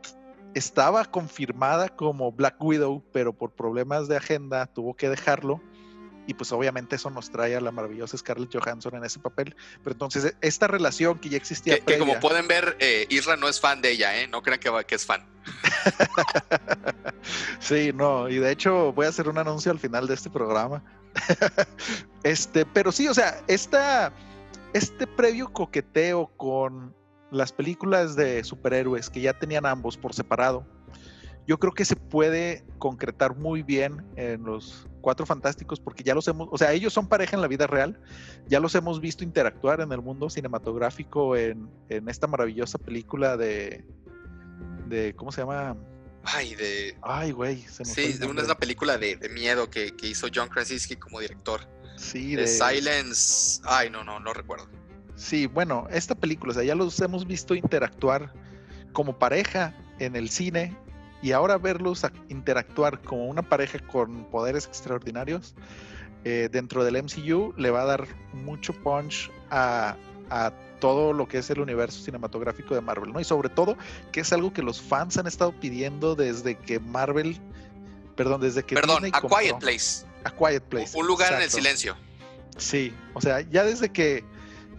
estaba 0.55 1.05
confirmada 1.05 1.89
como 1.89 2.31
Black 2.31 2.55
Widow, 2.61 3.03
pero 3.11 3.33
por 3.33 3.51
problemas 3.51 4.07
de 4.07 4.17
agenda 4.17 4.65
tuvo 4.65 4.95
que 4.95 5.09
dejarlo. 5.09 5.61
Y 6.27 6.33
pues 6.33 6.51
obviamente 6.51 6.95
eso 6.95 7.11
nos 7.11 7.29
trae 7.29 7.55
a 7.55 7.61
la 7.61 7.71
maravillosa 7.71 8.17
Scarlett 8.17 8.51
Johansson 8.51 8.95
en 8.95 9.03
ese 9.03 9.19
papel. 9.19 9.55
Pero 9.83 9.93
entonces 9.93 10.25
e, 10.25 10.35
esta 10.41 10.65
relación 10.65 11.19
que 11.19 11.29
ya 11.29 11.37
existía. 11.37 11.79
Que, 11.79 11.99
como 11.99 12.19
pueden 12.19 12.47
ver, 12.47 12.77
eh, 12.79 13.05
Isra 13.09 13.35
no 13.35 13.47
es 13.47 13.59
fan 13.59 13.81
de 13.81 13.91
ella, 13.91 14.19
¿eh? 14.19 14.27
No 14.27 14.41
crean 14.41 14.59
que, 14.59 14.71
que 14.87 14.95
es 14.95 15.05
fan. 15.05 15.34
sí, 17.59 17.91
no. 17.93 18.29
Y 18.29 18.37
de 18.37 18.51
hecho 18.51 18.93
voy 18.93 19.05
a 19.05 19.09
hacer 19.09 19.29
un 19.29 19.37
anuncio 19.37 19.71
al 19.71 19.79
final 19.79 20.07
de 20.07 20.13
este 20.13 20.29
programa. 20.29 20.83
este, 22.23 22.65
pero 22.65 22.91
sí, 22.91 23.07
o 23.07 23.13
sea, 23.13 23.41
esta 23.47 24.11
este 24.75 25.07
previo 25.07 25.53
coqueteo 25.53 26.27
con 26.35 26.93
las 27.31 27.53
películas 27.53 28.17
de 28.17 28.43
superhéroes 28.43 29.09
que 29.09 29.21
ya 29.21 29.31
tenían 29.31 29.65
ambos 29.65 29.95
por 29.95 30.13
separado, 30.13 30.65
yo 31.47 31.57
creo 31.59 31.73
que 31.73 31.85
se 31.85 31.95
puede 31.95 32.65
concretar 32.77 33.37
muy 33.37 33.63
bien 33.63 34.05
en 34.17 34.43
los 34.43 34.85
Cuatro 34.99 35.25
Fantásticos 35.25 35.79
porque 35.79 36.03
ya 36.03 36.13
los 36.13 36.27
hemos, 36.27 36.49
o 36.51 36.57
sea, 36.57 36.73
ellos 36.73 36.91
son 36.91 37.07
pareja 37.07 37.37
en 37.37 37.41
la 37.41 37.47
vida 37.47 37.67
real, 37.67 38.01
ya 38.47 38.59
los 38.59 38.75
hemos 38.75 38.99
visto 38.99 39.23
interactuar 39.23 39.79
en 39.79 39.91
el 39.91 40.01
mundo 40.01 40.29
cinematográfico 40.29 41.37
en, 41.37 41.69
esta 41.87 42.27
maravillosa 42.27 42.77
película 42.77 43.37
de, 43.37 43.85
de, 44.87 45.15
¿cómo 45.15 45.31
se 45.31 45.41
llama? 45.41 45.75
Ay, 46.23 46.55
de... 46.55 46.97
Ay, 47.01 47.31
güey. 47.31 47.65
sí, 47.83 48.13
de 48.13 48.25
una, 48.25 48.41
es 48.41 48.47
una 48.47 48.57
película 48.57 48.97
de, 48.97 49.17
miedo 49.29 49.69
que, 49.69 49.93
hizo 50.01 50.27
John 50.33 50.49
Krasinski 50.49 50.95
como 50.95 51.19
director. 51.19 51.61
Sí, 51.97 52.35
de... 52.35 52.47
Silence... 52.47 53.61
Ay, 53.65 53.89
no, 53.89 54.03
no, 54.03 54.19
no 54.19 54.33
recuerdo. 54.33 54.67
Sí, 55.15 55.45
bueno, 55.47 55.87
esta 55.91 56.15
película, 56.15 56.51
o 56.51 56.55
sea, 56.55 56.63
ya 56.63 56.75
los 56.75 56.99
hemos 56.99 57.25
visto 57.25 57.55
interactuar 57.55 58.33
como 58.91 59.17
pareja 59.17 59.73
en 59.99 60.15
el 60.15 60.29
cine 60.29 60.75
y 61.21 61.31
ahora 61.31 61.57
verlos 61.57 62.05
interactuar 62.29 63.01
como 63.01 63.25
una 63.25 63.41
pareja 63.41 63.79
con 63.79 64.25
poderes 64.25 64.65
extraordinarios 64.65 65.55
eh, 66.23 66.49
dentro 66.51 66.83
del 66.83 67.01
MCU 67.03 67.53
le 67.55 67.69
va 67.69 67.83
a 67.83 67.85
dar 67.85 68.07
mucho 68.33 68.73
punch 68.73 69.31
a, 69.51 69.95
todo 70.85 71.13
lo 71.13 71.27
que 71.27 71.39
es 71.39 71.49
el 71.49 71.61
universo 71.61 71.99
cinematográfico 71.99 72.75
de 72.75 72.81
Marvel, 72.81 73.11
¿no? 73.11 73.19
Y 73.19 73.23
sobre 73.23 73.49
todo 73.49 73.75
que 74.11 74.19
es 74.19 74.31
algo 74.31 74.53
que 74.53 74.61
los 74.61 74.79
fans 74.79 75.17
han 75.17 75.25
estado 75.25 75.51
pidiendo 75.51 76.13
desde 76.13 76.59
que 76.59 76.79
Marvel, 76.79 77.41
perdón, 78.15 78.39
desde 78.39 78.61
que... 78.61 78.75
Perdón, 78.75 79.03
A 79.11 79.19
Quiet 79.19 79.57
Place. 79.57 80.05
A 80.25 80.29
Quiet 80.29 80.61
Place. 80.61 80.95
Un 80.95 81.07
lugar 81.07 81.33
en 81.33 81.41
el 81.41 81.49
silencio. 81.49 81.97
Sí, 82.57 82.93
o 83.15 83.21
sea, 83.21 83.41
ya 83.41 83.63
desde 83.63 83.89
que 83.89 84.23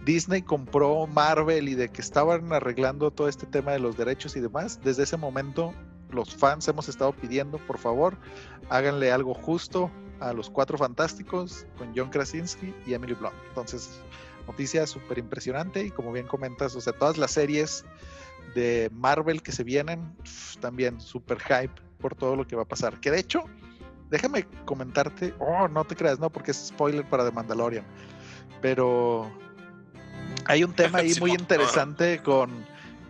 Disney 0.05 0.43
compró 0.43 1.07
Marvel 1.07 1.67
y 1.67 1.75
de 1.75 1.89
que 1.89 1.99
estaban 1.99 2.53
arreglando 2.53 3.11
todo 3.11 3.27
este 3.27 3.45
tema 3.45 3.73
de 3.73 3.79
los 3.79 3.97
derechos 3.97 4.37
y 4.37 4.39
demás, 4.39 4.79
desde 4.85 5.03
ese 5.03 5.17
momento 5.17 5.73
los 6.09 6.33
fans 6.33 6.69
hemos 6.69 6.87
estado 6.87 7.11
pidiendo, 7.11 7.57
por 7.67 7.79
favor, 7.79 8.15
háganle 8.69 9.11
algo 9.11 9.33
justo 9.33 9.91
a 10.21 10.31
los 10.31 10.49
cuatro 10.49 10.77
fantásticos 10.77 11.65
con 11.77 11.91
John 11.93 12.11
Krasinski 12.11 12.73
y 12.85 12.93
Emily 12.93 13.13
Blunt. 13.13 13.35
Entonces, 13.49 13.99
noticia 14.47 14.87
súper 14.87 15.19
impresionante 15.19 15.83
y 15.83 15.91
como 15.91 16.11
bien 16.11 16.25
comentas, 16.25 16.75
o 16.75 16.81
sea, 16.81 16.93
todas 16.93 17.17
las 17.17 17.31
series 17.31 17.85
de 18.55 18.89
Marvel 18.93 19.41
que 19.41 19.51
se 19.51 19.63
vienen, 19.63 20.15
también 20.59 20.99
súper 20.99 21.39
hype 21.39 21.73
por 21.99 22.15
todo 22.15 22.35
lo 22.35 22.47
que 22.47 22.55
va 22.55 22.63
a 22.63 22.67
pasar. 22.67 22.99
Que 22.99 23.11
de 23.11 23.19
hecho, 23.19 23.43
déjame 24.09 24.47
comentarte, 24.65 25.33
oh, 25.39 25.67
no 25.67 25.83
te 25.85 25.95
creas, 25.95 26.19
no, 26.19 26.29
porque 26.29 26.51
es 26.51 26.67
spoiler 26.67 27.07
para 27.07 27.25
The 27.25 27.31
Mandalorian, 27.31 27.85
pero 28.61 29.29
hay 30.45 30.63
un 30.63 30.73
tema 30.73 30.99
ahí 30.99 31.13
muy 31.19 31.31
interesante 31.31 32.21
con, 32.23 32.65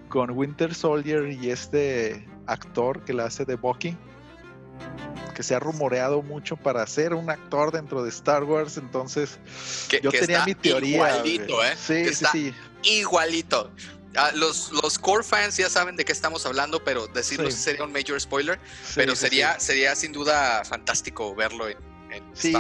con 0.10 0.32
Winter 0.32 0.74
Soldier 0.74 1.32
y 1.32 1.52
este 1.52 2.28
actor 2.48 3.04
que 3.04 3.14
la 3.14 3.26
hace 3.26 3.46
de 3.46 3.56
Bucky, 3.56 3.96
que 5.38 5.44
se 5.44 5.54
ha 5.54 5.60
rumoreado 5.60 6.24
mucho 6.24 6.58
para 6.58 6.88
ser 6.88 7.14
un 7.14 7.30
actor 7.30 7.72
dentro 7.72 8.02
de 8.02 8.10
Star 8.10 8.44
Wars, 8.44 8.76
entonces 8.76 9.38
yo 10.02 10.10
tenía 10.10 10.44
mi 10.44 10.56
teoría. 10.56 10.96
Igualito, 10.96 11.64
¿eh? 11.64 11.76
Sí, 11.78 12.12
sí, 12.12 12.26
sí. 12.32 12.54
Igualito. 12.82 13.72
Ah, 14.16 14.32
los, 14.34 14.72
los 14.72 14.98
core 14.98 15.24
fans 15.24 15.56
ya 15.56 15.70
saben 15.70 15.96
de 15.96 16.06
qué 16.06 16.12
estamos 16.12 16.44
hablando, 16.48 16.84
pero 16.84 17.06
decirlo 17.06 17.52
sería 17.52 17.84
un 17.84 17.92
major 17.92 18.20
spoiler, 18.20 18.60
pero 18.96 19.16
sería, 19.16 19.60
sería 19.60 19.96
sin 19.96 20.12
duda 20.12 20.66
fantástico 20.66 21.36
verlo 21.36 21.68
en, 21.68 21.78
sí, 22.34 22.53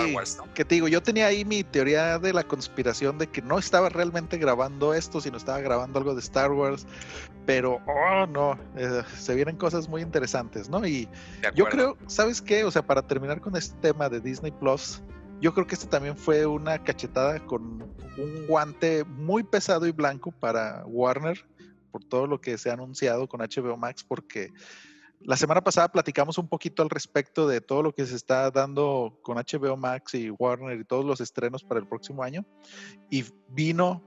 Que 0.53 0.65
te 0.65 0.75
digo, 0.75 0.87
yo 0.87 1.01
tenía 1.01 1.27
ahí 1.27 1.45
mi 1.45 1.63
teoría 1.63 2.19
de 2.19 2.33
la 2.33 2.43
conspiración 2.43 3.17
de 3.17 3.27
que 3.27 3.41
no 3.41 3.59
estaba 3.59 3.89
realmente 3.89 4.37
grabando 4.37 4.93
esto, 4.93 5.21
sino 5.21 5.37
estaba 5.37 5.59
grabando 5.59 5.99
algo 5.99 6.13
de 6.13 6.19
Star 6.19 6.51
Wars, 6.51 6.85
pero, 7.45 7.79
oh, 7.87 8.25
no, 8.27 8.59
eh, 8.75 9.03
se 9.17 9.35
vienen 9.35 9.55
cosas 9.55 9.87
muy 9.87 10.01
interesantes, 10.01 10.69
¿no? 10.69 10.85
Y 10.85 11.07
yo 11.55 11.65
creo, 11.65 11.97
¿sabes 12.07 12.41
qué? 12.41 12.63
O 12.63 12.71
sea, 12.71 12.85
para 12.85 13.01
terminar 13.01 13.41
con 13.41 13.55
este 13.55 13.75
tema 13.79 14.09
de 14.09 14.19
Disney 14.19 14.51
Plus, 14.51 15.01
yo 15.39 15.53
creo 15.53 15.67
que 15.67 15.75
este 15.75 15.87
también 15.87 16.17
fue 16.17 16.45
una 16.45 16.83
cachetada 16.83 17.39
con 17.45 17.81
un 18.17 18.47
guante 18.47 19.03
muy 19.03 19.43
pesado 19.43 19.85
y 19.85 19.91
blanco 19.91 20.31
para 20.31 20.83
Warner 20.87 21.45
por 21.91 22.03
todo 22.03 22.27
lo 22.27 22.41
que 22.41 22.57
se 22.57 22.69
ha 22.69 22.73
anunciado 22.73 23.27
con 23.27 23.41
HBO 23.41 23.77
Max, 23.77 24.03
porque 24.03 24.51
la 25.21 25.35
semana 25.35 25.63
pasada 25.63 25.91
platicamos 25.91 26.37
un 26.37 26.47
poquito 26.47 26.83
al 26.83 26.89
respecto 26.89 27.47
de 27.47 27.61
todo 27.61 27.83
lo 27.83 27.93
que 27.93 28.05
se 28.05 28.15
está 28.15 28.51
dando 28.51 29.17
con 29.23 29.37
HBO 29.37 29.75
Max 29.75 30.13
y 30.13 30.29
Warner 30.29 30.79
y 30.79 30.83
todos 30.83 31.05
los 31.05 31.21
estrenos 31.21 31.63
para 31.63 31.79
el 31.79 31.87
próximo 31.87 32.23
año. 32.23 32.45
Y 33.09 33.25
vino 33.49 34.03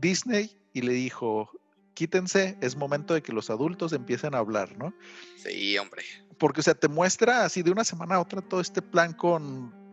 Disney 0.00 0.56
y 0.72 0.82
le 0.82 0.92
dijo, 0.92 1.50
quítense, 1.94 2.56
es 2.60 2.76
momento 2.76 3.14
de 3.14 3.22
que 3.22 3.32
los 3.32 3.50
adultos 3.50 3.92
empiecen 3.92 4.34
a 4.34 4.38
hablar, 4.38 4.76
¿no? 4.78 4.94
Sí, 5.36 5.76
hombre. 5.78 6.02
Porque, 6.38 6.60
o 6.60 6.64
sea, 6.64 6.74
te 6.74 6.88
muestra 6.88 7.44
así 7.44 7.62
de 7.62 7.70
una 7.70 7.84
semana 7.84 8.16
a 8.16 8.20
otra 8.20 8.40
todo 8.40 8.60
este 8.60 8.82
plan 8.82 9.12
con 9.12 9.83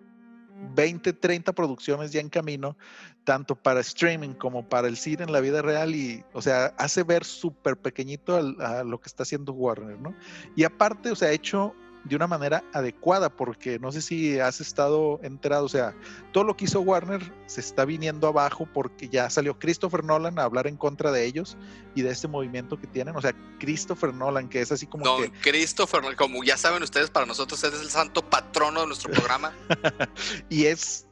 20, 0.75 1.13
30 1.13 1.53
producciones 1.53 2.11
ya 2.11 2.21
en 2.21 2.29
camino, 2.29 2.77
tanto 3.23 3.55
para 3.55 3.81
streaming 3.81 4.33
como 4.33 4.67
para 4.67 4.87
el 4.87 4.97
cine 4.97 5.23
en 5.23 5.31
la 5.31 5.39
vida 5.39 5.61
real 5.61 5.95
y, 5.95 6.23
o 6.33 6.41
sea, 6.41 6.67
hace 6.77 7.03
ver 7.03 7.23
súper 7.23 7.77
pequeñito 7.77 8.37
a 8.37 8.83
lo 8.83 8.99
que 8.99 9.07
está 9.07 9.23
haciendo 9.23 9.53
Warner, 9.53 9.99
¿no? 9.99 10.13
Y 10.55 10.63
aparte, 10.63 11.11
o 11.11 11.15
sea, 11.15 11.29
ha 11.29 11.33
hecho 11.33 11.75
de 12.03 12.15
una 12.15 12.27
manera 12.27 12.63
adecuada, 12.73 13.29
porque 13.29 13.79
no 13.79 13.91
sé 13.91 14.01
si 14.01 14.39
has 14.39 14.59
estado 14.59 15.19
enterado, 15.23 15.65
o 15.65 15.69
sea, 15.69 15.95
todo 16.31 16.43
lo 16.43 16.57
que 16.57 16.65
hizo 16.65 16.81
Warner 16.81 17.31
se 17.45 17.61
está 17.61 17.85
viniendo 17.85 18.27
abajo 18.27 18.67
porque 18.73 19.07
ya 19.07 19.29
salió 19.29 19.59
Christopher 19.59 20.03
Nolan 20.03 20.39
a 20.39 20.43
hablar 20.43 20.67
en 20.67 20.77
contra 20.77 21.11
de 21.11 21.25
ellos 21.25 21.57
y 21.93 22.01
de 22.01 22.09
este 22.09 22.27
movimiento 22.27 22.79
que 22.79 22.87
tienen, 22.87 23.15
o 23.15 23.21
sea, 23.21 23.33
Christopher 23.59 24.13
Nolan, 24.13 24.49
que 24.49 24.61
es 24.61 24.71
así 24.71 24.87
como... 24.87 25.05
Don 25.05 25.31
Christopher, 25.41 26.15
como 26.15 26.43
ya 26.43 26.57
saben 26.57 26.81
ustedes, 26.81 27.09
para 27.09 27.25
nosotros 27.25 27.63
es 27.63 27.79
el 27.79 27.89
santo 27.89 28.27
patrono 28.27 28.81
de 28.81 28.87
nuestro 28.87 29.11
programa. 29.11 29.53
y 30.49 30.65
es 30.65 31.05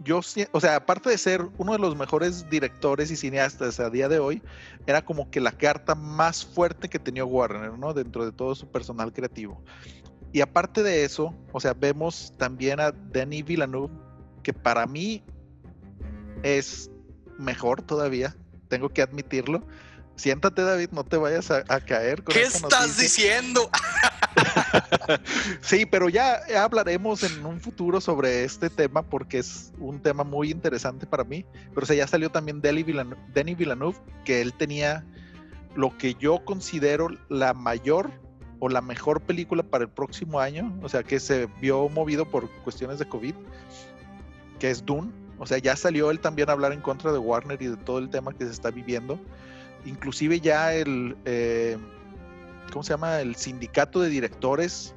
yo, 0.00 0.20
o 0.52 0.60
sea, 0.60 0.76
aparte 0.76 1.08
de 1.08 1.18
ser 1.18 1.48
uno 1.56 1.72
de 1.72 1.78
los 1.78 1.96
mejores 1.96 2.48
directores 2.50 3.10
y 3.10 3.16
cineastas 3.16 3.78
a 3.80 3.90
día 3.90 4.08
de 4.08 4.18
hoy, 4.18 4.42
era 4.86 5.04
como 5.04 5.30
que 5.30 5.40
la 5.40 5.52
carta 5.52 5.94
más 5.94 6.44
fuerte 6.44 6.88
que 6.88 6.98
tenía 6.98 7.24
Warner, 7.24 7.78
¿no? 7.78 7.94
Dentro 7.94 8.24
de 8.24 8.32
todo 8.32 8.54
su 8.54 8.66
personal 8.68 9.12
creativo. 9.12 9.62
Y 10.34 10.40
aparte 10.40 10.82
de 10.82 11.04
eso, 11.04 11.32
o 11.52 11.60
sea, 11.60 11.74
vemos 11.74 12.32
también 12.36 12.80
a 12.80 12.90
Denis 12.90 13.44
Villeneuve, 13.44 13.94
que 14.42 14.52
para 14.52 14.84
mí 14.84 15.22
es 16.42 16.90
mejor 17.38 17.82
todavía, 17.82 18.34
tengo 18.66 18.88
que 18.88 19.00
admitirlo. 19.00 19.64
Siéntate, 20.16 20.62
David, 20.62 20.88
no 20.90 21.04
te 21.04 21.18
vayas 21.18 21.52
a, 21.52 21.62
caer. 21.78 22.24
Con 22.24 22.34
¿Qué 22.34 22.42
estás 22.42 22.98
diciendo? 22.98 23.70
sí, 25.60 25.86
pero 25.86 26.08
ya 26.08 26.40
hablaremos 26.58 27.22
en 27.22 27.46
un 27.46 27.60
futuro 27.60 28.00
sobre 28.00 28.42
este 28.42 28.70
tema 28.70 29.02
porque 29.02 29.38
es 29.38 29.72
un 29.78 30.02
tema 30.02 30.24
muy 30.24 30.50
interesante 30.50 31.06
para 31.06 31.22
mí. 31.22 31.46
Pero 31.72 31.84
o 31.84 31.86
sea, 31.86 31.94
ya 31.94 32.08
salió 32.08 32.28
también 32.30 32.60
Denis 32.60 32.84
Villeneuve, 32.84 33.98
que 34.24 34.40
él 34.40 34.52
tenía 34.52 35.06
lo 35.76 35.96
que 35.96 36.14
yo 36.14 36.44
considero 36.44 37.06
la 37.28 37.54
mayor 37.54 38.23
o 38.64 38.68
la 38.70 38.80
mejor 38.80 39.20
película 39.20 39.62
para 39.62 39.84
el 39.84 39.90
próximo 39.90 40.40
año, 40.40 40.74
o 40.82 40.88
sea, 40.88 41.02
que 41.02 41.20
se 41.20 41.48
vio 41.60 41.86
movido 41.90 42.24
por 42.24 42.48
cuestiones 42.62 42.98
de 42.98 43.06
COVID, 43.06 43.34
que 44.58 44.70
es 44.70 44.86
Dune. 44.86 45.12
O 45.38 45.44
sea, 45.44 45.58
ya 45.58 45.76
salió 45.76 46.10
él 46.10 46.18
también 46.18 46.48
a 46.48 46.52
hablar 46.52 46.72
en 46.72 46.80
contra 46.80 47.12
de 47.12 47.18
Warner 47.18 47.60
y 47.60 47.66
de 47.66 47.76
todo 47.76 47.98
el 47.98 48.08
tema 48.08 48.32
que 48.32 48.46
se 48.46 48.52
está 48.52 48.70
viviendo. 48.70 49.20
Inclusive 49.84 50.40
ya 50.40 50.72
el, 50.72 51.14
eh, 51.26 51.76
¿cómo 52.72 52.82
se 52.82 52.94
llama? 52.94 53.20
El 53.20 53.36
sindicato 53.36 54.00
de 54.00 54.08
directores 54.08 54.94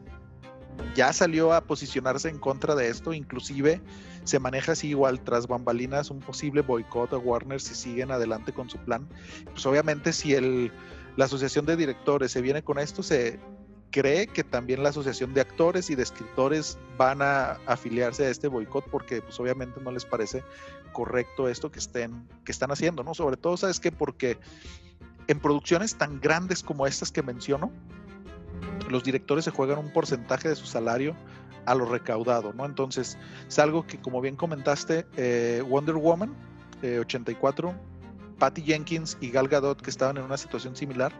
ya 0.96 1.12
salió 1.12 1.52
a 1.52 1.60
posicionarse 1.60 2.30
en 2.30 2.40
contra 2.40 2.74
de 2.74 2.88
esto. 2.88 3.12
Inclusive 3.12 3.82
se 4.24 4.40
maneja 4.40 4.72
así 4.72 4.88
igual 4.88 5.20
tras 5.20 5.46
bambalinas 5.46 6.10
un 6.10 6.22
posible 6.22 6.62
boicot 6.62 7.12
a 7.12 7.18
Warner 7.18 7.60
si 7.60 7.76
siguen 7.76 8.12
adelante 8.12 8.54
con 8.54 8.70
su 8.70 8.78
plan. 8.78 9.10
Pues 9.52 9.66
obviamente 9.66 10.14
si 10.14 10.36
el, 10.36 10.72
la 11.18 11.26
asociación 11.26 11.66
de 11.66 11.76
directores 11.76 12.32
se 12.32 12.42
viene 12.42 12.64
con 12.64 12.80
esto, 12.80 13.04
se, 13.04 13.40
cree 13.92 14.28
que 14.28 14.44
también 14.44 14.84
la 14.84 14.90
Asociación 14.90 15.34
de 15.34 15.42
Actores 15.42 15.90
y 15.90 15.96
de 15.96 16.04
Escritores 16.04 16.78
van 16.98 17.22
a 17.22 17.58
afiliarse 17.66 18.26
a 18.26 18.30
este 18.30 18.48
boicot 18.48 18.86
porque 18.90 19.22
pues 19.22 19.40
obviamente 19.40 19.80
no 19.82 19.92
les 19.92 20.06
parece 20.06 20.44
correcto 20.94 21.48
esto 21.48 21.72
que 21.72 21.80
estén 21.80 22.28
que 22.44 22.52
están 22.52 22.72
haciendo, 22.72 23.04
¿no? 23.04 23.14
Sobre 23.14 23.38
todo, 23.38 23.58
¿sabes 23.58 23.80
qué? 23.80 23.92
Porque 23.92 24.38
en 25.28 25.40
producciones 25.40 25.96
tan 25.96 26.20
grandes 26.20 26.64
como 26.64 26.88
estas 26.88 27.12
que 27.12 27.22
menciono, 27.22 27.72
los 28.90 29.04
directores 29.04 29.46
se 29.46 29.52
juegan 29.52 29.80
un 29.80 29.92
porcentaje 29.92 30.50
de 30.50 30.56
su 30.56 30.66
salario 30.66 31.16
a 31.66 31.76
lo 31.76 31.86
recaudado, 31.86 32.54
¿no? 32.54 32.66
Entonces, 32.66 33.18
es 33.48 33.60
algo 33.60 33.86
que, 33.86 33.98
como 33.98 34.22
bien 34.22 34.38
comentaste, 34.38 35.06
eh, 35.18 35.62
Wonder 35.68 35.96
Woman 35.96 36.34
84 36.82 37.76
Patty 38.38 38.62
Jenkins 38.62 39.18
y 39.20 39.32
Gal 39.32 39.48
Gadot, 39.48 39.82
que 39.82 39.90
estaban 39.90 40.18
en 40.18 40.24
una 40.24 40.38
situación 40.38 40.76
similar, 40.76 41.12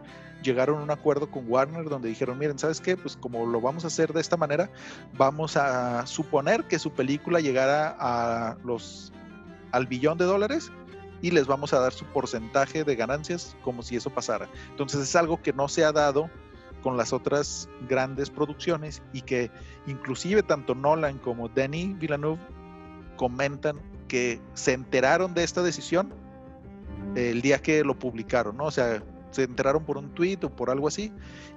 llegaron 0.42 0.78
a 0.78 0.82
un 0.82 0.90
acuerdo 0.90 1.30
con 1.30 1.50
Warner 1.50 1.88
donde 1.88 2.08
dijeron, 2.08 2.38
miren, 2.38 2.58
¿sabes 2.58 2.80
qué? 2.80 2.96
Pues 2.96 3.16
como 3.16 3.46
lo 3.46 3.60
vamos 3.60 3.84
a 3.84 3.88
hacer 3.88 4.12
de 4.12 4.20
esta 4.20 4.36
manera, 4.36 4.70
vamos 5.16 5.56
a 5.56 6.06
suponer 6.06 6.64
que 6.64 6.78
su 6.78 6.92
película 6.92 7.40
llegara 7.40 7.96
a 7.98 8.56
los 8.64 9.12
al 9.72 9.86
billón 9.86 10.16
de 10.16 10.24
dólares 10.24 10.72
y 11.20 11.30
les 11.30 11.46
vamos 11.46 11.72
a 11.72 11.80
dar 11.80 11.92
su 11.92 12.04
porcentaje 12.06 12.84
de 12.84 12.96
ganancias 12.96 13.56
como 13.62 13.82
si 13.82 13.96
eso 13.96 14.10
pasara. 14.10 14.48
Entonces 14.70 15.00
es 15.00 15.16
algo 15.16 15.42
que 15.42 15.52
no 15.52 15.68
se 15.68 15.84
ha 15.84 15.92
dado 15.92 16.30
con 16.82 16.96
las 16.96 17.12
otras 17.12 17.68
grandes 17.88 18.30
producciones 18.30 19.02
y 19.12 19.22
que 19.22 19.50
inclusive 19.86 20.42
tanto 20.42 20.74
Nolan 20.74 21.18
como 21.18 21.48
Denis 21.48 21.98
Villeneuve 21.98 22.40
comentan 23.16 23.80
que 24.06 24.40
se 24.54 24.72
enteraron 24.72 25.34
de 25.34 25.44
esta 25.44 25.62
decisión 25.62 26.14
el 27.14 27.42
día 27.42 27.58
que 27.58 27.82
lo 27.84 27.98
publicaron, 27.98 28.56
¿no? 28.56 28.64
O 28.64 28.70
sea, 28.70 29.02
se 29.30 29.44
enteraron 29.44 29.84
por 29.84 29.98
un 29.98 30.14
tweet 30.14 30.38
o 30.42 30.50
por 30.50 30.70
algo 30.70 30.88
así. 30.88 31.12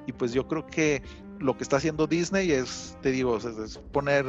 Y 0.08 0.14
pues 0.14 0.34
yo 0.34 0.48
creo 0.48 0.66
que 0.66 1.04
lo 1.40 1.58
que 1.58 1.64
está 1.64 1.78
haciendo 1.78 2.08
Disney 2.08 2.52
es, 2.52 2.98
te 3.02 3.12
digo, 3.12 3.38
es 3.38 3.78
poner 3.92 4.26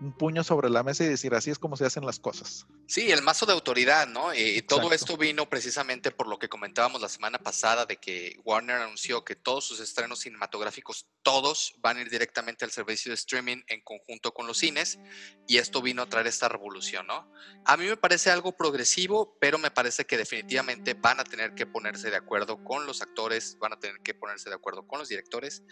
un 0.00 0.12
puño 0.12 0.42
sobre 0.42 0.70
la 0.70 0.82
mesa 0.82 1.04
y 1.04 1.08
decir 1.08 1.34
así 1.34 1.50
es 1.50 1.58
como 1.58 1.76
se 1.76 1.84
hacen 1.86 2.06
las 2.06 2.18
cosas. 2.18 2.66
Sí, 2.90 3.12
el 3.12 3.22
mazo 3.22 3.46
de 3.46 3.52
autoridad, 3.52 4.08
¿no? 4.08 4.34
Y 4.34 4.58
eh, 4.58 4.62
todo 4.62 4.92
esto 4.92 5.16
vino 5.16 5.48
precisamente 5.48 6.10
por 6.10 6.26
lo 6.26 6.40
que 6.40 6.48
comentábamos 6.48 7.00
la 7.00 7.08
semana 7.08 7.38
pasada 7.38 7.86
de 7.86 7.98
que 7.98 8.36
Warner 8.42 8.78
anunció 8.78 9.24
que 9.24 9.36
todos 9.36 9.64
sus 9.64 9.78
estrenos 9.78 10.18
cinematográficos, 10.18 11.06
todos 11.22 11.72
van 11.78 11.98
a 11.98 12.00
ir 12.00 12.10
directamente 12.10 12.64
al 12.64 12.72
servicio 12.72 13.10
de 13.10 13.14
streaming 13.14 13.58
en 13.68 13.80
conjunto 13.82 14.34
con 14.34 14.48
los 14.48 14.58
cines 14.58 14.98
y 15.46 15.58
esto 15.58 15.82
vino 15.82 16.02
a 16.02 16.08
traer 16.08 16.26
esta 16.26 16.48
revolución, 16.48 17.06
¿no? 17.06 17.32
A 17.64 17.76
mí 17.76 17.86
me 17.86 17.96
parece 17.96 18.28
algo 18.32 18.56
progresivo, 18.56 19.38
pero 19.40 19.56
me 19.56 19.70
parece 19.70 20.04
que 20.04 20.16
definitivamente 20.16 20.94
van 20.94 21.20
a 21.20 21.24
tener 21.24 21.54
que 21.54 21.66
ponerse 21.66 22.10
de 22.10 22.16
acuerdo 22.16 22.64
con 22.64 22.86
los 22.86 23.02
actores, 23.02 23.56
van 23.60 23.72
a 23.72 23.78
tener 23.78 24.00
que 24.02 24.14
ponerse 24.14 24.48
de 24.48 24.56
acuerdo 24.56 24.88
con 24.88 24.98
los 24.98 25.08
directores 25.08 25.62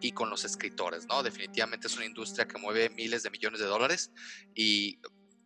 y 0.00 0.12
con 0.12 0.30
los 0.30 0.44
escritores, 0.44 1.06
¿no? 1.06 1.24
Definitivamente 1.24 1.88
es 1.88 1.96
una 1.96 2.06
industria 2.06 2.46
que 2.46 2.56
mueve 2.56 2.88
miles 2.90 3.24
de 3.24 3.30
millones 3.30 3.58
de 3.58 3.66
dólares 3.66 4.12
y 4.54 5.00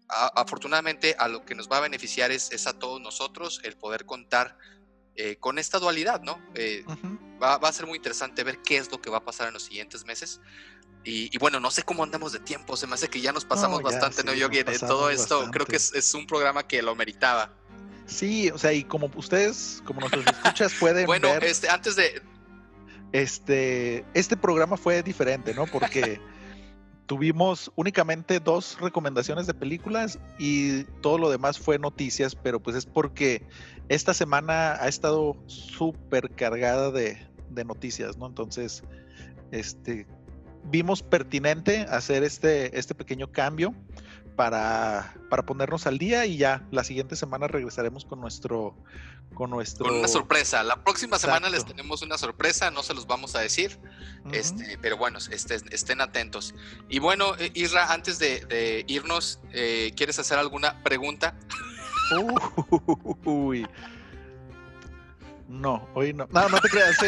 afortunadamente 0.08 1.16
a 1.18 1.28
lo 1.28 1.44
que 1.44 1.54
nos 1.54 1.70
va 1.70 1.78
a 1.78 1.80
beneficiar 1.80 2.30
es, 2.30 2.66
a 2.66 2.78
todos 2.78 3.00
nosotros 3.00 3.60
el 3.64 3.76
poder 3.76 4.04
contar 4.04 4.56
eh, 5.16 5.36
con 5.36 5.58
esta 5.58 5.78
dualidad, 5.78 6.22
¿no? 6.22 6.40
Eh, 6.54 6.84
va, 7.42 7.56
a 7.56 7.72
ser 7.72 7.86
muy 7.86 7.96
interesante 7.96 8.44
ver 8.44 8.58
qué 8.58 8.78
es 8.78 8.90
lo 8.90 9.00
que 9.00 9.10
va 9.10 9.18
a 9.18 9.24
pasar 9.24 9.48
en 9.48 9.54
los 9.54 9.64
siguientes 9.64 10.04
meses. 10.04 10.40
Y, 11.04 11.36
bueno, 11.38 11.58
no 11.58 11.72
sé 11.72 11.82
cómo 11.82 12.04
andamos 12.04 12.32
de 12.32 12.38
tiempo, 12.38 12.76
se 12.76 12.86
me 12.86 12.94
hace 12.94 13.08
que 13.08 13.20
ya 13.20 13.32
nos 13.32 13.44
pasamos 13.44 13.82
bastante, 13.82 14.22
¿no, 14.22 14.32
Yogi? 14.34 14.62
De 14.62 14.78
todo 14.78 15.10
esto, 15.10 15.50
creo 15.50 15.66
que 15.66 15.76
es, 15.76 16.14
un 16.14 16.26
programa 16.26 16.66
que 16.66 16.80
lo 16.80 16.94
meritaba. 16.94 17.52
Sí, 18.06 18.50
o 18.50 18.58
sea, 18.58 18.72
y 18.72 18.84
como 18.84 19.10
ustedes, 19.16 19.82
como 19.84 20.00
nuestros 20.00 20.24
escuchas 20.26 20.72
pueden 20.78 21.06
bueno, 21.06 21.28
este, 21.34 21.68
antes 21.68 21.96
de... 21.96 22.22
Este, 23.12 24.04
este 24.14 24.36
programa 24.36 24.76
fue 24.76 25.02
diferente, 25.02 25.54
¿no? 25.54 25.66
Porque 25.66 26.20
tuvimos 27.12 27.70
únicamente 27.76 28.40
dos 28.40 28.78
recomendaciones 28.80 29.46
de 29.46 29.52
películas 29.52 30.18
y 30.38 30.84
todo 31.02 31.18
lo 31.18 31.28
demás 31.28 31.58
fue 31.58 31.78
noticias, 31.78 32.34
pero 32.34 32.58
pues 32.58 32.74
es 32.74 32.86
porque 32.86 33.46
esta 33.90 34.14
semana 34.14 34.82
ha 34.82 34.88
estado 34.88 35.36
súper 35.44 36.30
cargada 36.30 36.90
de, 36.90 37.18
noticias, 37.66 38.16
¿no? 38.16 38.28
Entonces, 38.28 38.82
este, 39.50 40.06
vimos 40.70 41.02
pertinente 41.02 41.80
hacer 41.82 42.24
este, 42.24 42.78
este 42.78 42.94
pequeño 42.94 43.30
cambio 43.30 43.74
para, 44.34 45.12
para 45.28 45.44
ponernos 45.44 45.86
al 45.86 45.98
día 45.98 46.24
y 46.24 46.38
ya 46.38 46.66
la 46.70 46.82
siguiente 46.82 47.14
semana 47.14 47.46
regresaremos 47.46 48.06
con 48.06 48.22
nuestro 48.22 48.74
con 49.42 49.50
nuestro 49.50 49.86
con 49.86 49.96
una 49.96 50.06
sorpresa. 50.06 50.62
La 50.62 50.84
próxima 50.84 51.18
semana 51.18 51.50
les 51.50 51.64
tenemos 51.64 52.00
una 52.02 52.16
sorpresa 52.16 52.70
no 52.70 52.84
se 52.84 52.94
los 52.94 53.08
vamos 53.08 53.34
a 53.34 53.40
decir. 53.40 53.76
Este 54.30 54.78
pero 54.80 54.96
bueno 54.96 55.18
estén 55.18 56.00
atentos. 56.00 56.54
Y 56.88 57.00
bueno 57.00 57.34
eh, 57.38 57.50
Isra 57.54 57.92
antes 57.92 58.20
de, 58.20 58.84
irnos 58.86 59.40
eh, 59.50 59.92
quieres 59.96 60.20
hacer 60.20 60.38
alguna 60.38 60.80
pregunta 60.84 61.34
Uy. 63.24 63.66
no 65.48 65.88
hoy 65.94 66.12
no. 66.12 66.28
No 66.30 66.48
no 66.48 66.60
te 66.60 66.68
creas 66.68 66.96
sí. 66.98 67.06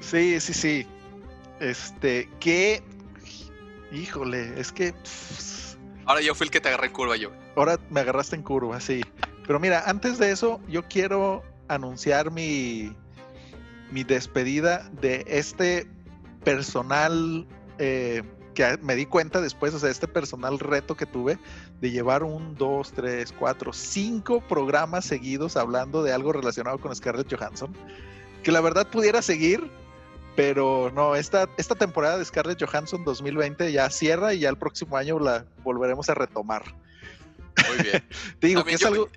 Sí 0.40 0.40
sí 0.40 0.86
este 1.60 2.28
qué 2.40 2.82
Híjole, 3.92 4.52
es 4.56 4.70
que. 4.70 4.94
Ahora 6.06 6.20
yo 6.20 6.34
fui 6.34 6.46
el 6.46 6.50
que 6.50 6.60
te 6.60 6.68
agarré 6.68 6.86
en 6.86 6.92
curva, 6.92 7.16
yo. 7.16 7.32
Ahora 7.56 7.78
me 7.90 8.00
agarraste 8.00 8.36
en 8.36 8.42
curva, 8.42 8.80
sí. 8.80 9.02
Pero 9.46 9.58
mira, 9.58 9.82
antes 9.86 10.18
de 10.18 10.30
eso, 10.30 10.60
yo 10.68 10.86
quiero 10.88 11.42
anunciar 11.68 12.30
mi, 12.30 12.94
mi 13.90 14.04
despedida 14.04 14.88
de 15.00 15.24
este 15.26 15.88
personal 16.44 17.46
eh, 17.78 18.22
que 18.54 18.78
me 18.82 18.96
di 18.96 19.06
cuenta 19.06 19.40
después, 19.40 19.74
o 19.74 19.78
sea, 19.78 19.90
este 19.90 20.08
personal 20.08 20.58
reto 20.58 20.96
que 20.96 21.06
tuve 21.06 21.38
de 21.80 21.90
llevar 21.90 22.22
un, 22.22 22.54
dos, 22.56 22.92
tres, 22.92 23.32
cuatro, 23.32 23.72
cinco 23.72 24.40
programas 24.40 25.04
seguidos 25.04 25.56
hablando 25.56 26.02
de 26.02 26.12
algo 26.12 26.32
relacionado 26.32 26.78
con 26.78 26.94
Scarlett 26.94 27.32
Johansson. 27.32 27.74
Que 28.42 28.52
la 28.52 28.60
verdad 28.60 28.88
pudiera 28.88 29.22
seguir, 29.22 29.70
pero 30.36 30.90
no, 30.94 31.14
esta, 31.14 31.48
esta 31.58 31.74
temporada 31.74 32.18
de 32.18 32.24
Scarlett 32.24 32.62
Johansson 32.62 33.04
2020 33.04 33.70
ya 33.72 33.88
cierra 33.90 34.34
y 34.34 34.40
ya 34.40 34.48
el 34.48 34.56
próximo 34.56 34.96
año 34.96 35.18
la 35.18 35.44
volveremos 35.62 36.08
a 36.08 36.14
retomar. 36.14 36.62
Muy 37.68 37.82
bien. 37.84 38.04
Te 38.38 38.46
digo 38.46 38.64
que 38.64 38.74
es 38.74 38.84
algo... 38.84 39.08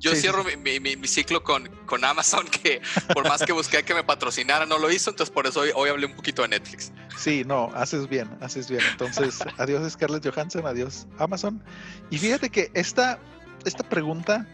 Yo 0.00 0.14
cierro 0.14 0.44
Mi, 0.44 1.08
ciclo 1.08 1.42
con, 1.42 1.68
con, 1.84 2.04
Amazon, 2.04 2.46
que 2.62 2.80
por 3.12 3.28
más 3.28 3.42
que 3.42 3.52
busqué 3.52 3.82
que 3.82 3.94
me 3.94 4.04
patrocinara, 4.04 4.64
no 4.64 4.78
lo 4.78 4.92
hizo, 4.92 5.10
entonces 5.10 5.34
por 5.34 5.48
eso 5.48 5.60
hoy, 5.60 5.70
hoy 5.74 5.90
hablé 5.90 6.06
un 6.06 6.14
poquito 6.14 6.42
de 6.42 6.48
Netflix. 6.48 6.92
Sí, 7.16 7.42
no, 7.44 7.72
haces 7.74 8.08
bien, 8.08 8.30
haces 8.40 8.70
bien. 8.70 8.82
Entonces, 8.92 9.40
adiós 9.58 9.92
Scarlett 9.92 10.24
Johansson, 10.24 10.66
adiós 10.66 11.08
Amazon. 11.18 11.62
Y 12.10 12.18
fíjate 12.18 12.48
que 12.48 12.70
esta, 12.74 13.18
esta 13.64 13.82
pregunta 13.88 14.46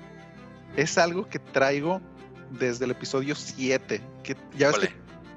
es 0.76 0.96
algo 0.96 1.28
que 1.28 1.38
traigo 1.38 2.00
desde 2.50 2.86
el 2.86 2.92
episodio 2.92 3.34
7, 3.34 4.00
que 4.22 4.36
ya 4.56 4.68
ves 4.68 4.78
que 4.78 4.92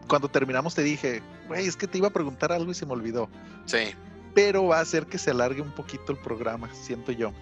cuando 0.07 0.29
terminamos 0.29 0.73
te 0.73 0.83
dije, 0.83 1.21
güey, 1.47 1.67
es 1.67 1.75
que 1.75 1.87
te 1.87 1.97
iba 1.97 2.07
a 2.07 2.11
preguntar 2.11 2.51
algo 2.51 2.71
y 2.71 2.75
se 2.75 2.85
me 2.85 2.93
olvidó. 2.93 3.29
Sí. 3.65 3.93
Pero 4.33 4.67
va 4.67 4.77
a 4.77 4.81
hacer 4.81 5.07
que 5.07 5.17
se 5.17 5.31
alargue 5.31 5.61
un 5.61 5.71
poquito 5.71 6.11
el 6.11 6.17
programa, 6.19 6.69
siento 6.73 7.11
yo. 7.11 7.33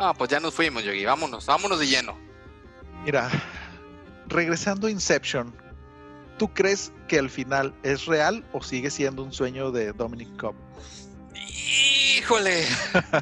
Ah, 0.00 0.14
pues 0.16 0.30
ya 0.30 0.38
nos 0.38 0.54
fuimos, 0.54 0.84
Yogi. 0.84 1.04
Vámonos, 1.04 1.44
vámonos 1.46 1.80
de 1.80 1.88
lleno. 1.88 2.16
Mira, 3.04 3.28
regresando 4.28 4.86
a 4.86 4.90
Inception, 4.92 5.52
¿tú 6.38 6.52
crees 6.54 6.92
que 7.08 7.18
al 7.18 7.28
final 7.28 7.74
es 7.82 8.06
real 8.06 8.44
o 8.52 8.62
sigue 8.62 8.90
siendo 8.90 9.24
un 9.24 9.32
sueño 9.32 9.72
de 9.72 9.92
Dominic 9.92 10.36
Cobb? 10.36 10.54
Híjole, 12.16 12.64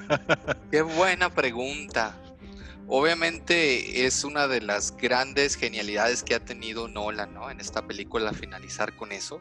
qué 0.71 0.83
buena 0.83 1.31
pregunta. 1.31 2.15
Obviamente 2.89 4.07
es 4.07 4.23
una 4.23 4.47
de 4.47 4.61
las 4.61 4.95
grandes 4.97 5.57
genialidades 5.57 6.23
que 6.23 6.35
ha 6.35 6.45
tenido 6.45 6.89
Nolan, 6.89 7.33
¿no? 7.33 7.51
En 7.51 7.59
esta 7.59 7.87
película, 7.87 8.33
finalizar 8.35 8.95
con 8.97 9.13
eso. 9.13 9.41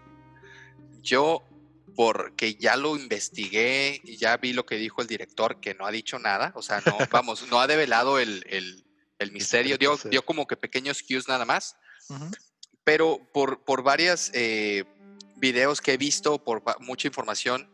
Yo, 1.02 1.44
porque 1.96 2.56
ya 2.56 2.76
lo 2.76 2.96
investigué 2.96 4.02
y 4.04 4.18
ya 4.18 4.38
vi 4.38 4.54
lo 4.54 4.66
que 4.66 4.76
dijo 4.76 5.02
el 5.02 5.08
director, 5.08 5.60
que 5.60 5.74
no 5.74 5.86
ha 5.86 5.92
dicho 5.92 6.20
nada, 6.20 6.52
o 6.56 6.62
sea, 6.62 6.82
no, 6.86 6.98
vamos, 7.12 7.48
no 7.50 7.60
ha 7.60 7.68
develado 7.68 8.20
el, 8.20 8.44
misterio, 9.32 9.78
dio, 9.78 9.98
dio, 10.10 10.24
como 10.24 10.46
que 10.46 10.58
pequeños 10.58 11.02
cues 11.02 11.28
nada 11.28 11.46
más, 11.46 11.78
pero 12.84 13.20
por, 13.34 13.64
por 13.64 13.82
varias 13.82 14.30
eh, 14.34 14.84
videos 15.38 15.82
que 15.82 15.94
he 15.94 15.98
visto, 15.98 16.44
por 16.44 16.64
mucha 16.82 17.08
información, 17.08 17.70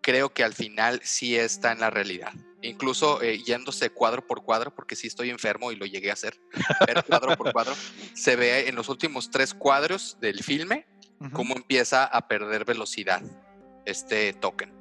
creo 0.00 0.32
que 0.32 0.44
al 0.44 0.54
final 0.54 1.00
sí 1.02 1.36
está 1.36 1.72
en 1.72 1.80
la 1.80 1.90
realidad. 1.90 2.32
Incluso 2.62 3.22
eh, 3.22 3.42
yéndose 3.42 3.90
cuadro 3.90 4.26
por 4.26 4.42
cuadro, 4.42 4.74
porque 4.74 4.96
sí 4.96 5.06
estoy 5.06 5.30
enfermo 5.30 5.72
y 5.72 5.76
lo 5.76 5.84
llegué 5.84 6.10
a 6.10 6.14
hacer, 6.14 6.38
pero 6.86 7.02
cuadro 7.02 7.36
por 7.36 7.52
cuadro, 7.52 7.74
se 8.14 8.36
ve 8.36 8.68
en 8.68 8.74
los 8.74 8.88
últimos 8.88 9.30
tres 9.30 9.52
cuadros 9.52 10.18
del 10.20 10.42
filme 10.42 10.86
cómo 11.32 11.56
empieza 11.56 12.04
a 12.04 12.28
perder 12.28 12.66
velocidad 12.66 13.22
este 13.84 14.32
token. 14.32 14.72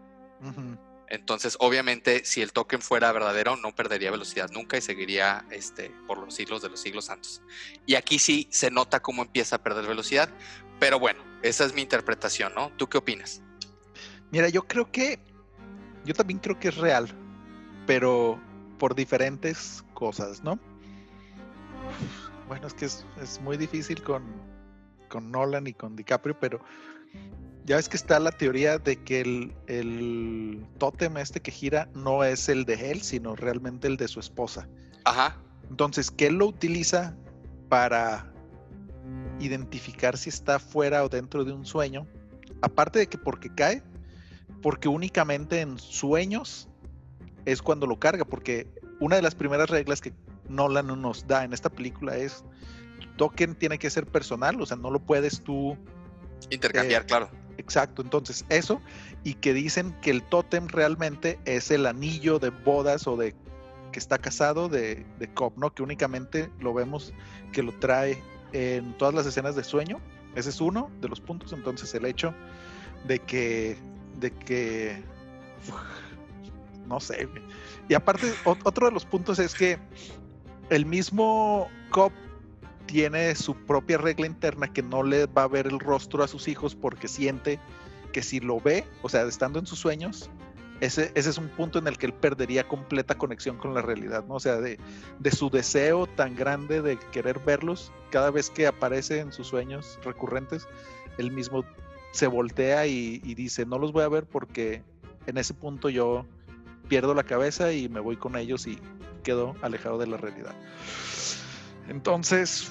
Entonces, 1.08 1.58
obviamente, 1.60 2.26
si 2.26 2.42
el 2.42 2.52
token 2.52 2.82
fuera 2.82 3.12
verdadero, 3.12 3.56
no 3.56 3.76
perdería 3.76 4.10
velocidad 4.10 4.50
nunca 4.52 4.78
y 4.78 4.82
seguiría 4.82 5.46
este, 5.52 5.92
por 6.08 6.18
los 6.18 6.34
siglos 6.34 6.62
de 6.62 6.70
los 6.70 6.82
siglos 6.82 7.06
santos. 7.06 7.42
Y 7.86 7.96
aquí 7.96 8.18
sí 8.18 8.48
se 8.50 8.72
nota 8.72 9.00
cómo 9.00 9.22
empieza 9.22 9.58
a 9.58 9.64
perder 9.64 9.86
velocidad, 9.86 10.30
pero 10.80 11.00
bueno, 11.00 11.24
esa 11.44 11.66
es 11.66 11.74
mi 11.74 11.82
interpretación, 11.82 12.54
¿no? 12.56 12.72
¿Tú 12.78 12.88
qué 12.88 12.98
opinas? 12.98 13.42
Mira, 14.32 14.50
yo 14.50 14.64
creo 14.64 14.92
que, 14.92 15.20
yo 16.04 16.14
también 16.14 16.40
creo 16.40 16.60
que 16.60 16.70
es 16.70 16.78
real, 16.78 17.08
pero 17.86 18.42
por 18.80 18.96
diferentes 18.96 19.84
cosas, 19.94 20.44
¿no? 20.44 20.60
Bueno, 22.48 22.68
es 22.68 22.74
que 22.74 22.86
es, 22.86 23.40
muy 23.42 23.58
difícil 23.58 24.02
con, 24.02 24.24
con, 25.10 25.32
Nolan 25.32 25.68
y 25.68 25.74
con 25.74 25.96
DiCaprio, 25.96 26.40
pero 26.40 26.60
ya 27.66 27.78
ves 27.78 27.88
que 27.88 27.98
está 27.98 28.20
la 28.20 28.32
teoría 28.32 28.78
de 28.78 29.02
que 29.04 29.22
el, 29.22 29.56
el 29.68 30.66
tótem 30.78 31.18
este 31.18 31.42
que 31.42 31.52
gira 31.52 31.88
no 31.94 32.24
es 32.24 32.50
el 32.50 32.66
de 32.66 32.92
él, 32.92 33.02
sino 33.02 33.36
realmente 33.36 33.88
el 33.88 33.98
de 33.98 34.08
su 34.08 34.20
esposa. 34.20 34.68
Ajá. 35.06 35.38
Entonces, 35.70 36.12
que 36.12 36.28
él 36.28 36.36
lo 36.36 36.48
utiliza 36.48 37.16
para 37.70 38.32
identificar 39.40 40.18
si 40.18 40.30
está 40.30 40.60
fuera 40.60 41.04
o 41.04 41.10
dentro 41.10 41.44
de 41.44 41.54
un 41.54 41.66
sueño, 41.66 42.06
aparte 42.62 43.00
de 43.00 43.08
que 43.08 43.18
porque 43.18 43.54
cae, 43.54 43.82
porque 44.62 44.88
únicamente 44.88 45.62
en 45.62 45.78
sueños 45.78 46.70
es 47.46 47.62
cuando 47.62 47.88
lo 47.88 48.00
carga, 48.00 48.26
porque 48.26 48.68
una 49.00 49.16
de 49.16 49.22
las 49.22 49.36
primeras 49.36 49.70
reglas 49.70 50.02
que 50.02 50.14
Nolan 50.50 50.88
nos 51.02 51.28
da 51.28 51.44
en 51.44 51.54
esta 51.54 51.70
película 51.70 52.16
es 52.16 52.44
token 53.18 53.56
tiene 53.56 53.78
que 53.78 53.90
ser 53.90 54.06
personal, 54.06 54.60
o 54.62 54.66
sea, 54.66 54.78
no 54.78 54.90
lo 54.90 55.00
puedes 55.00 55.42
tú 55.42 55.78
intercambiar, 56.50 57.06
claro. 57.06 57.30
Exacto, 57.58 58.02
entonces 58.02 58.46
eso 58.50 58.82
y 59.24 59.36
que 59.36 59.54
dicen 59.54 59.96
que 60.02 60.10
el 60.12 60.24
tótem 60.24 60.68
realmente 60.68 61.40
es 61.46 61.70
el 61.72 61.86
anillo 61.86 62.40
de 62.40 62.50
bodas 62.50 63.06
o 63.08 63.16
de 63.16 63.36
que 63.92 64.00
está 64.00 64.18
casado 64.18 64.70
de, 64.70 65.06
de 65.20 65.34
Cobb, 65.34 65.54
¿no? 65.58 65.74
Que 65.74 65.84
únicamente 65.84 66.50
lo 66.60 66.74
vemos 66.74 67.14
que 67.52 67.62
lo 67.62 67.72
trae 67.74 68.22
en 68.52 68.98
todas 68.98 69.14
las 69.14 69.26
escenas 69.26 69.56
de 69.56 69.64
sueño. 69.64 70.00
Ese 70.36 70.50
es 70.50 70.60
uno 70.62 70.90
de 71.00 71.10
los 71.10 71.22
puntos. 71.22 71.54
Entonces 71.54 71.94
el 71.94 72.06
hecho 72.06 72.34
de 73.08 73.20
que, 73.20 73.78
de 74.20 74.32
que, 74.32 75.04
no 76.88 77.00
sé. 77.00 77.28
Y 77.88 77.94
aparte, 77.94 78.34
otro 78.46 78.88
de 78.88 78.94
los 78.94 79.06
puntos 79.06 79.40
es 79.40 79.54
que 79.54 79.78
el 80.70 80.86
mismo 80.86 81.68
Cobb 81.92 82.12
tiene 82.86 83.36
su 83.36 83.56
propia 83.56 83.98
regla 83.98 84.28
interna 84.28 84.72
que 84.72 84.84
no 84.84 85.04
le 85.04 85.26
va 85.26 85.44
a 85.44 85.48
ver 85.48 85.68
el 85.68 85.80
rostro 85.80 86.24
a 86.24 86.28
sus 86.28 86.48
hijos 86.48 86.76
porque 86.76 87.08
siente 87.08 87.60
que 88.12 88.22
si 88.22 88.40
lo 88.40 88.60
ve, 88.60 88.86
o 89.02 89.10
sea, 89.10 89.24
estando 89.24 89.60
en 89.60 89.66
sus 89.66 89.80
sueños, 89.80 90.30
ese, 90.82 91.12
ese 91.16 91.30
es 91.30 91.38
un 91.38 91.48
punto 91.50 91.80
en 91.80 91.88
el 91.88 91.98
que 91.98 92.08
él 92.08 92.14
perdería 92.14 92.68
completa 92.68 93.16
conexión 93.16 93.58
con 93.58 93.74
la 93.74 93.82
realidad, 93.82 94.26
¿no? 94.28 94.36
O 94.36 94.40
sea, 94.40 94.58
de, 94.58 94.80
de 95.20 95.32
su 95.32 95.50
deseo 95.50 96.08
tan 96.08 96.36
grande 96.36 96.82
de 96.82 96.98
querer 97.12 97.40
verlos, 97.40 97.92
cada 98.12 98.32
vez 98.32 98.50
que 98.50 98.68
aparece 98.68 99.20
en 99.20 99.32
sus 99.32 99.48
sueños 99.48 100.00
recurrentes, 100.04 100.68
él 101.18 101.32
mismo 101.32 101.64
se 102.12 102.28
voltea 102.28 102.86
y, 102.86 103.22
y 103.24 103.34
dice, 103.36 103.66
no 103.66 103.80
los 103.80 103.92
voy 103.92 104.04
a 104.04 104.10
ver 104.10 104.26
porque 104.26 104.84
en 105.26 105.38
ese 105.38 105.54
punto 105.54 105.90
yo 105.90 106.26
pierdo 106.88 107.14
la 107.14 107.24
cabeza 107.24 107.72
y 107.72 107.90
me 107.90 108.00
voy 108.00 108.18
con 108.18 108.36
ellos 108.36 108.68
y 108.68 108.78
quedo 109.24 109.56
alejado 109.62 109.98
de 109.98 110.08
la 110.08 110.18
realidad. 110.18 110.54
Entonces, 111.88 112.70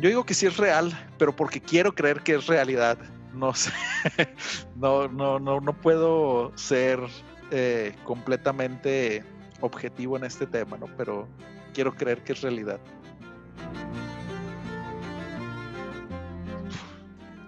yo 0.00 0.08
digo 0.08 0.24
que 0.24 0.34
sí 0.34 0.46
es 0.46 0.56
real, 0.56 0.92
pero 1.18 1.34
porque 1.34 1.60
quiero 1.60 1.94
creer 1.94 2.22
que 2.22 2.34
es 2.34 2.46
realidad. 2.46 2.98
No 3.32 3.54
sé, 3.54 3.72
no, 4.76 5.08
no, 5.08 5.38
no, 5.38 5.60
no 5.60 5.72
puedo 5.80 6.52
ser 6.56 7.00
eh, 7.50 7.94
completamente 8.04 9.24
objetivo 9.60 10.16
en 10.16 10.24
este 10.24 10.46
tema, 10.46 10.76
¿no? 10.78 10.86
Pero 10.96 11.28
quiero 11.74 11.94
creer 11.94 12.22
que 12.24 12.32
es 12.32 12.40
realidad. 12.40 12.80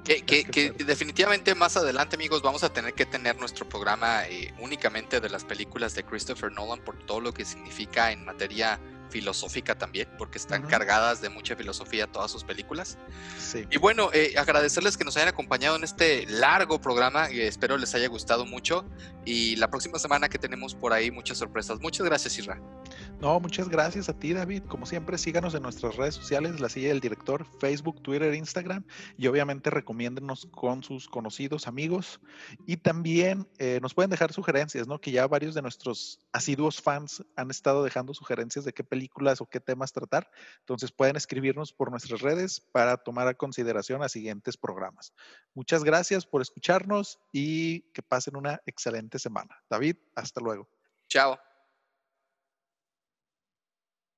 Que, 0.04 0.74
definitivamente 0.86 1.54
más 1.54 1.76
adelante, 1.76 2.16
amigos, 2.16 2.40
vamos 2.40 2.64
a 2.64 2.72
tener 2.72 2.94
que 2.94 3.04
tener 3.04 3.38
nuestro 3.38 3.68
programa 3.68 4.26
eh, 4.26 4.54
únicamente 4.58 5.20
de 5.20 5.28
las 5.28 5.44
películas 5.44 5.94
de 5.94 6.02
Christopher 6.02 6.50
Nolan 6.50 6.80
por 6.80 6.96
todo 7.04 7.20
lo 7.20 7.34
que 7.34 7.44
significa 7.44 8.10
en 8.10 8.24
materia 8.24 8.80
filosófica 9.08 9.76
también, 9.76 10.08
porque 10.18 10.38
están 10.38 10.62
cargadas 10.62 11.20
de 11.20 11.28
mucha 11.28 11.56
filosofía 11.56 12.06
todas 12.06 12.30
sus 12.30 12.44
películas. 12.44 12.98
Y 13.70 13.78
bueno, 13.78 14.10
eh, 14.12 14.34
agradecerles 14.36 14.96
que 14.96 15.04
nos 15.04 15.16
hayan 15.16 15.28
acompañado 15.28 15.76
en 15.76 15.84
este 15.84 16.26
largo 16.26 16.80
programa, 16.80 17.30
y 17.30 17.40
espero 17.40 17.76
les 17.76 17.94
haya 17.94 18.08
gustado 18.08 18.46
mucho. 18.46 18.84
Y 19.24 19.56
la 19.56 19.68
próxima 19.68 19.98
semana 19.98 20.28
que 20.28 20.38
tenemos 20.38 20.74
por 20.74 20.92
ahí 20.92 21.10
muchas 21.10 21.38
sorpresas. 21.38 21.80
Muchas 21.80 22.06
gracias, 22.06 22.38
Isra. 22.38 22.60
No, 23.20 23.40
muchas 23.40 23.68
gracias 23.68 24.08
a 24.08 24.16
ti, 24.16 24.32
David. 24.32 24.62
Como 24.68 24.86
siempre, 24.86 25.18
síganos 25.18 25.52
en 25.54 25.62
nuestras 25.64 25.96
redes 25.96 26.14
sociales, 26.14 26.60
La 26.60 26.68
Silla 26.68 26.90
del 26.90 27.00
Director, 27.00 27.44
Facebook, 27.58 28.00
Twitter, 28.00 28.32
Instagram, 28.32 28.84
y 29.16 29.26
obviamente 29.26 29.70
recomiéndenos 29.70 30.46
con 30.52 30.84
sus 30.84 31.08
conocidos, 31.08 31.66
amigos. 31.66 32.20
Y 32.64 32.76
también 32.76 33.48
eh, 33.58 33.80
nos 33.82 33.92
pueden 33.92 34.10
dejar 34.10 34.32
sugerencias, 34.32 34.86
¿no? 34.86 35.00
Que 35.00 35.10
ya 35.10 35.26
varios 35.26 35.56
de 35.56 35.62
nuestros 35.62 36.20
asiduos 36.32 36.80
fans 36.80 37.24
han 37.34 37.50
estado 37.50 37.82
dejando 37.82 38.14
sugerencias 38.14 38.64
de 38.64 38.72
qué 38.72 38.84
películas 38.84 39.40
o 39.40 39.46
qué 39.46 39.58
temas 39.58 39.92
tratar. 39.92 40.30
Entonces 40.60 40.92
pueden 40.92 41.16
escribirnos 41.16 41.72
por 41.72 41.90
nuestras 41.90 42.20
redes 42.20 42.60
para 42.60 42.98
tomar 42.98 43.26
a 43.26 43.34
consideración 43.34 44.04
a 44.04 44.08
siguientes 44.08 44.56
programas. 44.56 45.12
Muchas 45.54 45.82
gracias 45.82 46.24
por 46.24 46.40
escucharnos 46.40 47.18
y 47.32 47.80
que 47.90 48.02
pasen 48.02 48.36
una 48.36 48.60
excelente 48.64 49.18
semana. 49.18 49.60
David, 49.68 49.96
hasta 50.14 50.40
luego. 50.40 50.68
Chao. 51.08 51.47